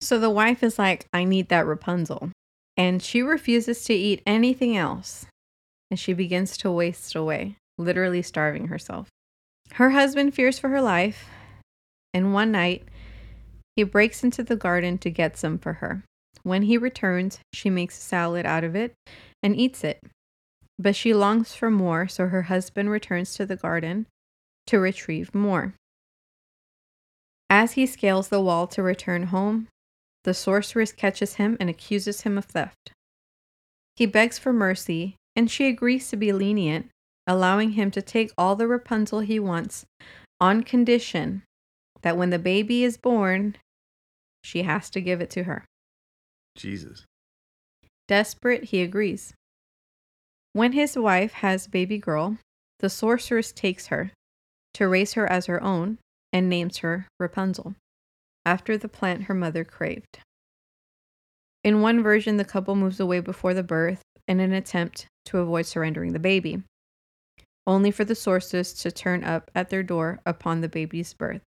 So 0.00 0.18
the 0.18 0.30
wife 0.30 0.62
is 0.62 0.78
like, 0.78 1.06
I 1.12 1.24
need 1.24 1.48
that 1.48 1.66
Rapunzel. 1.66 2.30
And 2.76 3.02
she 3.02 3.22
refuses 3.22 3.84
to 3.84 3.94
eat 3.94 4.22
anything 4.26 4.76
else. 4.76 5.26
And 5.90 5.98
she 5.98 6.12
begins 6.12 6.56
to 6.58 6.70
waste 6.70 7.14
away, 7.14 7.56
literally 7.78 8.22
starving 8.22 8.68
herself. 8.68 9.08
Her 9.74 9.90
husband 9.90 10.34
fears 10.34 10.58
for 10.58 10.68
her 10.68 10.80
life. 10.80 11.28
And 12.14 12.32
one 12.32 12.52
night, 12.52 12.84
he 13.76 13.82
breaks 13.82 14.22
into 14.22 14.42
the 14.42 14.56
garden 14.56 14.98
to 14.98 15.10
get 15.10 15.36
some 15.36 15.58
for 15.58 15.74
her. 15.74 16.02
When 16.42 16.62
he 16.62 16.76
returns, 16.76 17.40
she 17.52 17.70
makes 17.70 17.98
a 17.98 18.02
salad 18.02 18.46
out 18.46 18.64
of 18.64 18.74
it 18.74 18.94
and 19.42 19.56
eats 19.56 19.84
it. 19.84 20.02
But 20.78 20.96
she 20.96 21.12
longs 21.12 21.54
for 21.54 21.70
more, 21.70 22.08
so 22.08 22.28
her 22.28 22.42
husband 22.42 22.90
returns 22.90 23.34
to 23.34 23.44
the 23.44 23.56
garden 23.56 24.06
to 24.66 24.78
retrieve 24.78 25.34
more. 25.34 25.74
As 27.50 27.72
he 27.72 27.84
scales 27.84 28.28
the 28.28 28.40
wall 28.40 28.66
to 28.68 28.82
return 28.82 29.24
home, 29.24 29.68
the 30.24 30.34
sorceress 30.34 30.92
catches 30.92 31.34
him 31.34 31.56
and 31.60 31.68
accuses 31.68 32.22
him 32.22 32.38
of 32.38 32.44
theft. 32.44 32.92
He 33.96 34.06
begs 34.06 34.38
for 34.38 34.52
mercy, 34.52 35.16
and 35.36 35.50
she 35.50 35.66
agrees 35.66 36.08
to 36.08 36.16
be 36.16 36.32
lenient, 36.32 36.88
allowing 37.26 37.72
him 37.72 37.90
to 37.90 38.00
take 38.00 38.30
all 38.38 38.56
the 38.56 38.66
Rapunzel 38.66 39.20
he 39.20 39.38
wants 39.38 39.84
on 40.40 40.62
condition 40.62 41.42
that 42.02 42.16
when 42.16 42.30
the 42.30 42.38
baby 42.38 42.84
is 42.84 42.96
born, 42.96 43.56
she 44.42 44.62
has 44.62 44.88
to 44.90 45.00
give 45.00 45.20
it 45.20 45.30
to 45.30 45.44
her. 45.44 45.64
Jesus. 46.56 47.04
Desperate, 48.08 48.64
he 48.64 48.82
agrees. 48.82 49.34
When 50.52 50.72
his 50.72 50.96
wife 50.96 51.32
has 51.34 51.68
baby 51.68 51.98
girl, 51.98 52.38
the 52.80 52.90
sorceress 52.90 53.52
takes 53.52 53.86
her 53.86 54.10
to 54.74 54.88
raise 54.88 55.12
her 55.14 55.30
as 55.30 55.46
her 55.46 55.62
own 55.62 55.98
and 56.32 56.48
names 56.48 56.78
her 56.78 57.06
Rapunzel, 57.18 57.74
after 58.44 58.76
the 58.76 58.88
plant 58.88 59.24
her 59.24 59.34
mother 59.34 59.64
craved. 59.64 60.20
In 61.62 61.82
one 61.82 62.02
version, 62.02 62.36
the 62.36 62.44
couple 62.44 62.74
moves 62.74 62.98
away 62.98 63.20
before 63.20 63.54
the 63.54 63.62
birth 63.62 64.02
in 64.26 64.40
an 64.40 64.52
attempt 64.52 65.06
to 65.26 65.38
avoid 65.38 65.66
surrendering 65.66 66.12
the 66.12 66.18
baby, 66.18 66.62
only 67.66 67.90
for 67.90 68.04
the 68.04 68.14
sorceress 68.14 68.72
to 68.82 68.90
turn 68.90 69.22
up 69.24 69.50
at 69.54 69.70
their 69.70 69.82
door 69.82 70.20
upon 70.24 70.60
the 70.60 70.68
baby's 70.68 71.12
birth. 71.12 71.42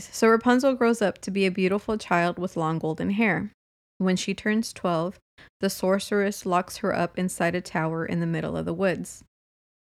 So 0.00 0.28
Rapunzel 0.28 0.74
grows 0.74 1.02
up 1.02 1.18
to 1.18 1.30
be 1.30 1.44
a 1.44 1.50
beautiful 1.50 1.98
child 1.98 2.38
with 2.38 2.56
long 2.56 2.78
golden 2.78 3.10
hair. 3.10 3.52
When 4.00 4.16
she 4.16 4.32
turns 4.32 4.72
12, 4.72 5.20
the 5.60 5.68
sorceress 5.68 6.46
locks 6.46 6.78
her 6.78 6.96
up 6.96 7.18
inside 7.18 7.54
a 7.54 7.60
tower 7.60 8.06
in 8.06 8.20
the 8.20 8.26
middle 8.26 8.56
of 8.56 8.64
the 8.64 8.72
woods, 8.72 9.22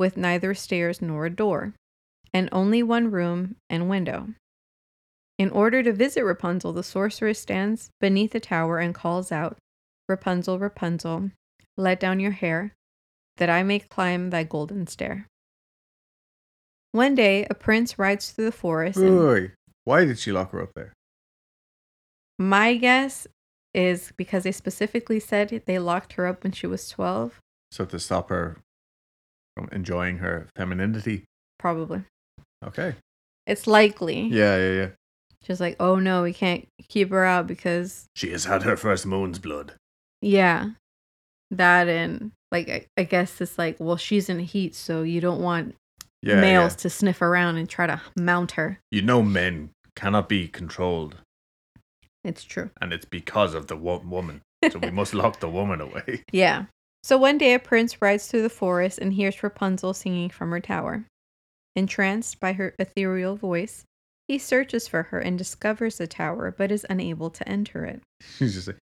with 0.01 0.17
neither 0.17 0.53
stairs 0.53 1.01
nor 1.01 1.27
a 1.27 1.31
door, 1.31 1.75
and 2.35 2.49
only 2.51 2.83
one 2.83 3.13
room 3.13 3.55
and 3.69 3.89
window. 3.89 4.35
In 5.39 5.49
order 5.51 5.85
to 5.85 5.93
visit 5.93 6.25
Rapunzel, 6.25 6.73
the 6.73 6.83
sorceress 6.83 7.39
stands 7.39 7.91
beneath 8.01 8.33
the 8.33 8.41
tower 8.41 8.81
and 8.81 8.97
calls 8.97 9.31
out, 9.31 9.59
Rapunzel, 10.09 10.59
Rapunzel, 10.59 11.31
let 11.77 12.01
down 12.01 12.19
your 12.19 12.33
hair, 12.33 12.75
that 13.37 13.49
I 13.49 13.63
may 13.63 13.79
climb 13.79 14.31
thy 14.31 14.43
golden 14.43 14.89
stair. 14.89 15.29
One 16.91 17.15
day, 17.15 17.47
a 17.49 17.55
prince 17.55 17.97
rides 17.97 18.33
through 18.33 18.47
the 18.47 18.53
forest. 18.53 18.99
Wait, 18.99 19.07
and- 19.07 19.19
wait, 19.21 19.41
wait. 19.43 19.51
Why 19.85 20.05
did 20.05 20.19
she 20.19 20.33
lock 20.33 20.51
her 20.51 20.63
up 20.63 20.75
there? 20.75 20.93
My 22.41 22.75
guess 22.75 23.29
is 23.75 24.13
because 24.17 24.43
they 24.45 24.53
specifically 24.53 25.21
said 25.21 25.63
they 25.67 25.79
locked 25.79 26.15
her 26.15 26.27
up 26.27 26.43
when 26.43 26.53
she 26.53 26.67
was 26.67 26.89
12. 26.89 27.39
So 27.73 27.85
to 27.85 27.99
stop 27.99 28.29
her 28.31 28.59
from 29.57 29.69
enjoying 29.73 30.19
her 30.19 30.49
femininity. 30.57 31.25
Probably. 31.59 32.03
Okay. 32.65 32.95
It's 33.47 33.67
likely. 33.67 34.23
Yeah, 34.29 34.57
yeah, 34.57 34.73
yeah. 34.73 34.89
Just 35.45 35.61
like, 35.61 35.77
oh 35.81 35.97
no, 35.97 36.23
we 36.23 36.33
can't 36.33 36.67
keep 36.89 37.11
her 37.11 37.25
out 37.25 37.47
because, 37.47 38.07
She 38.15 38.31
has 38.33 38.45
had 38.45 38.63
her 38.65 38.77
first 38.77 39.07
moon's 39.07 39.39
blood. 39.39 39.75
yeah, 40.21 40.71
that 41.51 41.89
and 41.89 42.33
like, 42.53 42.69
I, 42.69 42.87
I 42.99 43.05
guess 43.05 43.41
it's 43.41 43.57
like, 43.59 43.77
well, 43.79 43.97
she's 43.97 44.29
in 44.29 44.39
heat, 44.41 44.75
so 44.75 45.03
you 45.03 45.21
don't 45.21 45.41
want 45.41 45.75
Yeah. 46.23 46.41
males 46.41 46.73
yeah. 46.75 46.77
to 46.79 46.91
sniff 46.91 47.23
around 47.23 47.57
and 47.57 47.69
try 47.69 47.87
to 47.87 48.01
mount 48.19 48.53
her. 48.53 48.79
You 48.91 49.03
know, 49.03 49.23
men 49.23 49.71
cannot 49.97 50.29
be 50.29 50.47
controlled, 50.49 51.17
It's 52.25 52.45
true. 52.45 52.71
and 52.81 52.93
it's 52.93 53.07
because 53.07 53.55
of 53.55 53.67
the 53.69 53.77
wo- 53.77 54.03
woman. 54.05 54.43
So 54.71 54.79
we 54.79 54.91
must 54.91 55.15
lock 55.15 55.41
the 55.41 55.49
woman 55.49 55.81
away. 55.81 56.23
Yeah. 56.33 56.67
So 57.03 57.17
one 57.17 57.39
day 57.39 57.55
a 57.55 57.59
prince 57.59 58.03
rides 58.03 58.27
through 58.27 58.43
the 58.43 58.51
forest 58.51 58.99
and 58.99 59.15
hears 59.15 59.43
Rapunzel 59.43 59.95
singing 59.95 60.29
from 60.29 60.51
her 60.51 60.61
tower. 60.61 61.05
Entranced 61.75 62.41
by 62.41 62.53
her 62.53 62.75
ethereal 62.79 63.37
voice, 63.37 63.85
he 64.29 64.37
searches 64.39 64.87
for 64.87 65.05
her 65.05 65.19
and 65.19 65.39
discovers 65.39 65.97
the 65.97 66.07
tower, 66.07 66.55
but 66.57 66.71
is 66.71 66.85
unable 66.91 67.31
to 67.31 67.49
enter 67.49 67.87
it. 67.87 68.03
She's 68.39 68.53
just 68.55 68.67
like, 68.67 68.77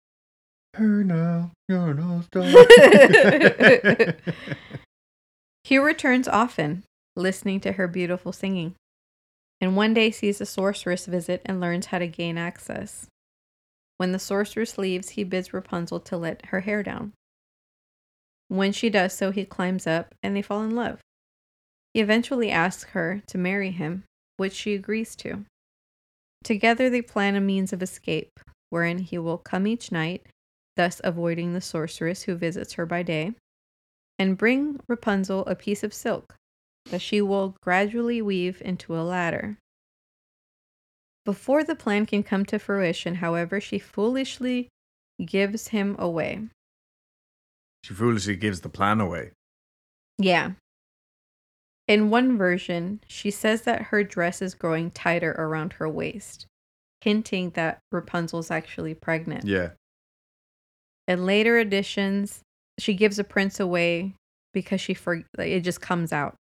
her 0.73 1.03
now, 1.03 1.51
you're 1.69 1.93
no 1.93 2.21
star. 2.33 4.15
He 5.63 5.77
returns 5.77 6.27
often, 6.27 6.83
listening 7.15 7.59
to 7.61 7.73
her 7.73 7.87
beautiful 7.87 8.31
singing, 8.31 8.75
and 9.59 9.75
one 9.75 9.93
day 9.93 10.11
sees 10.11 10.39
a 10.39 10.45
sorceress 10.45 11.05
visit 11.05 11.41
and 11.45 11.59
learns 11.59 11.87
how 11.87 11.99
to 11.99 12.07
gain 12.07 12.37
access. 12.37 13.07
When 13.97 14.11
the 14.11 14.19
sorceress 14.19 14.77
leaves, 14.77 15.09
he 15.09 15.23
bids 15.23 15.53
Rapunzel 15.53 15.99
to 16.01 16.17
let 16.17 16.47
her 16.47 16.61
hair 16.61 16.83
down. 16.83 17.13
When 18.47 18.71
she 18.71 18.89
does 18.89 19.13
so, 19.13 19.31
he 19.31 19.45
climbs 19.45 19.85
up 19.85 20.15
and 20.23 20.35
they 20.35 20.41
fall 20.41 20.63
in 20.63 20.75
love. 20.75 20.99
He 21.93 22.01
eventually 22.01 22.51
asks 22.51 22.91
her 22.91 23.21
to 23.27 23.37
marry 23.37 23.71
him, 23.71 24.03
which 24.37 24.53
she 24.53 24.73
agrees 24.73 25.15
to. 25.17 25.45
Together, 26.43 26.89
they 26.89 27.01
plan 27.01 27.35
a 27.35 27.41
means 27.41 27.73
of 27.73 27.81
escape, 27.81 28.39
wherein 28.69 28.99
he 28.99 29.17
will 29.17 29.37
come 29.37 29.65
each 29.65 29.91
night, 29.91 30.27
thus 30.75 31.01
avoiding 31.03 31.53
the 31.53 31.61
sorceress 31.61 32.23
who 32.23 32.35
visits 32.35 32.73
her 32.73 32.85
by 32.85 33.01
day, 33.01 33.33
and 34.19 34.37
bring 34.37 34.79
Rapunzel 34.87 35.45
a 35.45 35.55
piece 35.55 35.83
of 35.83 35.93
silk 35.93 36.35
that 36.85 37.01
she 37.01 37.21
will 37.21 37.57
gradually 37.61 38.21
weave 38.21 38.61
into 38.61 38.95
a 38.95 39.01
ladder. 39.01 39.57
Before 41.27 41.61
the 41.61 41.75
plan 41.75 42.05
can 42.05 42.23
come 42.23 42.45
to 42.45 42.57
fruition, 42.57 43.15
however, 43.15 43.59
she 43.59 43.79
foolishly 43.79 44.69
gives 45.25 45.67
him 45.67 45.97
away. 45.99 46.47
she 47.83 47.93
foolishly 47.93 48.37
gives 48.37 48.61
the 48.61 48.69
plan 48.69 49.01
away. 49.01 49.31
Yeah. 50.17 50.51
In 51.85 52.09
one 52.09 52.37
version, 52.37 53.01
she 53.07 53.29
says 53.29 53.63
that 53.63 53.81
her 53.91 54.05
dress 54.05 54.41
is 54.41 54.55
growing 54.55 54.89
tighter 54.89 55.31
around 55.33 55.73
her 55.73 55.89
waist, 55.89 56.45
hinting 57.01 57.49
that 57.51 57.79
Rapunzel's 57.91 58.49
actually 58.49 58.93
pregnant. 58.93 59.43
Yeah. 59.43 59.71
In 61.09 61.25
later 61.25 61.59
editions, 61.59 62.39
she 62.79 62.93
gives 62.93 63.19
a 63.19 63.25
prince 63.25 63.59
away 63.59 64.13
because 64.53 64.79
she 64.79 64.93
for 64.93 65.25
like, 65.37 65.49
it 65.49 65.61
just 65.61 65.81
comes 65.81 66.13
out. 66.13 66.35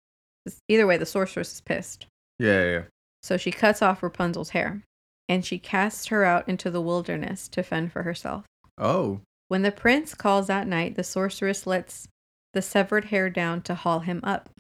Either 0.68 0.86
way, 0.86 0.98
the 0.98 1.06
sorceress 1.06 1.54
is 1.54 1.60
pissed. 1.62 2.06
Yeah, 2.38 2.64
yeah, 2.64 2.70
yeah. 2.70 2.82
So 3.24 3.38
she 3.38 3.50
cuts 3.50 3.80
off 3.80 4.02
Rapunzel's 4.02 4.50
hair 4.50 4.82
and 5.30 5.46
she 5.46 5.58
casts 5.58 6.08
her 6.08 6.24
out 6.24 6.46
into 6.46 6.70
the 6.70 6.82
wilderness 6.82 7.48
to 7.48 7.62
fend 7.62 7.90
for 7.90 8.02
herself. 8.02 8.44
Oh. 8.76 9.20
When 9.48 9.62
the 9.62 9.72
prince 9.72 10.12
calls 10.14 10.50
at 10.50 10.66
night, 10.66 10.94
the 10.94 11.04
sorceress 11.04 11.66
lets 11.66 12.06
the 12.52 12.60
severed 12.60 13.06
hair 13.06 13.30
down 13.30 13.62
to 13.62 13.74
haul 13.74 14.00
him 14.00 14.20
up. 14.22 14.50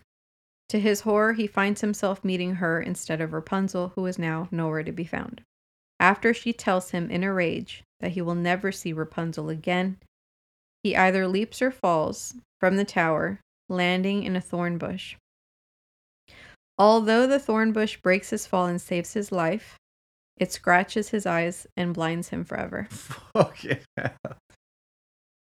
To 0.70 0.80
his 0.80 1.02
horror, 1.02 1.34
he 1.34 1.46
finds 1.46 1.82
himself 1.82 2.24
meeting 2.24 2.54
her 2.54 2.80
instead 2.80 3.20
of 3.20 3.34
Rapunzel, 3.34 3.92
who 3.96 4.06
is 4.06 4.18
now 4.18 4.48
nowhere 4.50 4.82
to 4.82 4.92
be 4.92 5.04
found. 5.04 5.42
After 6.00 6.32
she 6.32 6.54
tells 6.54 6.88
him 6.88 7.10
in 7.10 7.22
a 7.22 7.34
rage 7.34 7.84
that 8.00 8.12
he 8.12 8.22
will 8.22 8.34
never 8.34 8.72
see 8.72 8.94
Rapunzel 8.94 9.50
again, 9.50 9.98
he 10.82 10.96
either 10.96 11.28
leaps 11.28 11.60
or 11.60 11.70
falls 11.70 12.34
from 12.60 12.76
the 12.76 12.86
tower, 12.86 13.40
landing 13.68 14.22
in 14.22 14.36
a 14.36 14.40
thorn 14.40 14.78
bush. 14.78 15.16
Although 16.78 17.26
the 17.26 17.38
thorn 17.38 17.72
bush 17.72 17.96
breaks 17.98 18.30
his 18.30 18.46
fall 18.46 18.66
and 18.66 18.80
saves 18.80 19.12
his 19.12 19.30
life, 19.30 19.76
it 20.36 20.52
scratches 20.52 21.10
his 21.10 21.26
eyes 21.26 21.66
and 21.76 21.94
blinds 21.94 22.28
him 22.30 22.44
forever. 22.44 22.88
Fuck 22.90 23.62
yeah. 23.64 24.10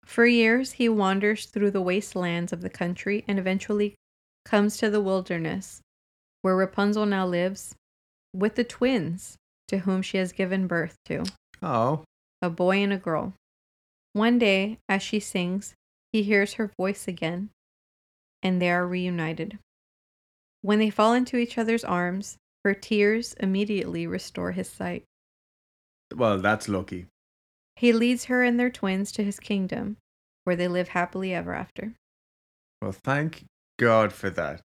For 0.05 0.27
years, 0.27 0.73
he 0.73 0.89
wanders 0.89 1.47
through 1.47 1.71
the 1.73 1.81
wastelands 1.81 2.53
of 2.53 2.61
the 2.61 2.71
country 2.71 3.25
and 3.27 3.39
eventually 3.39 3.95
comes 4.45 4.77
to 4.77 4.91
the 4.91 5.01
wilderness, 5.01 5.81
where 6.43 6.55
Rapunzel 6.57 7.07
now 7.07 7.27
lives 7.27 7.75
with 8.33 8.55
the 8.55 8.64
twins 8.64 9.37
to 9.69 9.79
whom 9.79 10.03
she 10.03 10.19
has 10.19 10.33
given 10.33 10.67
birth 10.67 10.95
to 11.07 11.25
Oh. 11.62 12.05
a 12.43 12.51
boy 12.51 12.77
and 12.83 12.93
a 12.93 12.99
girl. 12.99 13.33
One 14.12 14.39
day, 14.39 14.79
as 14.89 15.03
she 15.03 15.19
sings, 15.19 15.75
he 16.12 16.23
hears 16.23 16.55
her 16.55 16.71
voice 16.79 17.09
again, 17.09 17.51
and 18.43 18.61
they 18.62 18.71
are 18.71 18.87
reunited. 18.87 19.59
When 20.67 20.81
they 20.81 20.91
fall 20.91 21.14
into 21.14 21.37
each 21.37 21.59
other's 21.59 21.85
arms, 21.85 22.39
her 22.64 22.75
tears 22.75 23.35
immediately 23.39 24.05
restore 24.09 24.51
his 24.51 24.69
sight. 24.69 25.05
Well, 26.12 26.39
that's 26.41 26.69
lucky. 26.69 27.07
He 27.77 27.93
leads 27.93 28.25
her 28.25 28.43
and 28.43 28.59
their 28.59 28.71
twins 28.71 29.12
to 29.12 29.23
his 29.23 29.39
kingdom, 29.39 29.97
where 30.43 30.57
they 30.57 30.67
live 30.67 30.89
happily 30.89 31.33
ever 31.33 31.55
after. 31.55 31.93
Well, 32.83 32.91
thank 32.91 33.45
God 33.79 34.12
for 34.12 34.29
that. 34.31 34.61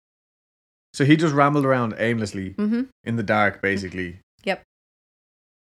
So 0.93 1.04
he 1.04 1.18
just 1.18 1.34
rambled 1.36 1.66
around 1.66 1.95
aimlessly 1.97 2.52
Mm-hmm. 2.52 2.84
in 3.04 3.16
the 3.18 3.24
dark, 3.24 3.62
basically. 3.62 4.20
Yep. 4.45 4.64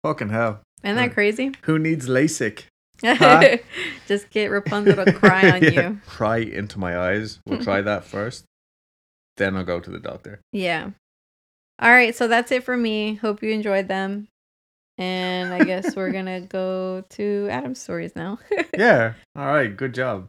Fucking 0.05 0.31
hell. 0.31 0.63
Isn't 0.83 0.97
that 0.97 1.13
crazy? 1.13 1.53
Who 1.65 1.79
needs 1.79 2.09
LASIK? 2.09 2.63
Huh? 3.05 3.59
Just 4.09 4.31
get 4.31 4.51
Rapunzel 4.51 5.05
to 5.05 5.13
cry 5.13 5.51
on 5.55 5.63
Yeah, 5.63 5.89
you. 5.91 6.01
Cry 6.07 6.39
into 6.39 6.79
my 6.79 6.97
eyes. 6.99 7.41
We'll 7.47 7.63
try 7.63 7.83
that 7.83 8.05
first. 8.05 8.45
Then 9.37 9.57
I'll 9.57 9.65
go 9.65 9.81
to 9.81 9.91
the 9.91 9.99
doctor. 9.99 10.41
Yeah. 10.53 10.91
All 11.81 11.91
right, 11.91 12.15
so 12.15 12.29
that's 12.29 12.53
it 12.53 12.63
for 12.65 12.77
me. 12.77 13.15
Hope 13.17 13.43
you 13.43 13.51
enjoyed 13.51 13.89
them. 13.89 14.29
And 14.97 15.53
I 15.53 15.65
guess 15.65 15.97
we're 15.97 16.13
gonna 16.19 16.41
go 16.43 17.03
to 17.11 17.49
Adam's 17.51 17.81
stories 17.81 18.15
now. 18.15 18.39
Yeah. 18.77 19.15
All 19.37 19.47
right. 19.47 19.77
Good 19.77 19.95
job. 19.95 20.29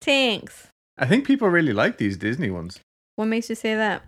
Thanks. 0.00 0.68
I 0.96 1.04
think 1.06 1.26
people 1.26 1.48
really 1.50 1.74
like 1.74 1.98
these 1.98 2.16
Disney 2.16 2.50
ones. 2.50 2.80
What 3.16 3.26
makes 3.26 3.50
you 3.50 3.54
say 3.54 3.74
that? 3.74 4.02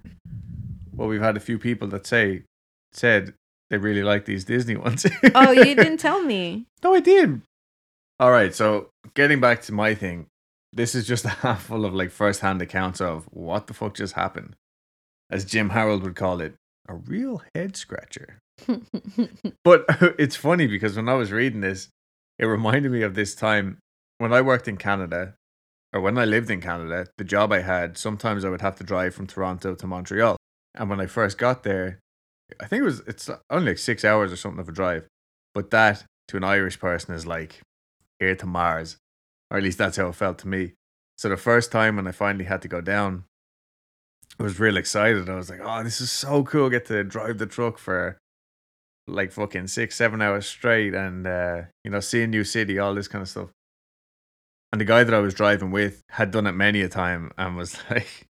Well, 0.94 1.06
we've 1.08 1.20
had 1.20 1.36
a 1.36 1.40
few 1.40 1.58
people 1.58 1.86
that 1.88 2.06
say 2.06 2.44
said 2.92 3.34
they 3.68 3.76
really 3.76 4.02
like 4.02 4.24
these 4.24 4.44
Disney 4.44 4.76
ones. 4.86 5.06
Oh, 5.34 5.50
you 5.50 5.74
didn't 5.74 5.98
tell 5.98 6.22
me. 6.22 6.64
No, 6.82 6.94
I 6.94 7.00
did. 7.00 7.42
All 8.18 8.30
right, 8.30 8.54
so 8.54 8.88
getting 9.14 9.38
back 9.38 9.60
to 9.62 9.72
my 9.72 9.94
thing, 9.94 10.26
this 10.78 10.94
is 10.94 11.06
just 11.06 11.24
a 11.26 11.28
handful 11.28 11.84
of 11.84 11.92
like 11.92 12.10
first-hand 12.10 12.62
accounts 12.62 13.00
of 13.00 13.24
what 13.30 13.66
the 13.66 13.74
fuck 13.74 13.94
just 13.94 14.14
happened, 14.14 14.56
as 15.30 15.44
Jim 15.44 15.70
Harold 15.70 16.02
would 16.04 16.16
call 16.16 16.40
it, 16.40 16.54
a 16.88 16.94
real 16.94 17.42
head 17.54 17.76
scratcher. 17.76 18.38
But 19.64 19.84
it's 20.18 20.36
funny 20.36 20.66
because 20.66 20.96
when 20.96 21.08
I 21.08 21.14
was 21.14 21.30
reading 21.30 21.60
this, 21.60 21.88
it 22.38 22.46
reminded 22.46 22.90
me 22.90 23.02
of 23.02 23.14
this 23.14 23.34
time 23.34 23.78
when 24.18 24.32
I 24.32 24.40
worked 24.40 24.68
in 24.68 24.76
Canada, 24.76 25.34
or 25.92 26.00
when 26.00 26.16
I 26.16 26.24
lived 26.24 26.50
in 26.50 26.60
Canada. 26.60 27.06
The 27.18 27.24
job 27.24 27.52
I 27.52 27.60
had, 27.60 27.98
sometimes 27.98 28.44
I 28.44 28.48
would 28.48 28.62
have 28.62 28.76
to 28.76 28.84
drive 28.84 29.14
from 29.14 29.26
Toronto 29.26 29.74
to 29.74 29.86
Montreal, 29.86 30.36
and 30.74 30.88
when 30.88 31.00
I 31.00 31.06
first 31.06 31.38
got 31.38 31.62
there, 31.62 31.98
I 32.60 32.66
think 32.66 32.80
it 32.80 32.84
was 32.84 33.00
it's 33.00 33.28
only 33.50 33.72
like 33.72 33.78
six 33.78 34.04
hours 34.04 34.32
or 34.32 34.36
something 34.36 34.60
of 34.60 34.68
a 34.68 34.72
drive, 34.72 35.06
but 35.54 35.70
that 35.70 36.04
to 36.28 36.36
an 36.36 36.44
Irish 36.44 36.78
person 36.78 37.14
is 37.14 37.26
like 37.26 37.60
here 38.18 38.34
to 38.36 38.46
Mars, 38.46 38.96
or 39.50 39.58
at 39.58 39.62
least 39.62 39.78
that's 39.78 39.96
how 39.96 40.08
it 40.08 40.14
felt 40.14 40.38
to 40.38 40.48
me. 40.48 40.72
So 41.16 41.28
the 41.28 41.36
first 41.36 41.72
time 41.72 41.96
when 41.96 42.06
I 42.06 42.12
finally 42.12 42.44
had 42.44 42.62
to 42.62 42.68
go 42.68 42.80
down, 42.80 43.24
I 44.38 44.42
was 44.42 44.60
real 44.60 44.76
excited. 44.76 45.28
I 45.28 45.34
was 45.34 45.50
like, 45.50 45.60
"Oh, 45.62 45.82
this 45.82 46.00
is 46.00 46.10
so 46.10 46.44
cool! 46.44 46.70
Get 46.70 46.86
to 46.86 47.02
drive 47.02 47.38
the 47.38 47.46
truck 47.46 47.78
for 47.78 48.18
like 49.06 49.32
fucking 49.32 49.66
six, 49.66 49.96
seven 49.96 50.22
hours 50.22 50.46
straight, 50.46 50.94
and 50.94 51.26
uh, 51.26 51.62
you 51.82 51.90
know, 51.90 52.00
see 52.00 52.22
a 52.22 52.26
new 52.26 52.44
city, 52.44 52.78
all 52.78 52.94
this 52.94 53.08
kind 53.08 53.22
of 53.22 53.28
stuff." 53.28 53.48
And 54.70 54.80
the 54.80 54.84
guy 54.84 55.02
that 55.02 55.14
I 55.14 55.18
was 55.18 55.34
driving 55.34 55.70
with 55.70 56.02
had 56.10 56.30
done 56.30 56.46
it 56.46 56.52
many 56.52 56.82
a 56.82 56.88
time 56.88 57.32
and 57.36 57.56
was 57.56 57.76
like, 57.90 58.28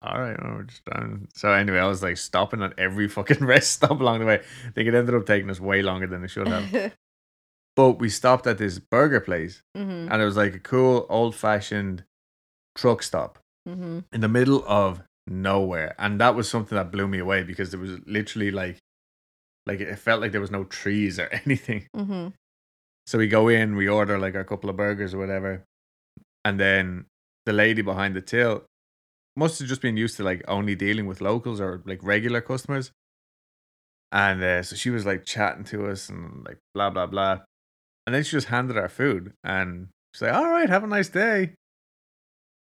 "All 0.00 0.18
right, 0.18 0.42
well, 0.42 0.54
we're 0.54 0.62
just 0.62 0.84
done." 0.86 1.28
So 1.34 1.52
anyway, 1.52 1.78
I 1.78 1.86
was 1.88 2.02
like 2.02 2.16
stopping 2.16 2.62
at 2.62 2.78
every 2.78 3.08
fucking 3.08 3.44
rest 3.44 3.72
stop 3.72 4.00
along 4.00 4.20
the 4.20 4.26
way. 4.26 4.40
I 4.66 4.70
think 4.70 4.88
it 4.88 4.94
ended 4.94 5.14
up 5.14 5.26
taking 5.26 5.50
us 5.50 5.60
way 5.60 5.82
longer 5.82 6.06
than 6.06 6.24
it 6.24 6.28
should 6.28 6.48
have. 6.48 6.94
but 7.80 7.98
we 7.98 8.08
stopped 8.10 8.46
at 8.46 8.58
this 8.58 8.78
burger 8.78 9.20
place, 9.20 9.62
hmm 9.74 10.08
and 10.10 10.20
it 10.22 10.24
was 10.24 10.36
like 10.36 10.54
a 10.54 10.58
cool 10.72 11.06
old 11.08 11.34
fashioned 11.34 12.04
truck 12.76 13.02
stop 13.02 13.38
hmm 13.66 14.00
in 14.12 14.20
the 14.20 14.28
middle 14.28 14.62
of 14.66 15.02
nowhere 15.26 15.94
and 15.98 16.20
that 16.20 16.34
was 16.34 16.48
something 16.48 16.76
that 16.76 16.90
blew 16.90 17.06
me 17.06 17.18
away 17.18 17.42
because 17.42 17.70
there 17.70 17.80
was 17.80 17.94
literally 18.06 18.50
like 18.50 18.78
like 19.66 19.80
it 19.80 19.98
felt 19.98 20.20
like 20.20 20.32
there 20.32 20.40
was 20.40 20.50
no 20.50 20.64
trees 20.64 21.18
or 21.18 21.28
anything. 21.44 21.86
Hmm 21.94 22.28
so 23.06 23.18
we 23.18 23.28
go 23.28 23.48
in 23.48 23.76
we 23.76 23.88
order 23.88 24.18
like 24.18 24.36
a 24.36 24.44
couple 24.44 24.70
of 24.70 24.76
burgers 24.76 25.14
or 25.14 25.18
whatever 25.18 25.64
and 26.44 26.60
then 26.60 27.06
the 27.46 27.52
lady 27.52 27.82
behind 27.82 28.14
the 28.14 28.20
till 28.20 28.64
must 29.36 29.58
have 29.58 29.68
just 29.68 29.82
been 29.82 29.96
used 29.96 30.16
to 30.16 30.22
like 30.22 30.42
only 30.46 30.74
dealing 30.74 31.06
with 31.06 31.20
locals 31.20 31.60
or 31.60 31.82
like 31.86 32.00
regular 32.02 32.40
customers. 32.40 32.92
And 34.12 34.42
uh, 34.42 34.62
so 34.62 34.74
she 34.76 34.90
was 34.90 35.06
like 35.06 35.24
chatting 35.24 35.64
to 35.72 35.86
us 35.86 36.08
and 36.08 36.44
like 36.44 36.58
blah 36.74 36.90
blah 36.90 37.06
blah 37.06 37.40
and 38.10 38.14
then 38.16 38.24
she 38.24 38.32
just 38.32 38.48
handed 38.48 38.76
our 38.76 38.88
food 38.88 39.34
and 39.44 39.86
she's 40.12 40.22
like 40.22 40.34
all 40.34 40.50
right 40.50 40.68
have 40.68 40.82
a 40.82 40.88
nice 40.88 41.08
day. 41.08 41.52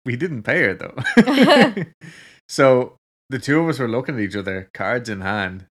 We 0.05 0.15
didn't 0.15 0.43
pay 0.43 0.61
her 0.63 0.73
though. 0.73 1.83
So 2.47 2.95
the 3.29 3.39
two 3.39 3.59
of 3.59 3.67
us 3.67 3.79
were 3.79 3.89
looking 3.89 4.15
at 4.15 4.21
each 4.21 4.37
other 4.37 4.69
cards 4.73 5.09
in 5.09 5.19
hand 5.19 5.65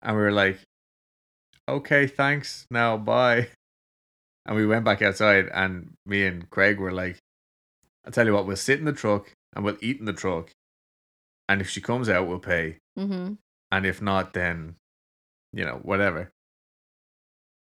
and 0.00 0.16
we 0.16 0.22
were 0.22 0.32
like 0.32 0.60
okay 1.68 2.06
thanks. 2.06 2.66
Now 2.70 2.96
bye. 2.96 3.48
And 4.46 4.56
we 4.56 4.66
went 4.66 4.86
back 4.86 5.02
outside 5.02 5.50
and 5.52 5.92
me 6.06 6.24
and 6.24 6.48
craig 6.48 6.80
were 6.80 6.90
like 6.90 7.18
i'll 8.06 8.12
tell 8.12 8.24
you 8.24 8.32
what 8.32 8.46
we'll 8.46 8.56
sit 8.56 8.78
in 8.78 8.86
the 8.86 8.94
truck 8.94 9.30
and 9.54 9.62
we'll 9.62 9.76
eat 9.82 9.98
in 9.98 10.06
the 10.06 10.14
truck. 10.14 10.52
And 11.50 11.60
if 11.60 11.68
she 11.68 11.82
comes 11.82 12.08
out 12.08 12.26
we'll 12.26 12.38
pay. 12.38 12.78
Hmm 12.96 13.34
and 13.70 13.84
if 13.84 14.00
not 14.00 14.32
then 14.32 14.76
you 15.52 15.64
know 15.64 15.78
whatever 15.82 16.30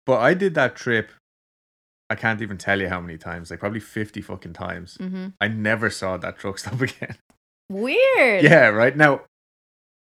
but 0.07 0.19
i 0.19 0.33
did 0.33 0.55
that 0.55 0.75
trip 0.75 1.11
i 2.09 2.15
can't 2.15 2.41
even 2.41 2.57
tell 2.57 2.81
you 2.81 2.89
how 2.89 2.99
many 2.99 3.17
times 3.17 3.51
like 3.51 3.59
probably 3.59 3.79
50 3.79 4.21
fucking 4.21 4.53
times 4.53 4.97
hmm 4.99 5.27
i 5.39 5.47
never 5.47 5.91
saw 5.91 6.17
that 6.17 6.39
truck 6.39 6.57
stop 6.63 6.81
again 6.81 7.15
Weird. 7.69 8.43
yeah 8.43 8.67
right 8.69 8.95
now 8.97 9.21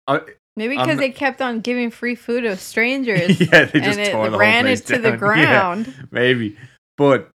I, 0.08 0.22
Maybe 0.56 0.78
because 0.78 1.00
they 1.00 1.10
kept 1.10 1.42
on 1.42 1.60
giving 1.62 1.90
free 1.90 2.16
food 2.16 2.42
to 2.42 2.56
strangers. 2.58 3.42
yeah 3.42 3.66
they 3.66 3.80
just 3.82 3.98
and 3.98 4.00
it 4.00 4.12
tore 4.12 4.30
the 4.30 4.38
ran 4.38 4.66
it 4.68 4.68
place 4.68 4.82
to 4.82 4.98
the 5.00 5.10
down. 5.18 5.20
Yeah, 5.20 5.20
ground. 5.20 6.08
maybe 6.12 6.56
but 6.96 7.30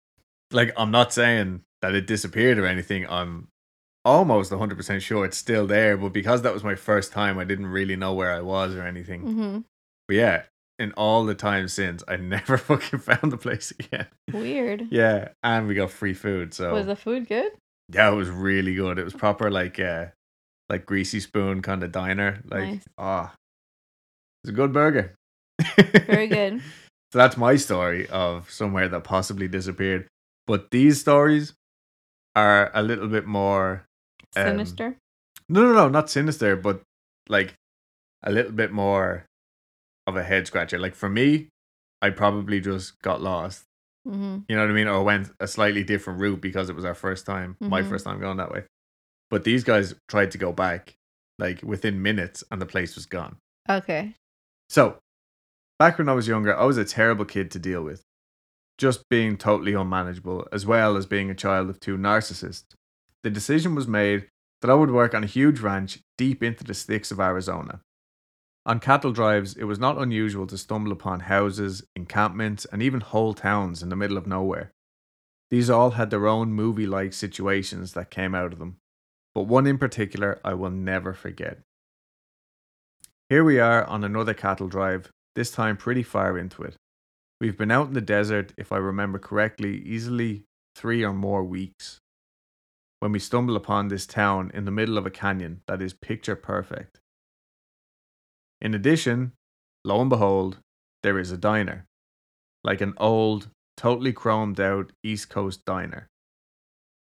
like 0.51 0.71
i'm 0.77 0.91
not 0.91 1.13
saying 1.13 1.61
that 1.81 1.95
it 1.95 2.05
disappeared 2.07 2.57
or 2.59 2.65
anything 2.65 3.05
i'm 3.09 3.47
almost 4.05 4.51
100% 4.51 5.01
sure 5.01 5.25
it's 5.25 5.37
still 5.37 5.65
there 5.67 5.97
but 5.97 6.09
because 6.13 6.41
that 6.43 6.53
was 6.53 6.63
my 6.63 6.75
first 6.75 7.11
time 7.11 7.37
i 7.39 7.43
didn't 7.43 7.67
really 7.67 7.95
know 7.95 8.13
where 8.13 8.31
i 8.31 8.39
was 8.41 8.73
or 8.75 8.83
anything 8.83 9.21
hmm 9.21 9.59
but 10.07 10.15
yeah 10.15 10.43
in 10.79 10.91
all 10.93 11.25
the 11.25 11.35
time 11.35 11.67
since 11.67 12.03
i 12.07 12.15
never 12.15 12.57
fucking 12.69 12.99
found 12.99 13.31
the 13.31 13.37
place 13.37 13.71
again 13.79 14.07
Weird. 14.31 14.87
yeah 14.91 15.29
and 15.43 15.67
we 15.67 15.75
got 15.75 15.91
free 15.91 16.13
food 16.13 16.53
so 16.53 16.73
Was 16.73 16.85
the 16.85 16.95
food 16.95 17.27
good? 17.27 17.51
yeah 17.93 18.11
it 18.11 18.15
was 18.15 18.29
really 18.29 18.75
good 18.75 18.99
it 18.99 19.03
was 19.03 19.13
proper 19.13 19.49
like 19.49 19.79
uh 19.79 20.07
like 20.69 20.85
greasy 20.85 21.19
spoon 21.19 21.61
kind 21.61 21.81
of 21.83 21.91
diner 21.91 22.41
like 22.45 22.63
Nice. 22.63 22.85
ah 22.97 23.33
it's 24.43 24.49
a 24.49 24.53
good 24.53 24.71
burger 24.73 25.15
Very 26.05 26.27
good. 26.37 26.61
so 27.11 27.17
that's 27.19 27.37
my 27.37 27.55
story 27.55 28.07
of 28.09 28.51
somewhere 28.51 28.87
that 28.89 29.03
possibly 29.03 29.47
disappeared. 29.47 30.07
But 30.45 30.69
these 30.71 30.99
stories 31.01 31.53
are 32.35 32.69
a 32.73 32.81
little 32.83 33.07
bit 33.07 33.25
more 33.25 33.85
Um, 34.35 34.43
Sinister. 34.43 34.97
no 35.49 35.61
no 35.63 35.73
no 35.73 35.89
not 35.89 36.09
sinister, 36.09 36.55
but 36.55 36.81
like 37.27 37.55
a 38.23 38.31
little 38.31 38.51
bit 38.51 38.71
more 38.71 39.25
of 40.07 40.15
a 40.15 40.23
head 40.23 40.47
scratcher. 40.47 40.79
Like 40.79 40.95
for 40.95 41.09
me, 41.09 41.49
I 42.01 42.09
probably 42.09 42.59
just 42.61 42.99
got 43.01 43.21
lost. 43.21 43.63
hmm 44.05 44.39
You 44.47 44.55
know 44.55 44.61
what 44.63 44.71
I 44.71 44.73
mean? 44.73 44.87
Or 44.87 45.03
went 45.03 45.31
a 45.39 45.47
slightly 45.47 45.83
different 45.83 46.19
route 46.21 46.41
because 46.41 46.69
it 46.69 46.75
was 46.75 46.85
our 46.85 46.95
first 46.95 47.25
time, 47.25 47.57
my 47.59 47.81
Mhm. 47.81 47.89
first 47.89 48.05
time 48.05 48.19
going 48.19 48.37
that 48.37 48.51
way. 48.51 48.63
But 49.29 49.43
these 49.43 49.63
guys 49.63 49.93
tried 50.07 50.31
to 50.31 50.37
go 50.37 50.53
back 50.53 50.95
like 51.37 51.61
within 51.61 52.01
minutes 52.01 52.43
and 52.49 52.61
the 52.61 52.65
place 52.65 52.95
was 52.95 53.05
gone. 53.05 53.37
Okay. 53.69 54.15
So, 54.69 54.99
back 55.77 55.97
when 55.97 56.09
I 56.09 56.13
was 56.13 56.27
younger, 56.27 56.55
I 56.55 56.63
was 56.65 56.77
a 56.77 56.85
terrible 56.85 57.25
kid 57.25 57.51
to 57.51 57.59
deal 57.59 57.83
with, 57.83 58.01
just 58.77 59.07
being 59.09 59.37
totally 59.37 59.73
unmanageable, 59.73 60.47
as 60.51 60.65
well 60.65 60.97
as 60.97 61.05
being 61.05 61.29
a 61.29 61.35
child 61.35 61.69
of 61.69 61.79
two 61.79 61.97
narcissists. 61.97 62.73
The 63.23 63.29
decision 63.29 63.75
was 63.75 63.87
made 63.87 64.29
that 64.61 64.71
I 64.71 64.73
would 64.75 64.91
work 64.91 65.13
on 65.13 65.23
a 65.23 65.27
huge 65.27 65.59
ranch 65.59 65.99
deep 66.17 66.41
into 66.41 66.63
the 66.63 66.73
sticks 66.73 67.11
of 67.11 67.19
Arizona. 67.19 67.81
On 68.67 68.81
cattle 68.81 69.13
drives, 69.13 69.55
it 69.55 69.63
was 69.63 69.79
not 69.79 69.97
unusual 69.97 70.45
to 70.47 70.57
stumble 70.57 70.91
upon 70.91 71.21
houses, 71.21 71.83
encampments, 71.95 72.65
and 72.65 72.83
even 72.83 72.99
whole 72.99 73.33
towns 73.33 73.81
in 73.81 73.87
the 73.87 73.95
middle 73.95 74.17
of 74.17 74.27
nowhere. 74.27 74.73
These 75.49 75.69
all 75.69 75.91
had 75.91 76.09
their 76.09 76.27
own 76.27 76.51
movie 76.51 76.85
like 76.85 77.13
situations 77.13 77.93
that 77.93 78.11
came 78.11 78.35
out 78.35 78.51
of 78.51 78.59
them, 78.59 78.75
but 79.33 79.43
one 79.43 79.67
in 79.67 79.77
particular 79.77 80.41
I 80.43 80.53
will 80.53 80.69
never 80.69 81.13
forget. 81.13 81.59
Here 83.29 83.45
we 83.45 83.57
are 83.57 83.85
on 83.85 84.03
another 84.03 84.33
cattle 84.33 84.67
drive, 84.67 85.11
this 85.33 85.49
time 85.49 85.77
pretty 85.77 86.03
far 86.03 86.37
into 86.37 86.61
it. 86.63 86.75
We've 87.39 87.57
been 87.57 87.71
out 87.71 87.87
in 87.87 87.93
the 87.93 88.01
desert, 88.01 88.51
if 88.57 88.73
I 88.73 88.77
remember 88.77 89.17
correctly, 89.17 89.81
easily 89.81 90.43
three 90.75 91.05
or 91.05 91.13
more 91.13 91.45
weeks. 91.45 91.99
When 92.99 93.13
we 93.13 93.19
stumble 93.19 93.55
upon 93.55 93.87
this 93.87 94.05
town 94.05 94.51
in 94.53 94.65
the 94.65 94.71
middle 94.71 94.97
of 94.97 95.05
a 95.05 95.11
canyon 95.11 95.61
that 95.67 95.81
is 95.81 95.93
picture 95.93 96.35
perfect. 96.35 96.99
In 98.61 98.73
addition, 98.73 99.33
lo 99.83 100.01
and 100.01 100.09
behold, 100.09 100.57
there 101.03 101.19
is 101.19 101.31
a 101.31 101.37
diner. 101.37 101.85
Like 102.63 102.81
an 102.81 102.93
old, 102.97 103.49
totally 103.75 104.13
chromed 104.13 104.59
out 104.59 104.91
East 105.03 105.29
Coast 105.29 105.63
diner. 105.65 106.07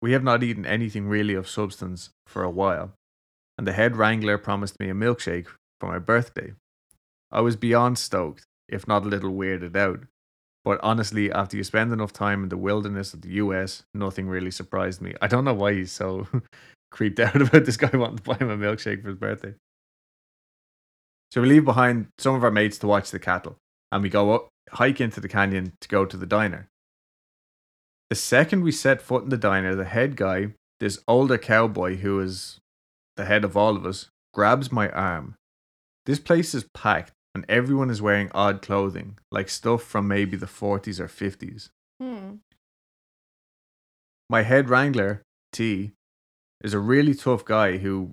We 0.01 0.13
have 0.13 0.25
not 0.25 0.43
eaten 0.43 0.67
anything 0.67 1.09
really 1.09 1.35
of 1.35 1.49
substance 1.49 2.11
for 2.27 2.43
a 2.43 2.51
while, 2.51 2.93
and 3.57 3.67
the 3.67 3.73
head 3.73 3.97
wrangler 3.97 4.39
promised 4.39 4.81
me 4.81 4.89
a 4.89 4.95
milkshake 4.95 5.47
for 5.81 5.87
my 5.87 5.99
birthday. 5.99 6.55
I 7.31 7.41
was 7.41 7.57
beyond 7.57 7.99
stoked, 7.99 8.45
if 8.69 8.89
not 8.89 9.05
a 9.05 9.09
little 9.09 9.33
weirded 9.33 9.77
out. 9.77 10.01
But 10.65 10.81
honestly, 10.83 11.31
after 11.31 11.57
you 11.57 11.65
spend 11.65 11.93
enough 11.93 12.13
time 12.13 12.43
in 12.45 12.49
the 12.49 12.57
wilderness 12.57 13.15
of 13.15 13.23
the 13.23 13.31
US, 13.35 13.83
nothing 13.95 14.29
really 14.29 14.51
surprised 14.51 15.01
me. 15.01 15.15
I 15.21 15.27
don't 15.27 15.45
know 15.45 15.55
why 15.55 15.75
he's 15.75 15.93
so 15.93 16.27
creeped 16.91 17.21
out 17.21 17.41
about 17.43 17.65
this 17.65 17.77
guy 17.77 17.91
wanting 17.97 18.19
to 18.19 18.23
buy 18.23 18.37
him 18.37 18.51
a 18.51 18.57
milkshake 18.57 19.03
for 19.03 19.09
his 19.09 19.19
birthday. 19.19 19.55
So 21.33 21.41
we 21.41 21.49
leave 21.49 21.65
behind 21.65 22.09
some 22.19 22.35
of 22.35 22.45
our 22.45 22.51
mates 22.51 22.77
to 22.81 22.87
watch 22.87 23.11
the 23.11 23.19
cattle, 23.19 23.57
and 23.91 24.03
we 24.03 24.11
go 24.11 24.35
up, 24.35 24.51
hike 24.73 25.01
into 25.01 25.19
the 25.19 25.31
canyon 25.31 25.73
to 25.81 25.89
go 25.89 26.05
to 26.05 26.19
the 26.19 26.27
diner. 26.27 26.69
The 28.11 28.17
second 28.17 28.63
we 28.63 28.71
set 28.71 29.01
foot 29.01 29.23
in 29.25 29.31
the 29.31 29.39
diner, 29.39 29.75
the 29.75 29.87
head 29.87 30.17
guy, 30.17 30.49
this 30.79 31.03
older 31.09 31.39
cowboy 31.39 31.97
who 31.97 32.21
is 32.21 32.59
the 33.17 33.25
head 33.25 33.45
of 33.45 33.57
all 33.57 33.77
of 33.77 33.87
us, 33.87 34.11
grabs 34.35 34.71
my 34.71 34.91
arm. 34.91 35.37
This 36.05 36.19
place 36.19 36.55
is 36.55 36.67
packed, 36.75 37.13
and 37.35 37.47
everyone 37.49 37.89
is 37.89 38.03
wearing 38.03 38.31
odd 38.35 38.61
clothing, 38.61 39.17
like 39.31 39.49
stuff 39.49 39.83
from 39.83 40.07
maybe 40.07 40.37
the 40.37 40.45
40s 40.45 41.01
or 41.01 41.09
50s. 41.09 41.71
Hmm. 41.99 42.35
My 44.29 44.43
head 44.43 44.69
wrangler, 44.69 45.23
T, 45.51 45.93
is 46.63 46.75
a 46.75 46.79
really 46.79 47.15
tough 47.15 47.43
guy 47.43 47.79
who, 47.79 48.13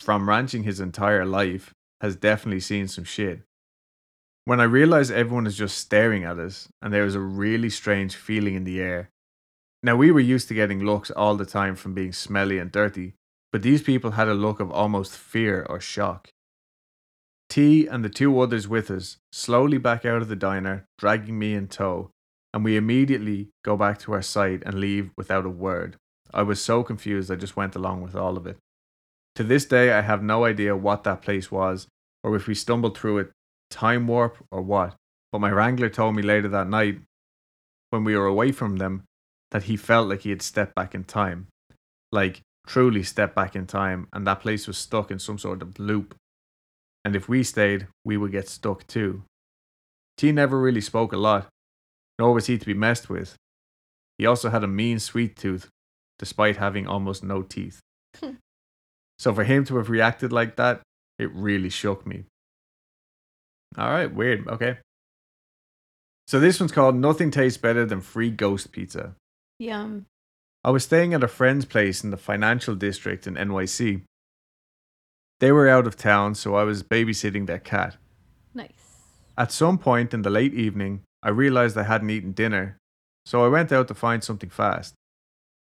from 0.00 0.28
ranching 0.28 0.64
his 0.64 0.80
entire 0.80 1.24
life, 1.24 1.72
has 2.02 2.16
definitely 2.16 2.60
seen 2.60 2.88
some 2.88 3.04
shit. 3.04 3.42
When 4.44 4.60
I 4.60 4.64
realized 4.64 5.12
everyone 5.12 5.46
is 5.46 5.56
just 5.56 5.78
staring 5.78 6.24
at 6.24 6.38
us, 6.38 6.68
and 6.82 6.92
there 6.92 7.04
was 7.04 7.14
a 7.14 7.20
really 7.20 7.70
strange 7.70 8.16
feeling 8.16 8.54
in 8.54 8.64
the 8.64 8.80
air. 8.80 9.10
Now, 9.84 9.96
we 9.96 10.10
were 10.10 10.20
used 10.20 10.48
to 10.48 10.54
getting 10.54 10.84
looks 10.84 11.10
all 11.12 11.36
the 11.36 11.46
time 11.46 11.76
from 11.76 11.94
being 11.94 12.12
smelly 12.12 12.58
and 12.58 12.70
dirty, 12.70 13.14
but 13.52 13.62
these 13.62 13.82
people 13.82 14.12
had 14.12 14.28
a 14.28 14.34
look 14.34 14.58
of 14.58 14.70
almost 14.70 15.16
fear 15.16 15.64
or 15.68 15.80
shock. 15.80 16.28
T 17.48 17.86
and 17.86 18.04
the 18.04 18.08
two 18.08 18.40
others 18.40 18.66
with 18.66 18.90
us 18.90 19.18
slowly 19.30 19.78
back 19.78 20.04
out 20.04 20.22
of 20.22 20.28
the 20.28 20.36
diner, 20.36 20.86
dragging 20.98 21.38
me 21.38 21.54
in 21.54 21.68
tow, 21.68 22.10
and 22.52 22.64
we 22.64 22.76
immediately 22.76 23.50
go 23.64 23.76
back 23.76 23.98
to 24.00 24.12
our 24.12 24.22
site 24.22 24.62
and 24.64 24.80
leave 24.80 25.10
without 25.16 25.46
a 25.46 25.50
word. 25.50 25.96
I 26.34 26.42
was 26.42 26.62
so 26.62 26.82
confused 26.82 27.30
I 27.30 27.36
just 27.36 27.56
went 27.56 27.76
along 27.76 28.02
with 28.02 28.16
all 28.16 28.36
of 28.36 28.46
it. 28.46 28.58
To 29.36 29.44
this 29.44 29.64
day, 29.64 29.92
I 29.92 30.02
have 30.02 30.22
no 30.22 30.44
idea 30.44 30.76
what 30.76 31.04
that 31.04 31.22
place 31.22 31.50
was, 31.50 31.88
or 32.22 32.36
if 32.36 32.46
we 32.46 32.54
stumbled 32.54 32.96
through 32.96 33.18
it, 33.18 33.30
time 33.70 34.06
warp 34.06 34.36
or 34.50 34.62
what. 34.62 34.94
But 35.30 35.40
my 35.40 35.50
wrangler 35.50 35.88
told 35.88 36.14
me 36.14 36.22
later 36.22 36.48
that 36.48 36.68
night, 36.68 37.00
when 37.90 38.04
we 38.04 38.16
were 38.16 38.26
away 38.26 38.52
from 38.52 38.76
them, 38.76 39.04
that 39.50 39.64
he 39.64 39.76
felt 39.76 40.08
like 40.08 40.20
he 40.20 40.30
had 40.30 40.42
stepped 40.42 40.74
back 40.74 40.94
in 40.94 41.04
time. 41.04 41.46
Like, 42.10 42.42
truly 42.66 43.02
stepped 43.02 43.34
back 43.34 43.56
in 43.56 43.66
time, 43.66 44.08
and 44.12 44.26
that 44.26 44.40
place 44.40 44.66
was 44.66 44.78
stuck 44.78 45.10
in 45.10 45.18
some 45.18 45.38
sort 45.38 45.62
of 45.62 45.78
loop. 45.78 46.14
And 47.04 47.16
if 47.16 47.28
we 47.28 47.42
stayed, 47.42 47.88
we 48.04 48.16
would 48.16 48.32
get 48.32 48.48
stuck 48.48 48.86
too. 48.86 49.24
T 50.16 50.30
never 50.30 50.60
really 50.60 50.80
spoke 50.80 51.12
a 51.12 51.16
lot, 51.16 51.48
nor 52.18 52.32
was 52.32 52.46
he 52.46 52.58
to 52.58 52.66
be 52.66 52.74
messed 52.74 53.08
with. 53.08 53.36
He 54.18 54.26
also 54.26 54.50
had 54.50 54.62
a 54.62 54.68
mean 54.68 54.98
sweet 54.98 55.36
tooth, 55.36 55.68
despite 56.18 56.58
having 56.58 56.86
almost 56.86 57.24
no 57.24 57.42
teeth. 57.42 57.80
Hmm. 58.20 58.34
So 59.22 59.32
for 59.32 59.44
him 59.44 59.64
to 59.66 59.76
have 59.76 59.88
reacted 59.88 60.32
like 60.32 60.56
that, 60.56 60.80
it 61.16 61.30
really 61.32 61.68
shook 61.68 62.04
me. 62.04 62.24
All 63.78 63.88
right, 63.88 64.12
weird. 64.12 64.48
Okay. 64.48 64.78
So 66.26 66.40
this 66.40 66.58
one's 66.58 66.72
called 66.72 66.96
Nothing 66.96 67.30
Tastes 67.30 67.56
Better 67.56 67.86
Than 67.86 68.00
Free 68.00 68.30
Ghost 68.30 68.72
Pizza. 68.72 69.14
Yum. 69.60 70.06
I 70.64 70.70
was 70.70 70.82
staying 70.82 71.14
at 71.14 71.22
a 71.22 71.28
friend's 71.28 71.64
place 71.64 72.02
in 72.02 72.10
the 72.10 72.16
financial 72.16 72.74
district 72.74 73.28
in 73.28 73.36
NYC. 73.36 74.02
They 75.38 75.52
were 75.52 75.68
out 75.68 75.86
of 75.86 75.94
town, 75.94 76.34
so 76.34 76.56
I 76.56 76.64
was 76.64 76.82
babysitting 76.82 77.46
their 77.46 77.60
cat. 77.60 77.98
Nice. 78.52 78.72
At 79.38 79.52
some 79.52 79.78
point 79.78 80.12
in 80.12 80.22
the 80.22 80.30
late 80.30 80.52
evening, 80.52 81.02
I 81.22 81.28
realized 81.28 81.78
I 81.78 81.84
hadn't 81.84 82.10
eaten 82.10 82.32
dinner, 82.32 82.76
so 83.24 83.44
I 83.44 83.48
went 83.48 83.70
out 83.70 83.86
to 83.86 83.94
find 83.94 84.24
something 84.24 84.50
fast. 84.50 84.94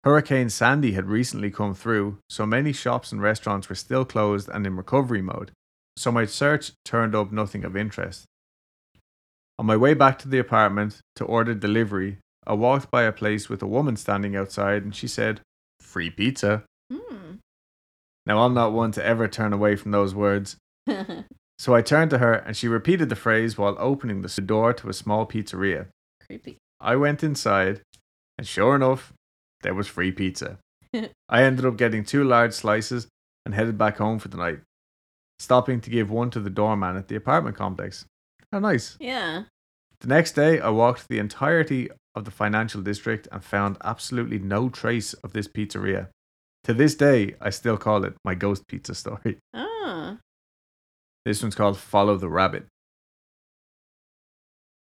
Hurricane 0.07 0.51
Sandy 0.51 0.93
had 0.93 1.07
recently 1.07 1.51
come 1.51 1.75
through, 1.75 2.19
so 2.31 2.47
many 2.47 2.73
shops 2.73 3.11
and 3.11 3.21
restaurants 3.21 3.69
were 3.69 3.75
still 3.75 4.05
closed 4.05 4.49
and 4.49 4.65
in 4.65 4.77
recovery 4.77 5.21
mode, 5.21 5.51
so 5.97 6.13
my 6.13 6.25
search 6.25 6.71
turned 6.85 7.17
up 7.17 7.33
nothing 7.33 7.65
of 7.65 7.77
interest. 7.77 8.25
On 9.59 9.67
my 9.67 9.77
way 9.77 9.95
back 9.95 10.17
to 10.21 10.29
the 10.29 10.39
apartment 10.39 11.01
to 11.17 11.25
order 11.25 11.55
delivery, 11.55 12.19
I 12.47 12.53
walked 12.53 12.89
by 12.89 13.03
a 13.03 13.11
place 13.11 13.49
with 13.49 13.61
a 13.63 13.67
woman 13.67 13.97
standing 13.97 14.37
outside 14.37 14.85
and 14.85 14.95
she 14.95 15.09
said, 15.09 15.41
Free 15.81 16.11
pizza. 16.11 16.63
Hmm. 16.89 17.39
Now, 18.27 18.45
I'm 18.45 18.55
not 18.55 18.73
one 18.73 18.93
to 18.93 19.05
ever 19.05 19.27
turn 19.27 19.53
away 19.53 19.75
from 19.75 19.91
those 19.91 20.15
words, 20.15 20.57
so 21.59 21.75
I 21.75 21.83
turned 21.83 22.13
to 22.13 22.19
her 22.19 22.35
and 22.35 22.57
she 22.57 22.69
repeated 22.69 23.09
the 23.09 23.17
phrase 23.17 23.59
while 23.59 23.75
opening 23.81 24.23
the 24.23 24.41
door 24.41 24.73
to 24.73 24.89
a 24.89 24.93
small 24.93 25.27
pizzeria. 25.27 25.89
Creepy. 26.25 26.59
I 26.81 26.95
went 26.95 27.25
inside, 27.25 27.81
and 28.39 28.47
sure 28.47 28.77
enough, 28.77 29.13
there 29.67 29.75
was 29.75 29.89
free 29.89 30.13
pizza. 30.13 30.59
I 31.29 31.43
ended 31.43 31.67
up 31.67 31.77
getting 31.77 32.05
two 32.05 32.23
large 32.23 32.53
slices 32.53 33.09
and 33.45 33.53
headed 33.53 33.77
back 33.77 33.97
home 33.97 34.21
for 34.21 34.29
the 34.29 34.37
night, 34.37 34.61
stopping 35.41 35.81
to 35.81 35.91
give 35.91 36.09
one 36.09 36.31
to 36.31 36.39
the 36.39 36.51
doorman 36.51 36.97
at 36.97 37.09
the 37.09 37.17
apartment 37.17 37.57
complex. 37.57 38.05
How 38.53 38.61
nice. 38.61 38.97
Yeah. 39.01 39.43
The 39.99 40.07
next 40.07 40.37
day, 40.37 40.61
I 40.61 40.69
walked 40.69 41.09
the 41.09 41.19
entirety 41.19 41.91
of 42.15 42.25
the 42.25 42.31
financial 42.31 42.81
district 42.81 43.27
and 43.33 43.43
found 43.43 43.77
absolutely 43.83 44.39
no 44.39 44.69
trace 44.69 45.15
of 45.15 45.33
this 45.33 45.49
pizzeria. 45.49 46.11
To 46.63 46.73
this 46.73 46.95
day, 46.95 47.35
I 47.41 47.51
still 47.51 47.77
call 47.77 48.05
it 48.05 48.15
my 48.25 48.37
ghost 48.37 48.69
pizza 48.69 48.95
story. 48.95 49.39
Ah. 49.53 50.19
This 51.25 51.43
one's 51.43 51.57
called 51.57 51.77
Follow 51.77 52.17
the 52.17 52.29
Rabbit. 52.29 52.67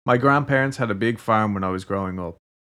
My 0.04 0.18
grandparents 0.18 0.76
had 0.76 0.90
a 0.90 0.94
big 0.94 1.18
farm 1.18 1.54
when 1.54 1.64
I 1.64 1.70
was 1.70 1.84
growing 1.86 2.18
up, 2.20 2.36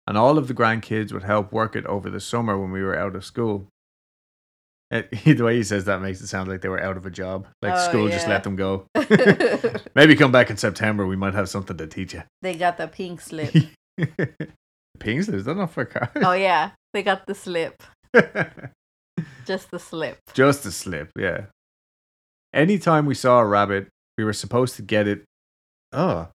and 0.07 0.17
all 0.17 0.37
of 0.37 0.47
the 0.47 0.53
grandkids 0.53 1.11
would 1.11 1.23
help 1.23 1.51
work 1.51 1.75
it 1.75 1.85
over 1.85 2.09
the 2.09 2.19
summer 2.19 2.57
when 2.57 2.71
we 2.71 2.81
were 2.81 2.97
out 2.97 3.15
of 3.15 3.25
school. 3.25 3.67
Eh, 4.91 5.01
the 5.25 5.43
way 5.43 5.57
he 5.57 5.63
says 5.63 5.85
that 5.85 6.01
makes 6.01 6.21
it 6.21 6.27
sound 6.27 6.47
like 6.49 6.61
they 6.61 6.69
were 6.69 6.81
out 6.81 6.95
of 6.97 7.05
a 7.05 7.09
job. 7.11 7.45
Like 7.61 7.73
Oh, 7.75 7.89
school 7.89 8.07
just 8.07 8.27
let 8.27 8.43
them 8.43 8.55
go. 8.55 8.85
Maybe 9.95 10.15
come 10.15 10.31
back 10.31 10.49
in 10.49 10.57
September, 10.57 11.05
we 11.05 11.17
might 11.17 11.33
have 11.33 11.49
something 11.49 11.75
to 11.77 11.87
teach 11.87 12.13
you. 12.13 12.23
they 12.41 12.55
got 12.55 12.77
the 12.77 12.87
pink 12.87 13.19
slip. 13.21 13.53
Pings, 14.99 15.27
is 15.29 15.45
that 15.45 15.55
not 15.57 15.71
for 15.71 15.85
cars? 15.85 16.09
oh 16.15 16.33
yeah, 16.33 16.71
they 16.93 17.03
got 17.03 17.27
the 17.27 17.35
slip. 17.35 17.83
Just 19.45 19.71
the 19.71 19.79
slip. 19.79 20.17
Just 20.33 20.63
the 20.63 20.71
slip, 20.71 21.11
yeah. 21.17 21.45
Anytime 22.53 23.05
we 23.05 23.13
saw 23.15 23.39
a 23.39 23.45
rabbit, 23.45 23.87
we 24.17 24.23
were 24.23 24.33
supposed 24.33 24.75
to 24.77 24.81
get 24.81 25.07
it. 25.07 25.23
Oh. 25.91 26.29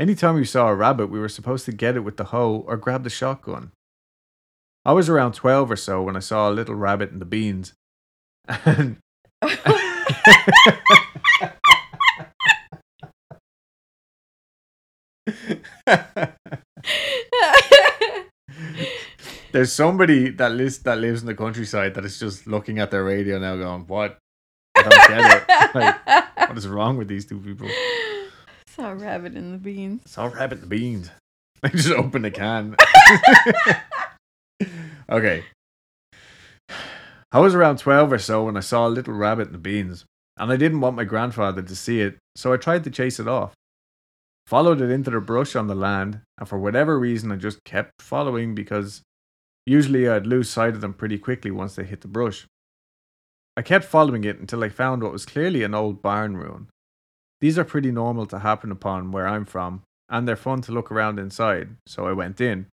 Anytime 0.00 0.34
we 0.36 0.46
saw 0.46 0.68
a 0.68 0.74
rabbit, 0.74 1.10
we 1.10 1.20
were 1.20 1.28
supposed 1.28 1.66
to 1.66 1.72
get 1.72 1.94
it 1.94 2.00
with 2.00 2.16
the 2.16 2.24
hoe 2.24 2.64
or 2.66 2.78
grab 2.78 3.04
the 3.04 3.10
shotgun. 3.10 3.72
I 4.82 4.94
was 4.94 5.10
around 5.10 5.34
12 5.34 5.70
or 5.70 5.76
so 5.76 6.02
when 6.02 6.16
I 6.16 6.20
saw 6.20 6.48
a 6.48 6.54
little 6.54 6.74
rabbit 6.74 7.10
in 7.10 7.18
the 7.18 7.26
beans. 7.26 7.74
And 8.48 8.96
there's 19.52 19.70
somebody 19.70 20.30
that 20.30 20.52
lives 20.52 20.78
that 20.78 20.96
lives 20.96 21.20
in 21.20 21.26
the 21.26 21.34
countryside 21.34 21.92
that 21.92 22.06
is 22.06 22.18
just 22.18 22.46
looking 22.46 22.78
at 22.78 22.90
their 22.90 23.04
radio 23.04 23.38
now 23.38 23.56
going, 23.56 23.86
What? 23.86 24.16
I 24.76 24.82
don't 24.82 25.08
get 25.08 25.36
it. 25.36 25.44
Like, 25.72 25.94
what 26.48 26.58
is 26.58 26.66
wrong 26.66 26.96
with 26.96 27.06
these 27.06 27.24
two 27.26 27.38
people? 27.38 27.68
Saw 28.76 28.92
a 28.92 28.94
rabbit 28.94 29.34
in 29.34 29.50
the 29.50 29.58
beans. 29.58 30.02
Saw 30.06 30.26
a 30.26 30.28
rabbit 30.28 30.56
in 30.56 30.60
the 30.60 30.66
beans. 30.68 31.10
I 31.64 31.68
just 31.70 31.90
opened 31.90 32.24
a 32.24 32.30
can. 32.30 32.76
okay. 35.10 35.44
I 37.32 37.40
was 37.40 37.52
around 37.54 37.78
12 37.78 38.12
or 38.12 38.18
so 38.18 38.44
when 38.44 38.56
I 38.56 38.60
saw 38.60 38.86
a 38.86 38.88
little 38.88 39.14
rabbit 39.14 39.48
in 39.48 39.52
the 39.52 39.58
beans, 39.58 40.04
and 40.36 40.52
I 40.52 40.56
didn't 40.56 40.80
want 40.80 40.94
my 40.94 41.02
grandfather 41.02 41.62
to 41.62 41.76
see 41.76 42.00
it, 42.00 42.18
so 42.36 42.52
I 42.52 42.58
tried 42.58 42.84
to 42.84 42.90
chase 42.90 43.18
it 43.18 43.26
off. 43.26 43.54
Followed 44.46 44.80
it 44.80 44.90
into 44.90 45.10
the 45.10 45.20
brush 45.20 45.56
on 45.56 45.66
the 45.66 45.74
land, 45.74 46.20
and 46.38 46.48
for 46.48 46.58
whatever 46.58 46.96
reason, 46.96 47.32
I 47.32 47.36
just 47.36 47.64
kept 47.64 47.90
following 48.00 48.54
because 48.54 49.02
usually 49.66 50.08
I'd 50.08 50.28
lose 50.28 50.48
sight 50.48 50.74
of 50.74 50.80
them 50.80 50.94
pretty 50.94 51.18
quickly 51.18 51.50
once 51.50 51.74
they 51.74 51.84
hit 51.84 52.02
the 52.02 52.08
brush. 52.08 52.46
I 53.56 53.62
kept 53.62 53.84
following 53.84 54.22
it 54.22 54.38
until 54.38 54.62
I 54.62 54.68
found 54.68 55.02
what 55.02 55.12
was 55.12 55.26
clearly 55.26 55.64
an 55.64 55.74
old 55.74 56.02
barn 56.02 56.36
ruin. 56.36 56.68
These 57.40 57.58
are 57.58 57.64
pretty 57.64 57.90
normal 57.90 58.26
to 58.26 58.40
happen 58.40 58.70
upon 58.70 59.12
where 59.12 59.26
I'm 59.26 59.44
from, 59.44 59.82
and 60.08 60.26
they're 60.26 60.36
fun 60.36 60.60
to 60.62 60.72
look 60.72 60.90
around 60.90 61.18
inside, 61.18 61.76
so 61.86 62.06
I 62.06 62.12
went 62.12 62.40
in. 62.40 62.66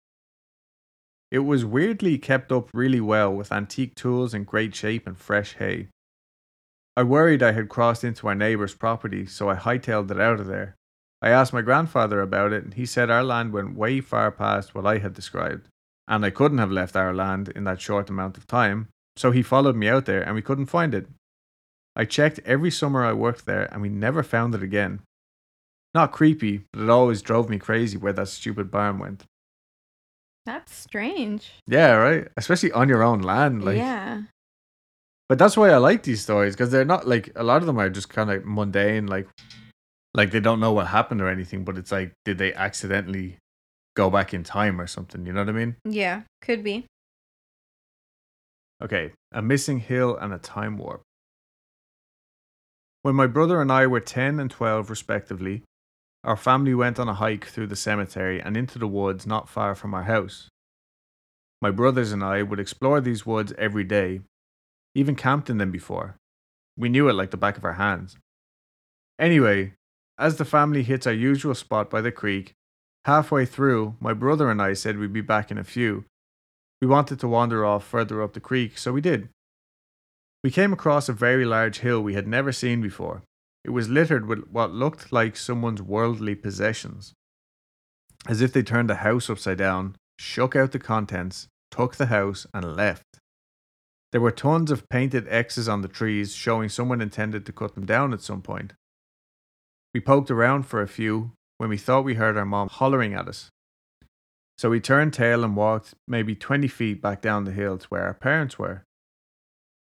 It 1.32 1.40
was 1.40 1.66
weirdly 1.66 2.18
kept 2.18 2.52
up 2.52 2.70
really 2.74 3.02
well 3.02 3.34
with 3.34 3.52
antique 3.52 3.96
tools 3.96 4.34
in 4.34 4.44
great 4.44 4.74
shape 4.74 5.06
and 5.06 5.18
fresh 5.18 5.56
hay. 5.56 5.90
I 6.98 7.04
worried 7.04 7.44
I 7.44 7.52
had 7.52 7.70
crossed 7.70 8.04
into 8.04 8.28
our 8.28 8.36
neighbour's 8.36 8.74
property, 8.74 9.26
so 9.26 9.50
I 9.50 9.56
hightailed 9.56 10.10
it 10.12 10.20
out 10.20 10.40
of 10.40 10.48
there. 10.48 10.76
I 11.22 11.30
asked 11.30 11.54
my 11.54 11.62
grandfather 11.62 12.22
about 12.22 12.54
it, 12.54 12.64
and 12.64 12.74
he 12.74 12.86
said 12.86 13.10
our 13.10 13.24
land 13.24 13.52
went 13.52 13.76
way 13.76 14.00
far 14.02 14.32
past 14.32 14.74
what 14.74 14.86
I 14.86 15.00
had 15.00 15.14
described, 15.14 15.68
and 16.08 16.26
I 16.26 16.30
couldn't 16.30 16.60
have 16.60 16.72
left 16.72 16.96
our 16.96 17.14
land 17.14 17.50
in 17.50 17.66
that 17.66 17.82
short 17.82 18.10
amount 18.10 18.38
of 18.38 18.48
time, 18.48 18.88
so 19.16 19.32
he 19.32 19.42
followed 19.42 19.76
me 19.76 19.88
out 19.88 20.06
there 20.06 20.22
and 20.22 20.36
we 20.36 20.42
couldn't 20.42 20.68
find 20.68 20.94
it. 20.94 21.08
I 21.96 22.06
checked 22.06 22.40
every 22.46 22.72
summer 22.72 23.06
I 23.06 23.14
worked 23.14 23.46
there, 23.46 23.72
and 23.72 23.82
we 23.82 23.90
never 23.90 24.24
found 24.24 24.54
it 24.54 24.62
again. 24.64 25.02
Not 25.94 26.12
creepy, 26.12 26.66
but 26.74 26.82
it 26.82 26.90
always 26.90 27.22
drove 27.22 27.50
me 27.50 27.58
crazy 27.58 27.98
where 27.98 28.14
that 28.14 28.28
stupid 28.28 28.70
barn 28.70 29.00
went. 29.00 29.24
That's 30.46 30.76
strange. 30.76 31.54
Yeah, 31.68 31.94
right. 31.94 32.28
Especially 32.38 32.72
on 32.72 32.90
your 32.90 33.02
own 33.02 33.22
land, 33.22 33.64
like. 33.64 33.78
yeah. 33.78 34.24
But 35.28 35.40
that's 35.40 35.58
why 35.58 35.72
I 35.72 35.78
like 35.78 36.04
these 36.04 36.22
stories 36.22 36.54
because 36.54 36.70
they're 36.70 36.86
not 36.86 37.08
like 37.08 37.32
a 37.36 37.44
lot 37.44 37.62
of 37.62 37.66
them 37.66 37.80
are 37.80 37.90
just 37.90 38.10
kind 38.10 38.30
of 38.30 38.46
mundane, 38.46 39.08
like, 39.08 39.28
like 40.14 40.30
they 40.30 40.40
don't 40.40 40.60
know 40.60 40.72
what 40.72 40.88
happened 40.88 41.22
or 41.22 41.30
anything. 41.30 41.64
But 41.64 41.78
it's 41.78 41.92
like, 41.92 42.12
did 42.26 42.38
they 42.38 42.54
accidentally 42.54 43.38
go 43.96 44.12
back 44.12 44.36
in 44.36 44.44
time 44.44 44.80
or 44.80 44.86
something? 44.86 45.26
You 45.26 45.34
know 45.34 45.40
what 45.40 45.50
I 45.50 45.54
mean? 45.54 45.78
Yeah. 45.84 46.22
Could 46.42 46.64
be. 46.64 46.86
Okay, 48.84 49.14
a 49.32 49.42
missing 49.42 49.80
hill 49.80 50.18
and 50.18 50.34
a 50.34 50.38
time 50.38 50.78
warp. 50.78 51.02
When 53.06 53.14
my 53.14 53.28
brother 53.28 53.62
and 53.62 53.72
I 53.72 53.86
were 53.86 54.00
10 54.00 54.40
and 54.40 54.50
12, 54.50 54.90
respectively, 54.90 55.62
our 56.24 56.36
family 56.36 56.74
went 56.74 56.98
on 56.98 57.08
a 57.08 57.14
hike 57.14 57.46
through 57.46 57.68
the 57.68 57.76
cemetery 57.76 58.42
and 58.42 58.58
into 58.58 58.80
the 58.80 58.88
woods 58.88 59.28
not 59.28 59.48
far 59.48 59.76
from 59.76 59.94
our 59.94 60.06
house. 60.06 60.50
My 61.62 61.70
brothers 61.70 62.12
and 62.12 62.24
I 62.24 62.42
would 62.42 62.60
explore 62.60 63.00
these 63.00 63.24
woods 63.24 63.54
every 63.60 63.84
day, 63.84 64.22
even 64.96 65.16
camped 65.16 65.52
in 65.52 65.60
them 65.60 65.70
before. 65.70 66.16
We 66.76 66.90
knew 66.90 67.08
it 67.08 67.14
like 67.14 67.30
the 67.30 67.38
back 67.38 67.58
of 67.58 67.64
our 67.64 67.74
hands. 67.74 68.18
Anyway, 69.20 69.74
as 70.18 70.38
the 70.38 70.44
family 70.44 70.82
hits 70.82 71.06
our 71.06 71.14
usual 71.14 71.54
spot 71.54 71.92
by 71.92 72.02
the 72.02 72.12
creek, 72.12 72.54
halfway 73.06 73.46
through, 73.46 73.98
my 74.00 74.14
brother 74.14 74.50
and 74.50 74.60
I 74.60 74.74
said 74.74 74.98
we'd 74.98 75.14
be 75.14 75.22
back 75.22 75.52
in 75.52 75.60
a 75.60 75.64
few. 75.64 76.06
We 76.82 76.88
wanted 76.88 77.20
to 77.20 77.28
wander 77.28 77.64
off 77.64 77.86
further 77.86 78.24
up 78.24 78.34
the 78.34 78.40
creek, 78.40 78.80
so 78.80 78.92
we 78.92 79.02
did. 79.02 79.30
We 80.46 80.52
came 80.52 80.72
across 80.72 81.10
a 81.10 81.14
very 81.14 81.44
large 81.44 81.80
hill 81.80 82.02
we 82.02 82.14
had 82.14 82.28
never 82.28 82.52
seen 82.52 82.80
before. 82.80 83.24
It 83.64 83.72
was 83.72 83.90
littered 83.90 84.28
with 84.28 84.48
what 84.52 84.72
looked 84.72 85.12
like 85.12 85.36
someone's 85.36 85.82
worldly 85.82 86.36
possessions. 86.36 87.14
As 88.28 88.42
if 88.42 88.54
they 88.54 88.62
turned 88.62 88.88
the 88.88 88.98
house 88.98 89.28
upside 89.28 89.58
down, 89.58 89.96
shook 90.20 90.56
out 90.56 90.72
the 90.72 90.78
contents, 90.78 91.48
took 91.72 91.96
the 91.96 92.06
house, 92.06 92.46
and 92.54 92.76
left. 92.76 93.18
There 94.12 94.22
were 94.22 94.30
tons 94.30 94.70
of 94.70 94.88
painted 94.88 95.26
X's 95.28 95.68
on 95.68 95.82
the 95.82 95.88
trees 95.88 96.36
showing 96.36 96.70
someone 96.70 97.02
intended 97.02 97.44
to 97.48 97.52
cut 97.52 97.74
them 97.74 97.88
down 97.88 98.14
at 98.14 98.22
some 98.22 98.44
point. 98.44 98.74
We 99.96 100.00
poked 100.00 100.30
around 100.30 100.68
for 100.68 100.80
a 100.80 100.88
few 100.88 101.32
when 101.58 101.72
we 101.72 101.78
thought 101.80 102.06
we 102.06 102.22
heard 102.22 102.38
our 102.38 102.46
mom 102.46 102.70
hollering 102.70 103.16
at 103.16 103.28
us. 103.28 103.50
So 104.60 104.70
we 104.70 104.80
turned 104.80 105.12
tail 105.12 105.44
and 105.44 105.56
walked 105.56 105.96
maybe 106.08 106.36
20 106.36 106.68
feet 106.68 107.02
back 107.02 107.20
down 107.20 107.46
the 107.46 107.52
hill 107.52 107.80
to 107.80 107.88
where 107.88 108.04
our 108.04 108.14
parents 108.14 108.60
were. 108.60 108.84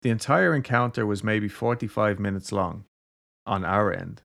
The 0.05 0.11
entire 0.11 0.53
encounter 0.53 1.03
was 1.03 1.23
maybe 1.23 1.47
45 1.47 2.19
minutes 2.19 2.51
long 2.51 2.85
on 3.47 3.65
our 3.65 3.91
end. 3.91 4.21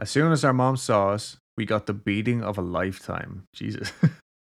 As 0.00 0.08
soon 0.08 0.32
as 0.32 0.42
our 0.42 0.54
mom 0.54 0.78
saw 0.78 1.10
us, 1.10 1.36
we 1.58 1.66
got 1.66 1.84
the 1.84 1.92
beating 1.92 2.42
of 2.42 2.56
a 2.56 2.62
lifetime. 2.62 3.44
Jesus. 3.54 3.92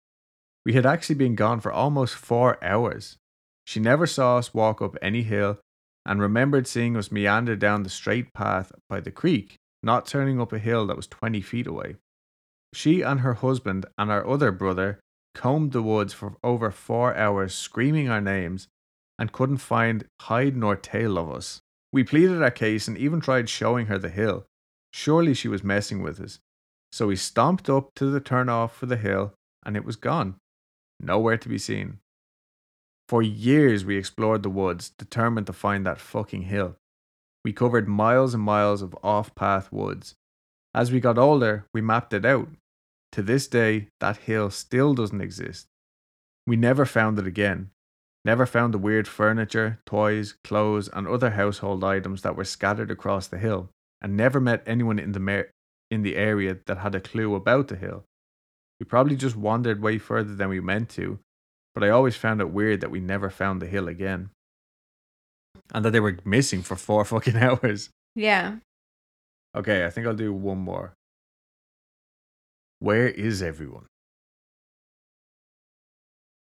we 0.63 0.73
had 0.73 0.85
actually 0.85 1.15
been 1.15 1.33
gone 1.33 1.59
for 1.59 1.71
almost 1.71 2.13
four 2.13 2.63
hours. 2.63 3.17
She 3.65 3.79
never 3.79 4.05
saw 4.05 4.37
us 4.37 4.53
walk 4.53 4.79
up 4.79 4.95
any 5.01 5.23
hill 5.23 5.57
and 6.05 6.21
remembered 6.21 6.67
seeing 6.67 6.95
us 6.95 7.11
meander 7.11 7.55
down 7.55 7.81
the 7.81 7.89
straight 7.89 8.31
path 8.31 8.71
by 8.87 8.99
the 8.99 9.09
creek, 9.09 9.55
not 9.81 10.05
turning 10.05 10.39
up 10.39 10.53
a 10.53 10.59
hill 10.59 10.85
that 10.85 10.97
was 10.97 11.07
20 11.07 11.41
feet 11.41 11.65
away. 11.65 11.95
She 12.75 13.01
and 13.01 13.21
her 13.21 13.33
husband 13.33 13.87
and 13.97 14.11
our 14.11 14.27
other 14.27 14.51
brother 14.51 14.99
combed 15.33 15.71
the 15.71 15.81
woods 15.81 16.13
for 16.13 16.35
over 16.43 16.69
four 16.69 17.15
hours, 17.15 17.55
screaming 17.55 18.07
our 18.07 18.21
names, 18.21 18.67
and 19.17 19.31
couldn't 19.31 19.57
find 19.57 20.05
hide 20.21 20.55
nor 20.55 20.75
tail 20.75 21.17
of 21.17 21.31
us. 21.31 21.61
We 21.91 22.03
pleaded 22.03 22.41
our 22.41 22.51
case 22.51 22.87
and 22.87 22.97
even 22.97 23.21
tried 23.21 23.49
showing 23.49 23.85
her 23.87 23.97
the 23.97 24.09
hill. 24.09 24.45
Surely 24.93 25.33
she 25.33 25.47
was 25.47 25.63
messing 25.63 26.01
with 26.01 26.19
us. 26.19 26.39
So 26.91 27.07
we 27.07 27.15
stomped 27.15 27.69
up 27.69 27.93
to 27.95 28.05
the 28.05 28.21
turnoff 28.21 28.71
for 28.71 28.85
the 28.85 28.97
hill, 28.97 29.33
and 29.65 29.75
it 29.75 29.85
was 29.85 29.95
gone. 29.95 30.35
Nowhere 30.99 31.37
to 31.37 31.49
be 31.49 31.57
seen. 31.57 31.99
For 33.07 33.21
years 33.21 33.85
we 33.85 33.97
explored 33.97 34.43
the 34.43 34.49
woods, 34.49 34.91
determined 34.97 35.47
to 35.47 35.53
find 35.53 35.85
that 35.85 35.99
fucking 35.99 36.43
hill. 36.43 36.77
We 37.43 37.53
covered 37.53 37.87
miles 37.87 38.33
and 38.33 38.41
miles 38.41 38.81
of 38.81 38.97
off 39.03 39.35
path 39.35 39.71
woods. 39.71 40.15
As 40.73 40.91
we 40.91 40.99
got 40.99 41.17
older, 41.17 41.67
we 41.73 41.81
mapped 41.81 42.13
it 42.13 42.25
out. 42.25 42.49
To 43.11 43.21
this 43.21 43.47
day, 43.47 43.89
that 43.99 44.17
hill 44.17 44.49
still 44.49 44.93
doesn't 44.93 45.21
exist. 45.21 45.67
We 46.47 46.55
never 46.55 46.85
found 46.85 47.19
it 47.19 47.27
again. 47.27 47.69
Never 48.25 48.47
found 48.47 48.73
the 48.73 48.79
weird 48.79 49.07
furniture, 49.07 49.79
toys, 49.85 50.33
clothes, 50.43 50.89
and 50.91 51.07
other 51.07 51.29
household 51.29 51.83
items 51.83 52.23
that 52.23 52.35
were 52.35 52.43
scattered 52.43 52.89
across 52.89 53.27
the 53.27 53.37
hill, 53.37 53.69
and 54.01 54.17
never 54.17 54.41
met 54.41 54.63
anyone 54.65 54.97
in 54.97 55.11
the, 55.11 55.19
mer- 55.19 55.51
in 55.91 56.01
the 56.01 56.15
area 56.15 56.57
that 56.65 56.79
had 56.79 56.95
a 56.95 56.99
clue 56.99 57.35
about 57.35 57.67
the 57.67 57.75
hill. 57.75 58.03
We 58.79 58.85
probably 58.85 59.15
just 59.15 59.35
wandered 59.35 59.79
way 59.81 59.99
further 59.99 60.33
than 60.33 60.49
we 60.49 60.59
meant 60.59 60.89
to, 60.91 61.19
but 61.75 61.83
I 61.83 61.89
always 61.89 62.15
found 62.15 62.41
it 62.41 62.49
weird 62.49 62.81
that 62.81 62.89
we 62.89 62.99
never 62.99 63.29
found 63.29 63.61
the 63.61 63.67
hill 63.67 63.87
again. 63.87 64.31
And 65.71 65.85
that 65.85 65.91
they 65.91 65.99
were 65.99 66.17
missing 66.25 66.63
for 66.63 66.75
four 66.75 67.05
fucking 67.05 67.37
hours. 67.37 67.89
Yeah. 68.15 68.55
Okay, 69.55 69.85
I 69.85 69.91
think 69.91 70.07
I'll 70.07 70.15
do 70.15 70.33
one 70.33 70.57
more. 70.57 70.93
Where 72.79 73.07
is 73.07 73.43
everyone? 73.43 73.85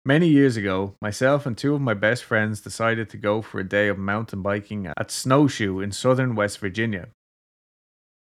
Many 0.06 0.28
years 0.28 0.58
ago, 0.58 0.96
myself 1.00 1.46
and 1.46 1.56
two 1.56 1.74
of 1.74 1.80
my 1.80 1.94
best 1.94 2.24
friends 2.24 2.60
decided 2.60 3.08
to 3.08 3.16
go 3.16 3.40
for 3.40 3.58
a 3.58 3.68
day 3.68 3.88
of 3.88 3.96
mountain 3.96 4.42
biking 4.42 4.86
at 4.86 5.10
Snowshoe 5.10 5.80
in 5.80 5.92
southern 5.92 6.34
West 6.34 6.58
Virginia. 6.58 7.08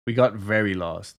We 0.06 0.12
got 0.12 0.34
very 0.34 0.74
lost. 0.74 1.16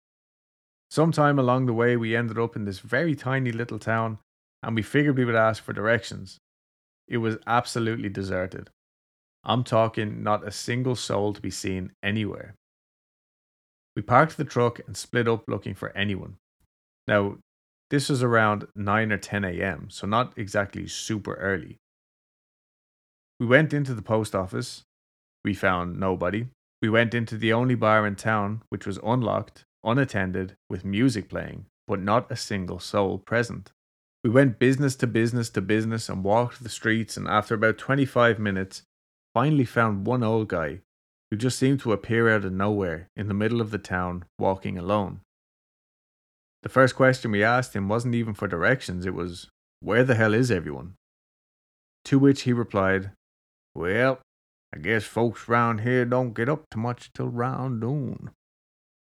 Sometime 0.91 1.39
along 1.39 1.65
the 1.65 1.73
way, 1.73 1.97
we 1.97 2.15
ended 2.15 2.37
up 2.37 2.55
in 2.55 2.65
this 2.65 2.77
very 2.77 3.15
tiny 3.15 3.51
little 3.51 3.79
town 3.79 4.19
and 4.61 4.75
we 4.75 4.83
figured 4.83 5.17
we 5.17 5.25
would 5.25 5.33
ask 5.33 5.63
for 5.63 5.73
directions. 5.73 6.37
It 7.07 7.17
was 7.17 7.39
absolutely 7.47 8.09
deserted. 8.09 8.69
I'm 9.43 9.63
talking 9.63 10.21
not 10.21 10.47
a 10.47 10.51
single 10.51 10.95
soul 10.95 11.33
to 11.33 11.41
be 11.41 11.49
seen 11.49 11.93
anywhere. 12.03 12.53
We 13.95 14.03
parked 14.03 14.37
the 14.37 14.45
truck 14.45 14.79
and 14.85 14.95
split 14.95 15.27
up 15.27 15.43
looking 15.47 15.73
for 15.73 15.89
anyone. 15.97 16.35
Now, 17.07 17.37
this 17.91 18.07
was 18.07 18.23
around 18.23 18.67
9 18.73 19.11
or 19.11 19.17
10 19.17 19.43
a.m., 19.43 19.89
so 19.89 20.07
not 20.07 20.33
exactly 20.37 20.87
super 20.87 21.33
early. 21.35 21.77
We 23.37 23.45
went 23.45 23.73
into 23.73 23.93
the 23.93 24.01
post 24.01 24.33
office. 24.33 24.83
We 25.43 25.53
found 25.53 25.99
nobody. 25.99 26.47
We 26.81 26.89
went 26.89 27.13
into 27.13 27.37
the 27.37 27.51
only 27.51 27.75
bar 27.75 28.07
in 28.07 28.15
town, 28.15 28.63
which 28.69 28.87
was 28.87 28.97
unlocked, 29.03 29.65
unattended, 29.83 30.55
with 30.69 30.85
music 30.85 31.27
playing, 31.27 31.65
but 31.85 31.99
not 31.99 32.31
a 32.31 32.37
single 32.37 32.79
soul 32.79 33.17
present. 33.17 33.73
We 34.23 34.29
went 34.29 34.57
business 34.57 34.95
to 34.97 35.07
business 35.07 35.49
to 35.49 35.61
business 35.61 36.07
and 36.07 36.23
walked 36.23 36.63
the 36.63 36.69
streets, 36.69 37.17
and 37.17 37.27
after 37.27 37.55
about 37.55 37.77
25 37.77 38.39
minutes, 38.39 38.83
finally 39.33 39.65
found 39.65 40.07
one 40.07 40.23
old 40.23 40.47
guy 40.47 40.79
who 41.29 41.35
just 41.35 41.59
seemed 41.59 41.81
to 41.81 41.91
appear 41.91 42.29
out 42.29 42.45
of 42.45 42.53
nowhere 42.53 43.09
in 43.17 43.27
the 43.27 43.33
middle 43.33 43.59
of 43.59 43.71
the 43.71 43.77
town, 43.77 44.23
walking 44.39 44.77
alone. 44.77 45.19
The 46.63 46.69
first 46.69 46.95
question 46.95 47.31
we 47.31 47.43
asked 47.43 47.75
him 47.75 47.87
wasn't 47.87 48.15
even 48.15 48.33
for 48.33 48.47
directions, 48.47 49.05
it 49.05 49.13
was, 49.13 49.47
Where 49.79 50.03
the 50.03 50.15
hell 50.15 50.33
is 50.33 50.51
everyone? 50.51 50.95
To 52.05 52.19
which 52.19 52.43
he 52.43 52.53
replied, 52.53 53.11
Well, 53.73 54.19
I 54.73 54.79
guess 54.79 55.03
folks 55.03 55.49
round 55.49 55.81
here 55.81 56.05
don't 56.05 56.33
get 56.33 56.49
up 56.49 56.63
too 56.71 56.79
much 56.79 57.11
till 57.13 57.29
round 57.29 57.79
noon. 57.79 58.31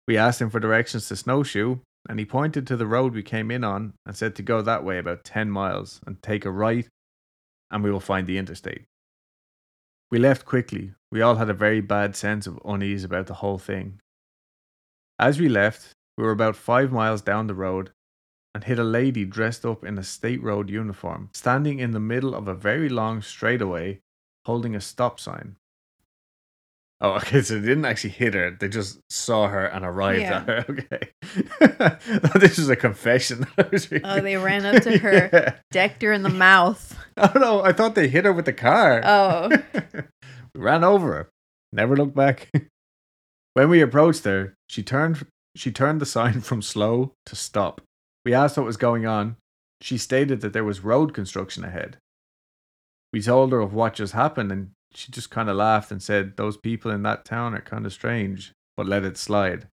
We 0.07 0.17
asked 0.17 0.41
him 0.41 0.49
for 0.49 0.59
directions 0.59 1.07
to 1.07 1.15
Snowshoe, 1.15 1.79
and 2.07 2.19
he 2.19 2.25
pointed 2.25 2.67
to 2.67 2.77
the 2.77 2.85
road 2.85 3.13
we 3.13 3.23
came 3.23 3.49
in 3.49 3.63
on 3.63 3.93
and 4.05 4.15
said 4.15 4.35
to 4.35 4.43
go 4.43 4.61
that 4.61 4.83
way 4.83 4.99
about 4.99 5.23
10 5.23 5.49
miles 5.49 6.01
and 6.05 6.21
take 6.21 6.45
a 6.45 6.51
right, 6.51 6.87
and 7.71 7.83
we 7.83 7.89
will 7.89 7.99
find 7.99 8.27
the 8.27 8.37
interstate. 8.37 8.83
We 10.11 10.19
left 10.19 10.45
quickly. 10.45 10.93
We 11.11 11.21
all 11.21 11.35
had 11.35 11.49
a 11.49 11.53
very 11.53 11.81
bad 11.81 12.15
sense 12.15 12.45
of 12.45 12.59
unease 12.63 13.03
about 13.03 13.25
the 13.27 13.35
whole 13.35 13.57
thing. 13.57 13.99
As 15.17 15.39
we 15.39 15.49
left, 15.49 15.93
we 16.17 16.23
were 16.23 16.31
about 16.31 16.55
five 16.55 16.91
miles 16.91 17.21
down 17.21 17.47
the 17.47 17.53
road 17.55 17.91
and 18.53 18.63
hit 18.63 18.79
a 18.79 18.83
lady 18.83 19.25
dressed 19.25 19.65
up 19.65 19.83
in 19.83 19.97
a 19.97 20.03
state 20.03 20.41
road 20.41 20.69
uniform, 20.69 21.29
standing 21.33 21.79
in 21.79 21.91
the 21.91 21.99
middle 21.99 22.33
of 22.33 22.47
a 22.47 22.53
very 22.55 22.87
long 22.87 23.21
straightaway, 23.21 23.99
holding 24.45 24.75
a 24.75 24.81
stop 24.81 25.19
sign. 25.19 25.57
Oh, 27.01 27.11
okay. 27.15 27.41
So 27.41 27.55
they 27.59 27.67
didn't 27.67 27.83
actually 27.83 28.11
hit 28.11 28.33
her; 28.33 28.51
they 28.57 28.69
just 28.69 28.99
saw 29.09 29.47
her 29.49 29.65
and 29.65 29.83
arrived 29.83 30.21
Yeah. 30.21 30.37
at 30.47 30.47
her. 30.47 30.65
Okay, 31.59 32.29
this 32.39 32.57
is 32.57 32.69
a 32.69 32.75
confession. 32.77 33.45
Oh, 33.57 34.21
they 34.21 34.37
ran 34.37 34.65
up 34.65 34.81
to 34.83 34.97
her, 34.99 35.29
Yeah. 35.33 35.55
decked 35.71 36.01
her 36.03 36.13
in 36.13 36.23
the 36.23 36.29
mouth. 36.29 36.97
I 37.17 37.27
don't 37.27 37.41
know. 37.41 37.61
I 37.63 37.73
thought 37.73 37.95
they 37.95 38.07
hit 38.07 38.23
her 38.23 38.31
with 38.31 38.45
the 38.45 38.53
car. 38.53 39.01
Oh. 39.03 39.49
we 40.53 40.61
ran 40.61 40.83
over 40.85 41.07
her. 41.13 41.29
Never 41.73 41.97
looked 41.97 42.15
back. 42.15 42.49
when 43.53 43.69
we 43.69 43.81
approached 43.81 44.23
her, 44.23 44.55
she 44.69 44.81
turned 44.81 45.25
she 45.55 45.71
turned 45.71 46.01
the 46.01 46.05
sign 46.05 46.41
from 46.41 46.61
slow 46.61 47.13
to 47.25 47.35
stop. 47.35 47.81
We 48.23 48.33
asked 48.33 48.57
what 48.57 48.65
was 48.65 48.77
going 48.77 49.05
on. 49.05 49.37
She 49.81 49.97
stated 49.97 50.41
that 50.41 50.53
there 50.53 50.63
was 50.63 50.81
road 50.81 51.13
construction 51.13 51.63
ahead. 51.63 51.97
We 53.13 53.21
told 53.21 53.51
her 53.51 53.59
of 53.59 53.73
what 53.73 53.93
just 53.93 54.13
happened 54.13 54.51
and 54.51 54.71
she 54.93 55.11
just 55.11 55.29
kind 55.29 55.49
of 55.49 55.55
laughed 55.55 55.91
and 55.91 56.01
said 56.01 56.37
those 56.37 56.57
people 56.57 56.91
in 56.91 57.03
that 57.03 57.25
town 57.25 57.53
are 57.53 57.61
kind 57.61 57.85
of 57.85 57.93
strange, 57.93 58.53
but 58.77 58.87
let 58.87 59.03
it 59.03 59.17
slide. 59.17 59.67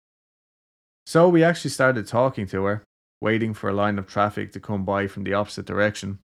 So 1.06 1.28
we 1.28 1.44
actually 1.44 1.70
started 1.70 2.06
talking 2.06 2.46
to 2.48 2.64
her, 2.64 2.84
waiting 3.20 3.54
for 3.54 3.68
a 3.68 3.74
line 3.74 3.98
of 3.98 4.06
traffic 4.06 4.52
to 4.52 4.60
come 4.60 4.84
by 4.84 5.06
from 5.06 5.24
the 5.24 5.34
opposite 5.34 5.66
direction. 5.66 6.18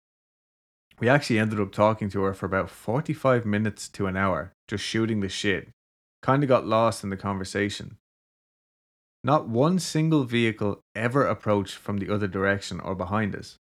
We 0.99 1.09
actually 1.09 1.39
ended 1.39 1.59
up 1.59 1.73
talking 1.73 2.09
to 2.11 2.21
her 2.23 2.33
for 2.33 2.45
about 2.45 2.69
45 2.69 3.45
minutes 3.45 3.89
to 3.89 4.07
an 4.07 4.15
hour, 4.15 4.53
just 4.67 4.83
shooting 4.83 5.19
the 5.19 5.29
shit. 5.29 5.69
Kind 6.21 6.43
of 6.43 6.49
got 6.49 6.65
lost 6.65 7.03
in 7.03 7.09
the 7.09 7.17
conversation. 7.17 7.97
Not 9.25 9.49
one 9.49 9.79
single 9.79 10.23
vehicle 10.23 10.81
ever 10.93 11.25
approached 11.25 11.73
from 11.77 11.97
the 11.97 12.13
other 12.13 12.27
direction 12.27 12.79
or 12.79 12.93
behind 12.93 13.35
us. 13.35 13.57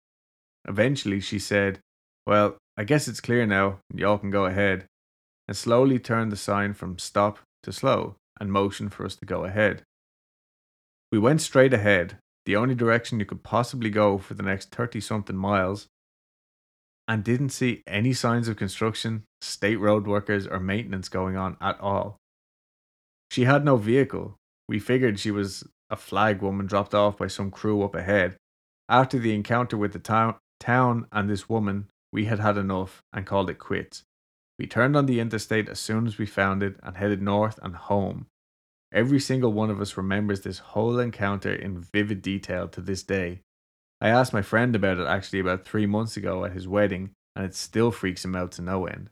Eventually, 0.69 1.19
she 1.19 1.41
said, 1.41 1.81
Well, 2.25 2.59
I 2.77 2.85
guess 2.85 3.09
it's 3.09 3.21
clear 3.21 3.45
now, 3.45 3.81
and 3.91 3.99
y'all 3.99 4.19
can 4.19 4.31
go 4.31 4.45
ahead, 4.45 4.87
and 5.49 5.57
slowly 5.57 5.99
turned 5.99 6.31
the 6.31 6.37
sign 6.37 6.75
from 6.75 7.01
stop 7.01 7.41
to 7.65 7.73
slow 7.73 8.15
and 8.39 8.53
motioned 8.53 8.93
for 8.93 9.05
us 9.05 9.17
to 9.17 9.27
go 9.27 9.45
ahead. 9.47 9.83
We 11.11 11.19
went 11.19 11.41
straight 11.41 11.75
ahead, 11.75 12.19
the 12.47 12.55
only 12.55 12.77
direction 12.77 13.19
you 13.19 13.27
could 13.27 13.43
possibly 13.43 13.91
go 13.91 14.17
for 14.17 14.35
the 14.35 14.45
next 14.45 14.71
30 14.71 15.01
something 15.01 15.35
miles, 15.37 15.89
and 17.09 17.25
didn't 17.25 17.49
see 17.49 17.83
any 17.85 18.13
signs 18.13 18.47
of 18.47 18.57
construction, 18.57 19.25
state 19.41 19.81
road 19.81 20.07
workers, 20.07 20.47
or 20.47 20.61
maintenance 20.61 21.09
going 21.09 21.37
on 21.37 21.57
at 21.61 21.81
all. 21.81 22.17
She 23.33 23.43
had 23.43 23.65
no 23.65 23.77
vehicle. 23.77 24.37
We 24.69 24.79
figured 24.79 25.19
she 25.19 25.31
was 25.31 25.64
a 25.91 25.97
flag 25.97 26.43
woman 26.43 26.66
dropped 26.66 26.95
off 26.95 27.16
by 27.16 27.29
some 27.29 27.51
crew 27.51 27.83
up 27.83 27.95
ahead. 27.95 28.37
After 28.89 29.19
the 29.19 29.35
encounter 29.35 29.77
with 29.77 29.93
the 29.93 29.99
town, 29.99 30.37
town 30.61 31.07
and 31.11 31.29
this 31.29 31.49
woman, 31.49 31.89
we 32.12 32.27
had 32.27 32.39
had 32.39 32.59
enough 32.59 33.03
and 33.12 33.27
called 33.27 33.51
it 33.51 33.59
quits. 33.59 34.03
We 34.59 34.66
turned 34.66 34.97
on 34.97 35.07
the 35.07 35.21
interstate 35.21 35.69
as 35.69 35.79
soon 35.79 36.07
as 36.07 36.19
we 36.19 36.27
found 36.27 36.62
it 36.62 36.77
and 36.83 36.97
headed 36.97 37.23
north 37.23 37.59
and 37.62 37.77
home. 37.77 38.27
Every 38.93 39.21
single 39.21 39.53
one 39.53 39.71
of 39.71 39.81
us 39.81 39.97
remembers 39.97 40.41
this 40.41 40.59
whole 40.59 40.99
encounter 40.99 41.53
in 41.53 41.81
vivid 41.81 42.23
detail 42.23 42.69
to 42.69 42.81
this 42.81 43.03
day. 43.03 43.41
I 44.01 44.09
asked 44.09 44.33
my 44.33 44.43
friend 44.43 44.75
about 44.75 44.99
it 44.99 45.07
actually 45.07 45.41
about 45.41 45.64
three 45.64 45.87
months 45.87 46.16
ago 46.16 46.45
at 46.45 46.53
his 46.53 46.66
wedding, 46.66 47.11
and 47.37 47.45
it 47.45 47.55
still 47.55 47.91
freaks 47.91 48.25
him 48.25 48.35
out 48.35 48.53
to 48.53 48.62
no 48.62 48.87
end. 48.87 49.11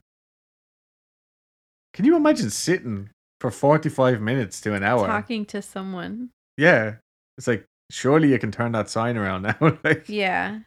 Can 1.93 2.05
you 2.05 2.15
imagine 2.15 2.49
sitting 2.49 3.09
for 3.39 3.51
45 3.51 4.21
minutes 4.21 4.59
to 4.61 4.73
an 4.73 4.83
hour? 4.83 5.05
Talking 5.07 5.45
to 5.47 5.61
someone. 5.61 6.29
Yeah. 6.57 6.95
It's 7.37 7.47
like, 7.47 7.65
surely 7.91 8.31
you 8.31 8.39
can 8.39 8.51
turn 8.51 8.71
that 8.73 8.89
sign 8.89 9.17
around 9.17 9.41
now. 9.61 9.77
like, 9.83 10.05
Yeah. 10.09 10.59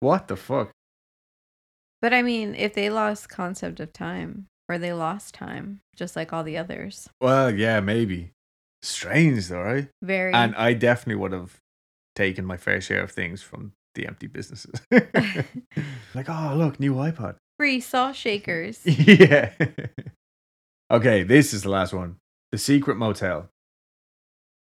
what 0.00 0.28
the 0.28 0.36
fuck? 0.36 0.70
But 2.02 2.12
I 2.12 2.22
mean, 2.22 2.54
if 2.54 2.74
they 2.74 2.90
lost 2.90 3.28
concept 3.28 3.80
of 3.80 3.92
time 3.92 4.46
or 4.68 4.78
they 4.78 4.92
lost 4.92 5.34
time, 5.34 5.80
just 5.96 6.14
like 6.16 6.32
all 6.32 6.44
the 6.44 6.58
others. 6.58 7.08
Well, 7.20 7.54
yeah, 7.54 7.80
maybe. 7.80 8.32
Strange 8.82 9.48
though, 9.48 9.62
right? 9.62 9.88
Very. 10.02 10.32
And 10.34 10.54
I 10.56 10.74
definitely 10.74 11.20
would 11.20 11.32
have 11.32 11.56
taken 12.14 12.44
my 12.44 12.56
fair 12.56 12.80
share 12.80 13.02
of 13.02 13.10
things 13.10 13.42
from 13.42 13.72
the 13.94 14.06
empty 14.06 14.26
businesses. 14.26 14.80
like, 16.14 16.28
oh, 16.28 16.54
look, 16.56 16.78
new 16.78 16.94
iPod. 16.94 17.36
free 17.58 17.80
saw 17.80 18.12
shakers. 18.12 18.80
yeah. 18.84 19.52
Okay, 20.90 21.22
this 21.22 21.52
is 21.52 21.62
the 21.62 21.70
last 21.70 21.92
one. 21.92 22.16
The 22.52 22.58
Secret 22.58 22.96
Motel. 22.96 23.48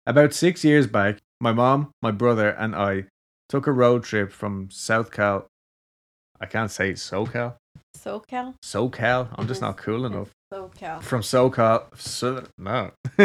About 0.06 0.32
six 0.32 0.64
years 0.64 0.86
back, 0.86 1.18
my 1.40 1.52
mom, 1.52 1.92
my 2.02 2.10
brother, 2.10 2.50
and 2.50 2.74
I 2.74 3.04
took 3.48 3.66
a 3.66 3.72
road 3.72 4.04
trip 4.04 4.32
from 4.32 4.70
South 4.70 5.10
Cal. 5.10 5.46
I 6.40 6.46
can't 6.46 6.70
say 6.70 6.92
SoCal. 6.92 7.56
SoCal? 7.96 8.54
SoCal. 8.64 9.28
I'm 9.36 9.46
just 9.48 9.60
not 9.60 9.76
cool 9.76 10.06
enough. 10.06 10.30
SoCal. 10.52 11.02
From 11.02 11.22
SoCal. 11.22 11.84
So, 11.98 12.44
no. 12.56 12.92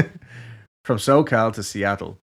from 0.84 0.98
SoCal 0.98 1.54
to 1.54 1.64
Seattle. 1.64 2.18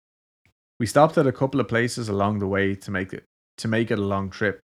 We 0.79 0.85
stopped 0.85 1.17
at 1.17 1.27
a 1.27 1.31
couple 1.31 1.59
of 1.59 1.67
places 1.67 2.09
along 2.09 2.39
the 2.39 2.47
way 2.47 2.75
to 2.75 2.91
make 2.91 3.13
it 3.13 3.25
to 3.57 3.67
make 3.67 3.91
it 3.91 3.99
a 3.99 4.03
long 4.03 4.29
trip. 4.29 4.61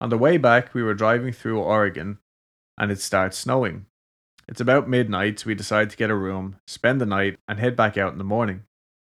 On 0.00 0.08
the 0.08 0.18
way 0.18 0.36
back, 0.36 0.74
we 0.74 0.82
were 0.82 0.94
driving 0.94 1.32
through 1.32 1.60
Oregon 1.60 2.18
and 2.78 2.90
it 2.90 3.00
starts 3.00 3.36
snowing. 3.36 3.86
It's 4.52 4.60
about 4.60 4.86
midnight, 4.86 5.38
so 5.38 5.46
we 5.46 5.54
decide 5.54 5.88
to 5.88 5.96
get 5.96 6.10
a 6.10 6.14
room, 6.14 6.56
spend 6.66 7.00
the 7.00 7.06
night, 7.06 7.38
and 7.48 7.58
head 7.58 7.74
back 7.74 7.96
out 7.96 8.12
in 8.12 8.18
the 8.18 8.22
morning. 8.22 8.64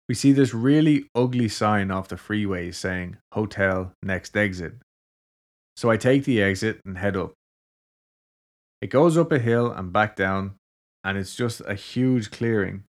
We 0.08 0.14
see 0.14 0.30
this 0.30 0.54
really 0.54 1.10
ugly 1.12 1.48
sign 1.48 1.90
off 1.90 2.06
the 2.06 2.16
freeway 2.16 2.70
saying 2.70 3.16
Hotel 3.32 3.90
Next 4.00 4.36
Exit. 4.36 4.74
So 5.76 5.90
I 5.90 5.96
take 5.96 6.22
the 6.22 6.40
exit 6.40 6.80
and 6.84 6.98
head 6.98 7.16
up. 7.16 7.32
It 8.80 8.90
goes 8.90 9.18
up 9.18 9.32
a 9.32 9.40
hill 9.40 9.72
and 9.72 9.92
back 9.92 10.14
down, 10.14 10.54
and 11.02 11.18
it's 11.18 11.34
just 11.34 11.60
a 11.66 11.74
huge 11.74 12.30
clearing. 12.30 12.84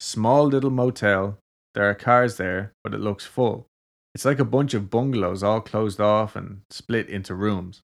Small 0.00 0.46
little 0.46 0.70
motel. 0.70 1.36
There 1.74 1.84
are 1.84 1.94
cars 1.94 2.38
there, 2.38 2.72
but 2.82 2.94
it 2.94 3.00
looks 3.00 3.26
full. 3.26 3.66
It's 4.14 4.24
like 4.24 4.38
a 4.38 4.46
bunch 4.46 4.72
of 4.72 4.88
bungalows 4.88 5.42
all 5.42 5.60
closed 5.60 6.00
off 6.00 6.36
and 6.36 6.62
split 6.70 7.10
into 7.10 7.34
rooms. 7.34 7.82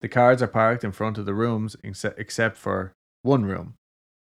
The 0.00 0.08
cars 0.08 0.42
are 0.42 0.48
parked 0.48 0.84
in 0.84 0.92
front 0.92 1.18
of 1.18 1.26
the 1.26 1.34
rooms 1.34 1.76
exce- 1.84 2.14
except 2.16 2.56
for 2.56 2.92
one 3.22 3.44
room. 3.44 3.74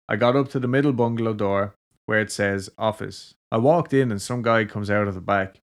I 0.07 0.15
got 0.15 0.35
up 0.35 0.49
to 0.49 0.59
the 0.59 0.67
middle 0.67 0.93
bungalow 0.93 1.33
door 1.33 1.75
where 2.05 2.21
it 2.21 2.31
says 2.31 2.69
office. 2.77 3.35
I 3.51 3.57
walked 3.57 3.93
in 3.93 4.11
and 4.11 4.21
some 4.21 4.41
guy 4.41 4.65
comes 4.65 4.89
out 4.89 5.07
of 5.07 5.15
the 5.15 5.21
back 5.21 5.57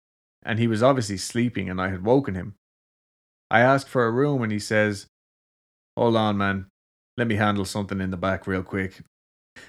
and 0.42 0.58
he 0.58 0.66
was 0.66 0.82
obviously 0.82 1.16
sleeping 1.16 1.70
and 1.70 1.80
I 1.80 1.90
had 1.90 2.04
woken 2.04 2.34
him. 2.34 2.56
I 3.50 3.60
asked 3.60 3.88
for 3.88 4.04
a 4.06 4.10
room 4.10 4.42
and 4.42 4.50
he 4.50 4.58
says, 4.58 5.06
Hold 5.96 6.16
on, 6.16 6.38
man. 6.38 6.66
Let 7.16 7.28
me 7.28 7.36
handle 7.36 7.64
something 7.64 8.00
in 8.00 8.10
the 8.10 8.16
back 8.16 8.46
real 8.46 8.62
quick. 8.62 9.02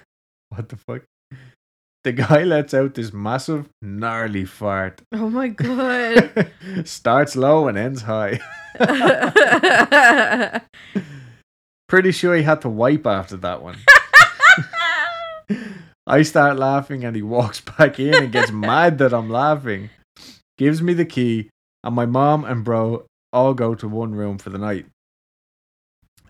What 0.48 0.68
the 0.68 0.76
fuck? 0.76 1.02
The 2.04 2.12
guy 2.12 2.44
lets 2.44 2.74
out 2.74 2.94
this 2.94 3.12
massive, 3.12 3.68
gnarly 3.82 4.44
fart. 4.44 5.00
Oh 5.12 5.28
my 5.30 5.48
god. 5.64 6.50
Starts 6.84 7.34
low 7.34 7.66
and 7.66 7.76
ends 7.78 8.02
high. 8.02 8.40
Pretty 11.88 12.12
sure 12.12 12.36
he 12.36 12.42
had 12.42 12.60
to 12.62 12.68
wipe 12.68 13.06
after 13.06 13.36
that 13.38 13.62
one. 13.62 13.78
I 16.06 16.22
start 16.22 16.58
laughing 16.58 17.04
and 17.04 17.16
he 17.16 17.22
walks 17.22 17.60
back 17.60 17.98
in 17.98 18.14
and 18.14 18.32
gets 18.32 18.50
mad 18.52 18.98
that 18.98 19.14
I'm 19.14 19.30
laughing. 19.30 19.90
Gives 20.58 20.82
me 20.82 20.92
the 20.92 21.04
key, 21.06 21.48
and 21.82 21.94
my 21.94 22.06
mom 22.06 22.44
and 22.44 22.62
bro 22.64 23.06
all 23.32 23.54
go 23.54 23.74
to 23.74 23.88
one 23.88 24.14
room 24.14 24.38
for 24.38 24.50
the 24.50 24.58
night. 24.58 24.86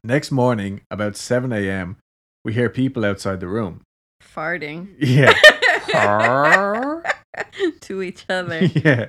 Next 0.02 0.30
morning, 0.30 0.82
about 0.90 1.16
7 1.16 1.52
a.m., 1.52 1.96
we 2.44 2.52
hear 2.52 2.68
people 2.68 3.04
outside 3.04 3.40
the 3.40 3.48
room. 3.48 3.82
Farting. 4.22 4.94
Yeah. 4.98 5.34
to 7.80 8.02
each 8.02 8.24
other. 8.28 8.64
yeah. 8.64 9.06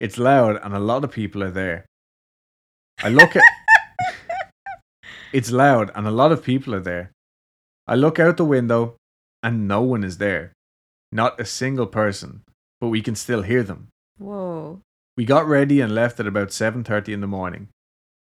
It's 0.00 0.16
loud 0.18 0.58
and 0.62 0.74
a 0.74 0.78
lot 0.80 1.04
of 1.04 1.12
people 1.12 1.42
are 1.42 1.50
there. 1.50 1.86
I 3.02 3.08
look 3.08 3.36
at 3.36 3.42
It's 5.32 5.50
loud 5.52 5.90
and 5.94 6.06
a 6.06 6.10
lot 6.10 6.32
of 6.32 6.42
people 6.42 6.74
are 6.74 6.80
there. 6.80 7.12
I 7.86 7.94
look 7.94 8.18
out 8.18 8.36
the 8.36 8.44
window 8.44 8.96
and 9.42 9.68
no 9.68 9.82
one 9.82 10.02
is 10.04 10.18
there. 10.18 10.52
Not 11.12 11.40
a 11.40 11.44
single 11.44 11.86
person, 11.86 12.42
but 12.80 12.88
we 12.88 13.00
can 13.02 13.14
still 13.14 13.42
hear 13.42 13.62
them. 13.62 13.88
Whoa. 14.18 14.80
We 15.16 15.24
got 15.24 15.46
ready 15.46 15.80
and 15.80 15.94
left 15.94 16.18
at 16.20 16.26
about 16.26 16.48
7:30 16.48 17.12
in 17.12 17.20
the 17.20 17.26
morning. 17.26 17.68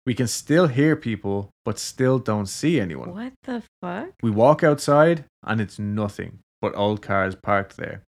We 0.05 0.13
can 0.13 0.27
still 0.27 0.67
hear 0.67 0.95
people 0.95 1.49
but 1.65 1.79
still 1.79 2.19
don't 2.19 2.45
see 2.47 2.79
anyone. 2.79 3.11
What 3.11 3.33
the 3.43 3.63
fuck? 3.81 4.09
We 4.21 4.29
walk 4.29 4.63
outside 4.63 5.25
and 5.43 5.59
it's 5.59 5.79
nothing 5.79 6.39
but 6.61 6.75
old 6.75 7.01
cars 7.01 7.35
parked 7.35 7.77
there. 7.77 8.03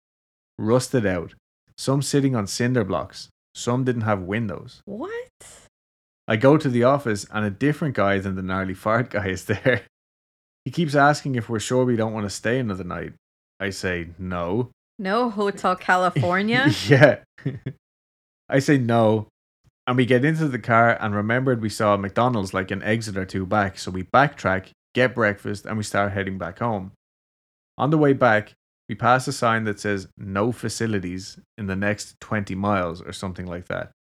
Rusted 0.57 1.05
out. 1.05 1.33
Some 1.77 2.01
sitting 2.01 2.35
on 2.35 2.47
cinder 2.47 2.83
blocks. 2.83 3.29
Some 3.53 3.83
didn't 3.83 4.01
have 4.01 4.21
windows. 4.21 4.81
What? 4.85 5.11
I 6.27 6.35
go 6.35 6.57
to 6.57 6.69
the 6.69 6.83
office 6.83 7.25
and 7.31 7.45
a 7.45 7.49
different 7.49 7.95
guy 7.95 8.19
than 8.19 8.35
the 8.35 8.41
gnarly 8.41 8.73
fart 8.73 9.09
guy 9.09 9.27
is 9.27 9.45
there. 9.45 9.83
He 10.65 10.71
keeps 10.71 10.95
asking 10.95 11.35
if 11.35 11.47
we're 11.47 11.61
sure 11.61 11.85
we 11.85 11.95
don't 11.95 12.11
want 12.11 12.25
to 12.25 12.29
stay 12.29 12.59
another 12.59 12.83
night. 12.83 13.13
I 13.57 13.69
say 13.69 14.09
no. 14.19 14.69
No 14.99 15.29
Hotel 15.29 15.77
California? 15.77 16.69
yeah. 16.89 17.19
I 18.49 18.59
say 18.59 18.77
no. 18.77 19.29
And 19.87 19.95
we 19.95 20.05
get 20.05 20.25
into 20.25 20.49
the 20.49 20.59
car 20.59 20.97
and 20.99 21.15
remembered 21.15 21.61
we 21.61 21.69
saw 21.69 21.93
a 21.93 21.97
McDonald's 21.97 22.53
like 22.53 22.69
an 22.71 22.83
exit 22.83 23.15
or 23.15 23.23
two 23.23 23.45
back. 23.45 23.79
So 23.79 23.91
we 23.91 24.03
backtrack, 24.03 24.71
get 24.93 25.15
breakfast, 25.15 25.65
and 25.65 25.77
we 25.77 25.83
start 25.83 26.11
heading 26.11 26.37
back 26.37 26.59
home. 26.59 26.91
On 27.77 27.89
the 27.89 27.97
way 27.97 28.13
back, 28.13 28.53
we 28.89 28.95
pass 28.95 29.27
a 29.27 29.33
sign 29.33 29.65
that 29.65 29.79
says 29.79 30.07
no 30.17 30.51
facilities 30.51 31.39
in 31.57 31.67
the 31.67 31.75
next 31.75 32.19
20 32.21 32.55
miles 32.55 33.01
or 33.01 33.11
something 33.11 33.45
like 33.45 33.67
that. 33.67 33.91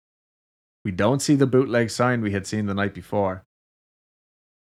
We 0.84 0.92
don't 0.92 1.20
see 1.20 1.34
the 1.34 1.46
bootleg 1.46 1.90
sign 1.90 2.22
we 2.22 2.30
had 2.32 2.46
seen 2.46 2.66
the 2.66 2.74
night 2.74 2.94
before. 2.94 3.42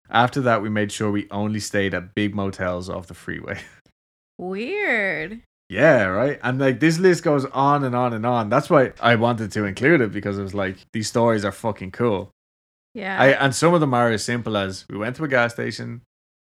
After 0.10 0.40
that, 0.42 0.62
we 0.62 0.70
made 0.70 0.92
sure 0.92 1.12
we 1.12 1.28
only 1.32 1.60
stayed 1.60 1.94
at 1.94 2.16
big 2.16 2.34
motels 2.34 2.90
off 2.90 3.08
the 3.08 3.14
freeway. 3.14 3.60
Weird. 4.38 5.42
Yeah, 5.70 6.04
right. 6.04 6.40
And 6.44 6.60
like 6.60 6.80
this 6.80 6.98
list 6.98 7.24
goes 7.24 7.44
on 7.46 7.84
and 7.84 7.94
on 7.94 8.14
and 8.14 8.26
on. 8.26 8.50
That's 8.50 8.70
why 8.70 8.94
I 9.02 9.16
wanted 9.16 9.52
to 9.52 9.66
include 9.66 10.00
it 10.00 10.14
because 10.14 10.38
it 10.38 10.44
was 10.44 10.54
like 10.54 10.78
these 10.94 11.10
stories 11.10 11.44
are 11.44 11.52
fucking 11.52 11.92
cool. 11.92 12.32
Yeah. 12.94 13.20
I 13.20 13.28
and 13.32 13.54
some 13.54 13.74
of 13.74 13.82
them 13.82 13.94
are 13.94 14.10
as 14.10 14.24
simple 14.24 14.56
as 14.56 14.86
we 14.90 14.98
went 14.98 15.18
to 15.18 15.26
a 15.26 15.28
gas 15.28 15.54
station, 15.54 16.04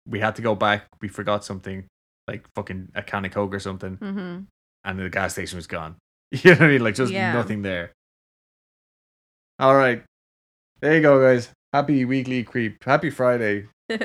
we 0.08 0.20
had 0.20 0.36
to 0.36 0.44
go 0.44 0.54
back, 0.54 0.86
we 1.02 1.08
forgot 1.08 1.44
something, 1.44 1.88
like 2.28 2.46
fucking 2.56 2.90
a 2.96 3.02
can 3.04 3.26
of 3.26 3.32
Coke 3.32 3.54
or 3.54 3.60
something, 3.60 3.98
Mm-hmm. 3.98 4.40
and 4.86 5.00
the 5.00 5.10
gas 5.10 5.34
station 5.34 5.58
was 5.58 5.68
gone. 5.68 5.96
You 6.32 6.52
know 6.52 6.58
what 6.58 6.62
I 6.64 6.68
mean? 6.68 6.84
Like 6.84 6.96
just 6.96 7.12
Yeah. 7.14 7.32
nothing 7.34 7.62
there. 7.62 7.92
All 9.60 9.76
right. 9.76 10.04
There 10.82 10.96
you 10.96 11.02
go, 11.02 11.20
guys. 11.22 11.50
Happy 11.74 12.06
weekly 12.06 12.44
creep. 12.44 12.84
Happy 12.84 13.10
Friday. 13.10 13.68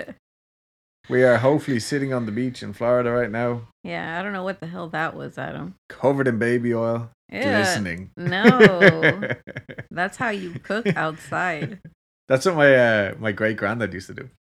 We 1.11 1.25
are 1.25 1.37
hopefully 1.39 1.81
sitting 1.81 2.13
on 2.15 2.27
the 2.27 2.33
beach 2.33 2.63
in 2.63 2.73
Florida 2.73 3.11
right 3.11 3.29
now, 3.31 3.63
yeah, 3.83 4.21
I 4.21 4.23
don't 4.23 4.33
know 4.33 4.45
what 4.45 4.61
the 4.61 4.69
hell 4.69 4.89
that 4.91 5.17
was, 5.17 5.37
Adam. 5.37 5.75
covered 5.89 6.29
in 6.29 6.39
baby 6.39 6.73
oil, 6.73 7.11
Yeah, 7.29 7.57
glistening. 7.61 8.11
no. 8.17 9.21
that's 9.91 10.17
how 10.17 10.29
you 10.29 10.53
cook 10.61 10.87
outside. 10.97 11.81
That's 12.29 12.47
what 12.47 12.55
my 12.55 12.73
uh, 12.77 13.15
my 13.19 13.33
great 13.33 13.57
granddad 13.57 13.93
used 13.93 14.07
to 14.07 14.15
do. 14.15 14.31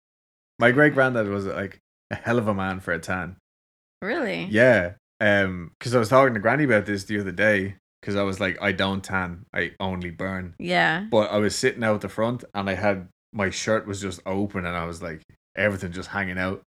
My 0.60 0.70
great 0.70 0.94
granddad 0.94 1.26
was 1.28 1.46
like 1.46 1.80
a 2.12 2.14
hell 2.14 2.38
of 2.38 2.46
a 2.46 2.54
man 2.54 2.78
for 2.78 2.92
a 2.92 3.00
tan. 3.00 3.34
Really? 4.02 4.44
Yeah. 4.50 4.92
Um, 5.20 5.70
because 5.78 5.94
I 5.94 5.98
was 5.98 6.10
talking 6.10 6.34
to 6.34 6.40
Granny 6.40 6.64
about 6.64 6.84
this 6.84 7.04
the 7.04 7.18
other 7.18 7.32
day. 7.32 7.76
Because 8.00 8.16
I 8.16 8.24
was 8.24 8.40
like, 8.40 8.60
I 8.60 8.72
don't 8.72 9.04
tan, 9.04 9.46
I 9.54 9.74
only 9.78 10.10
burn. 10.10 10.56
Yeah. 10.58 11.06
But 11.08 11.30
I 11.30 11.38
was 11.38 11.54
sitting 11.54 11.84
out 11.84 12.00
the 12.00 12.08
front, 12.08 12.42
and 12.52 12.68
I 12.68 12.74
had 12.74 13.06
my 13.32 13.48
shirt 13.48 13.86
was 13.86 14.00
just 14.00 14.20
open, 14.26 14.66
and 14.66 14.76
I 14.76 14.86
was 14.86 15.00
like, 15.00 15.22
everything 15.54 15.92
just 15.92 16.08
hanging 16.08 16.36
out. 16.36 16.62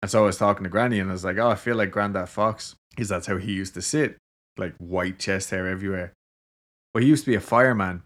And 0.00 0.10
so 0.10 0.22
I 0.22 0.26
was 0.26 0.38
talking 0.38 0.64
to 0.64 0.70
Granny, 0.70 0.98
and 0.98 1.10
I 1.10 1.12
was 1.12 1.26
like, 1.26 1.36
oh, 1.36 1.50
I 1.50 1.56
feel 1.56 1.76
like 1.76 1.90
Granddad 1.90 2.30
Fox, 2.30 2.74
because 2.88 3.10
that's 3.10 3.26
how 3.26 3.36
he 3.36 3.52
used 3.52 3.74
to 3.74 3.82
sit, 3.82 4.16
like 4.56 4.74
white 4.78 5.18
chest 5.18 5.50
hair 5.50 5.68
everywhere. 5.68 6.14
But 6.94 7.02
he 7.02 7.10
used 7.10 7.24
to 7.24 7.30
be 7.30 7.36
a 7.36 7.40
fireman, 7.40 8.04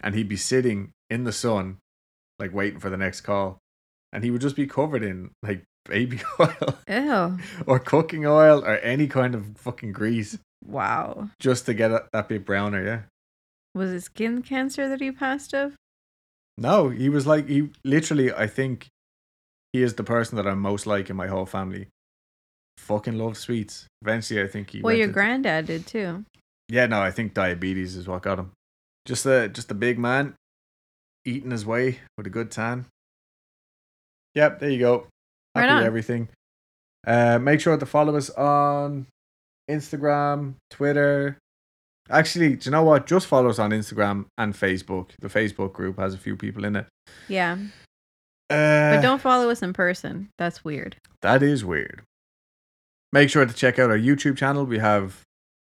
and 0.00 0.14
he'd 0.14 0.26
be 0.26 0.38
sitting 0.38 0.92
in 1.10 1.24
the 1.24 1.32
sun, 1.32 1.76
like 2.38 2.54
waiting 2.54 2.80
for 2.80 2.88
the 2.88 2.96
next 2.96 3.20
call, 3.20 3.58
and 4.14 4.24
he 4.24 4.30
would 4.30 4.40
just 4.40 4.56
be 4.56 4.66
covered 4.66 5.02
in 5.02 5.32
like 5.42 5.62
baby 5.84 6.20
oil 6.40 6.78
Ew. 6.88 7.38
or 7.66 7.78
cooking 7.78 8.26
oil 8.26 8.64
or 8.64 8.76
any 8.78 9.06
kind 9.06 9.34
of 9.34 9.56
fucking 9.56 9.92
grease 9.92 10.38
Wow. 10.66 11.28
just 11.40 11.66
to 11.66 11.74
get 11.74 11.90
it 11.90 12.02
that 12.12 12.28
bit 12.28 12.44
browner. 12.46 12.82
Yeah. 12.84 13.00
Was 13.74 13.90
it 13.90 14.02
skin 14.02 14.40
cancer 14.42 14.88
that 14.88 15.00
he 15.00 15.10
passed 15.12 15.52
of? 15.52 15.74
No, 16.56 16.88
he 16.88 17.08
was 17.08 17.26
like 17.26 17.48
he 17.48 17.70
literally. 17.84 18.32
I 18.32 18.46
think 18.46 18.86
he 19.72 19.82
is 19.82 19.94
the 19.94 20.04
person 20.04 20.36
that 20.36 20.46
I'm 20.46 20.60
most 20.60 20.86
like 20.86 21.10
in 21.10 21.16
my 21.16 21.26
whole 21.26 21.44
family. 21.46 21.88
Fucking 22.78 23.18
love 23.18 23.36
sweets. 23.36 23.86
Eventually, 24.02 24.40
I 24.42 24.46
think 24.46 24.70
he. 24.70 24.80
Well, 24.80 24.94
your 24.94 25.04
into- 25.04 25.14
granddad 25.14 25.66
did 25.66 25.86
too. 25.86 26.24
Yeah, 26.68 26.86
no, 26.86 27.00
I 27.02 27.10
think 27.10 27.34
diabetes 27.34 27.96
is 27.96 28.06
what 28.08 28.22
got 28.22 28.38
him. 28.38 28.52
Just 29.04 29.26
a 29.26 29.48
just 29.48 29.70
a 29.70 29.74
big 29.74 29.98
man, 29.98 30.34
eating 31.26 31.50
his 31.50 31.66
way 31.66 31.98
with 32.16 32.26
a 32.26 32.30
good 32.30 32.50
tan. 32.52 32.86
Yep, 34.34 34.60
there 34.60 34.70
you 34.70 34.78
go. 34.78 35.06
Right 35.54 35.68
Happy 35.68 35.78
with 35.80 35.86
everything. 35.86 36.28
Uh, 37.06 37.38
make 37.38 37.60
sure 37.60 37.76
to 37.76 37.86
follow 37.86 38.16
us 38.16 38.30
on 38.30 39.06
Instagram, 39.70 40.54
Twitter. 40.70 41.38
Actually, 42.10 42.56
do 42.56 42.66
you 42.66 42.70
know 42.70 42.82
what? 42.82 43.06
Just 43.06 43.26
follow 43.26 43.48
us 43.48 43.58
on 43.58 43.70
Instagram 43.70 44.26
and 44.36 44.52
Facebook. 44.54 45.10
The 45.20 45.28
Facebook 45.28 45.72
group 45.72 45.98
has 45.98 46.12
a 46.14 46.18
few 46.18 46.36
people 46.36 46.64
in 46.64 46.76
it. 46.76 46.86
Yeah. 47.28 47.56
Uh, 48.50 48.94
But 48.96 49.00
don't 49.00 49.20
follow 49.22 49.48
us 49.50 49.62
in 49.62 49.72
person. 49.72 50.28
That's 50.38 50.64
weird. 50.64 50.96
That 51.22 51.42
is 51.42 51.64
weird. 51.64 52.02
Make 53.12 53.30
sure 53.30 53.46
to 53.46 53.54
check 53.54 53.78
out 53.78 53.90
our 53.90 53.98
YouTube 53.98 54.36
channel. 54.36 54.64
We 54.66 54.78
have 54.78 55.22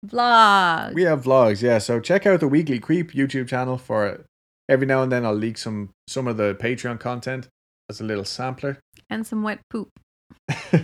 Vlog. 0.07 0.93
we 0.93 1.01
have 1.03 1.23
vlogs, 1.23 1.61
yeah. 1.61 1.77
So 1.79 1.99
check 1.99 2.25
out 2.25 2.39
the 2.39 2.47
Weekly 2.47 2.79
Creep 2.79 3.11
YouTube 3.11 3.47
channel 3.49 3.77
for 3.77 4.23
every 4.69 4.85
now 4.87 5.01
and 5.03 5.11
then 5.11 5.25
I'll 5.25 5.33
leak 5.33 5.57
some 5.57 5.89
some 6.07 6.27
of 6.27 6.37
the 6.37 6.55
Patreon 6.55 6.99
content 7.01 7.47
as 7.89 7.99
a 7.99 8.05
little 8.05 8.23
sampler. 8.23 8.77
And 9.09 9.25
some 9.25 9.43
wet 9.43 9.59
poop. 9.69 9.89
uh, 10.73 10.79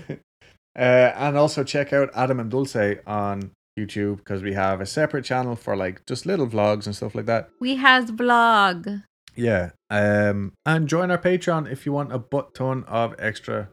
and 0.76 1.38
also 1.38 1.64
check 1.64 1.94
out 1.94 2.10
Adam 2.16 2.40
and 2.40 2.52
Dulce 2.52 2.98
on 3.06 3.52
YouTube 3.78 4.18
because 4.18 4.42
we 4.42 4.54
have 4.54 4.82
a 4.82 4.86
separate 4.86 5.26
channel 5.26 5.56
for 5.56 5.76
like 5.76 6.06
just 6.06 6.26
little 6.26 6.48
vlogs 6.48 6.86
and 6.86 6.96
stuff 6.96 7.16
like 7.16 7.26
that. 7.26 7.50
We 7.60 7.76
has 7.76 8.12
vlog. 8.12 9.04
Yeah. 9.36 9.72
Um 9.90 10.54
and 10.66 10.88
join 10.88 11.12
our 11.12 11.18
Patreon 11.18 11.70
if 11.70 11.86
you 11.86 11.92
want 11.92 12.14
a 12.14 12.20
butt 12.20 12.56
ton 12.56 12.86
of 12.86 13.16
extra 13.20 13.70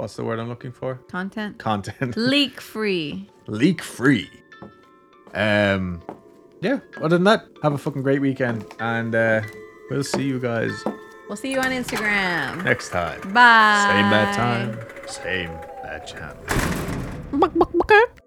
what's 0.00 0.16
the 0.16 0.24
word 0.24 0.38
I'm 0.38 0.48
looking 0.48 0.72
for? 0.72 0.94
Content. 1.10 1.58
Content. 1.58 2.16
Leak 2.16 2.60
free. 2.60 3.28
leak 3.46 3.82
free. 3.82 4.30
Um, 5.34 6.02
yeah. 6.62 6.80
Other 6.96 7.16
than 7.16 7.24
that, 7.24 7.44
have 7.62 7.74
a 7.74 7.78
fucking 7.78 8.02
great 8.02 8.20
weekend, 8.22 8.64
and 8.80 9.14
uh, 9.14 9.42
we'll 9.90 10.02
see 10.02 10.22
you 10.22 10.40
guys 10.40 10.72
We'll 11.30 11.36
see 11.36 11.52
you 11.52 11.60
on 11.60 11.70
Instagram. 11.70 12.64
next 12.64 12.88
time. 12.88 13.20
Bye. 13.32 13.86
Same 13.86 14.10
bad 14.10 14.34
time, 14.34 14.76
same 15.06 15.50
bad 15.80 16.04
channel. 16.04 16.34
Buck, 17.30 17.54
buck, 17.54 17.70
buck. 17.72 18.19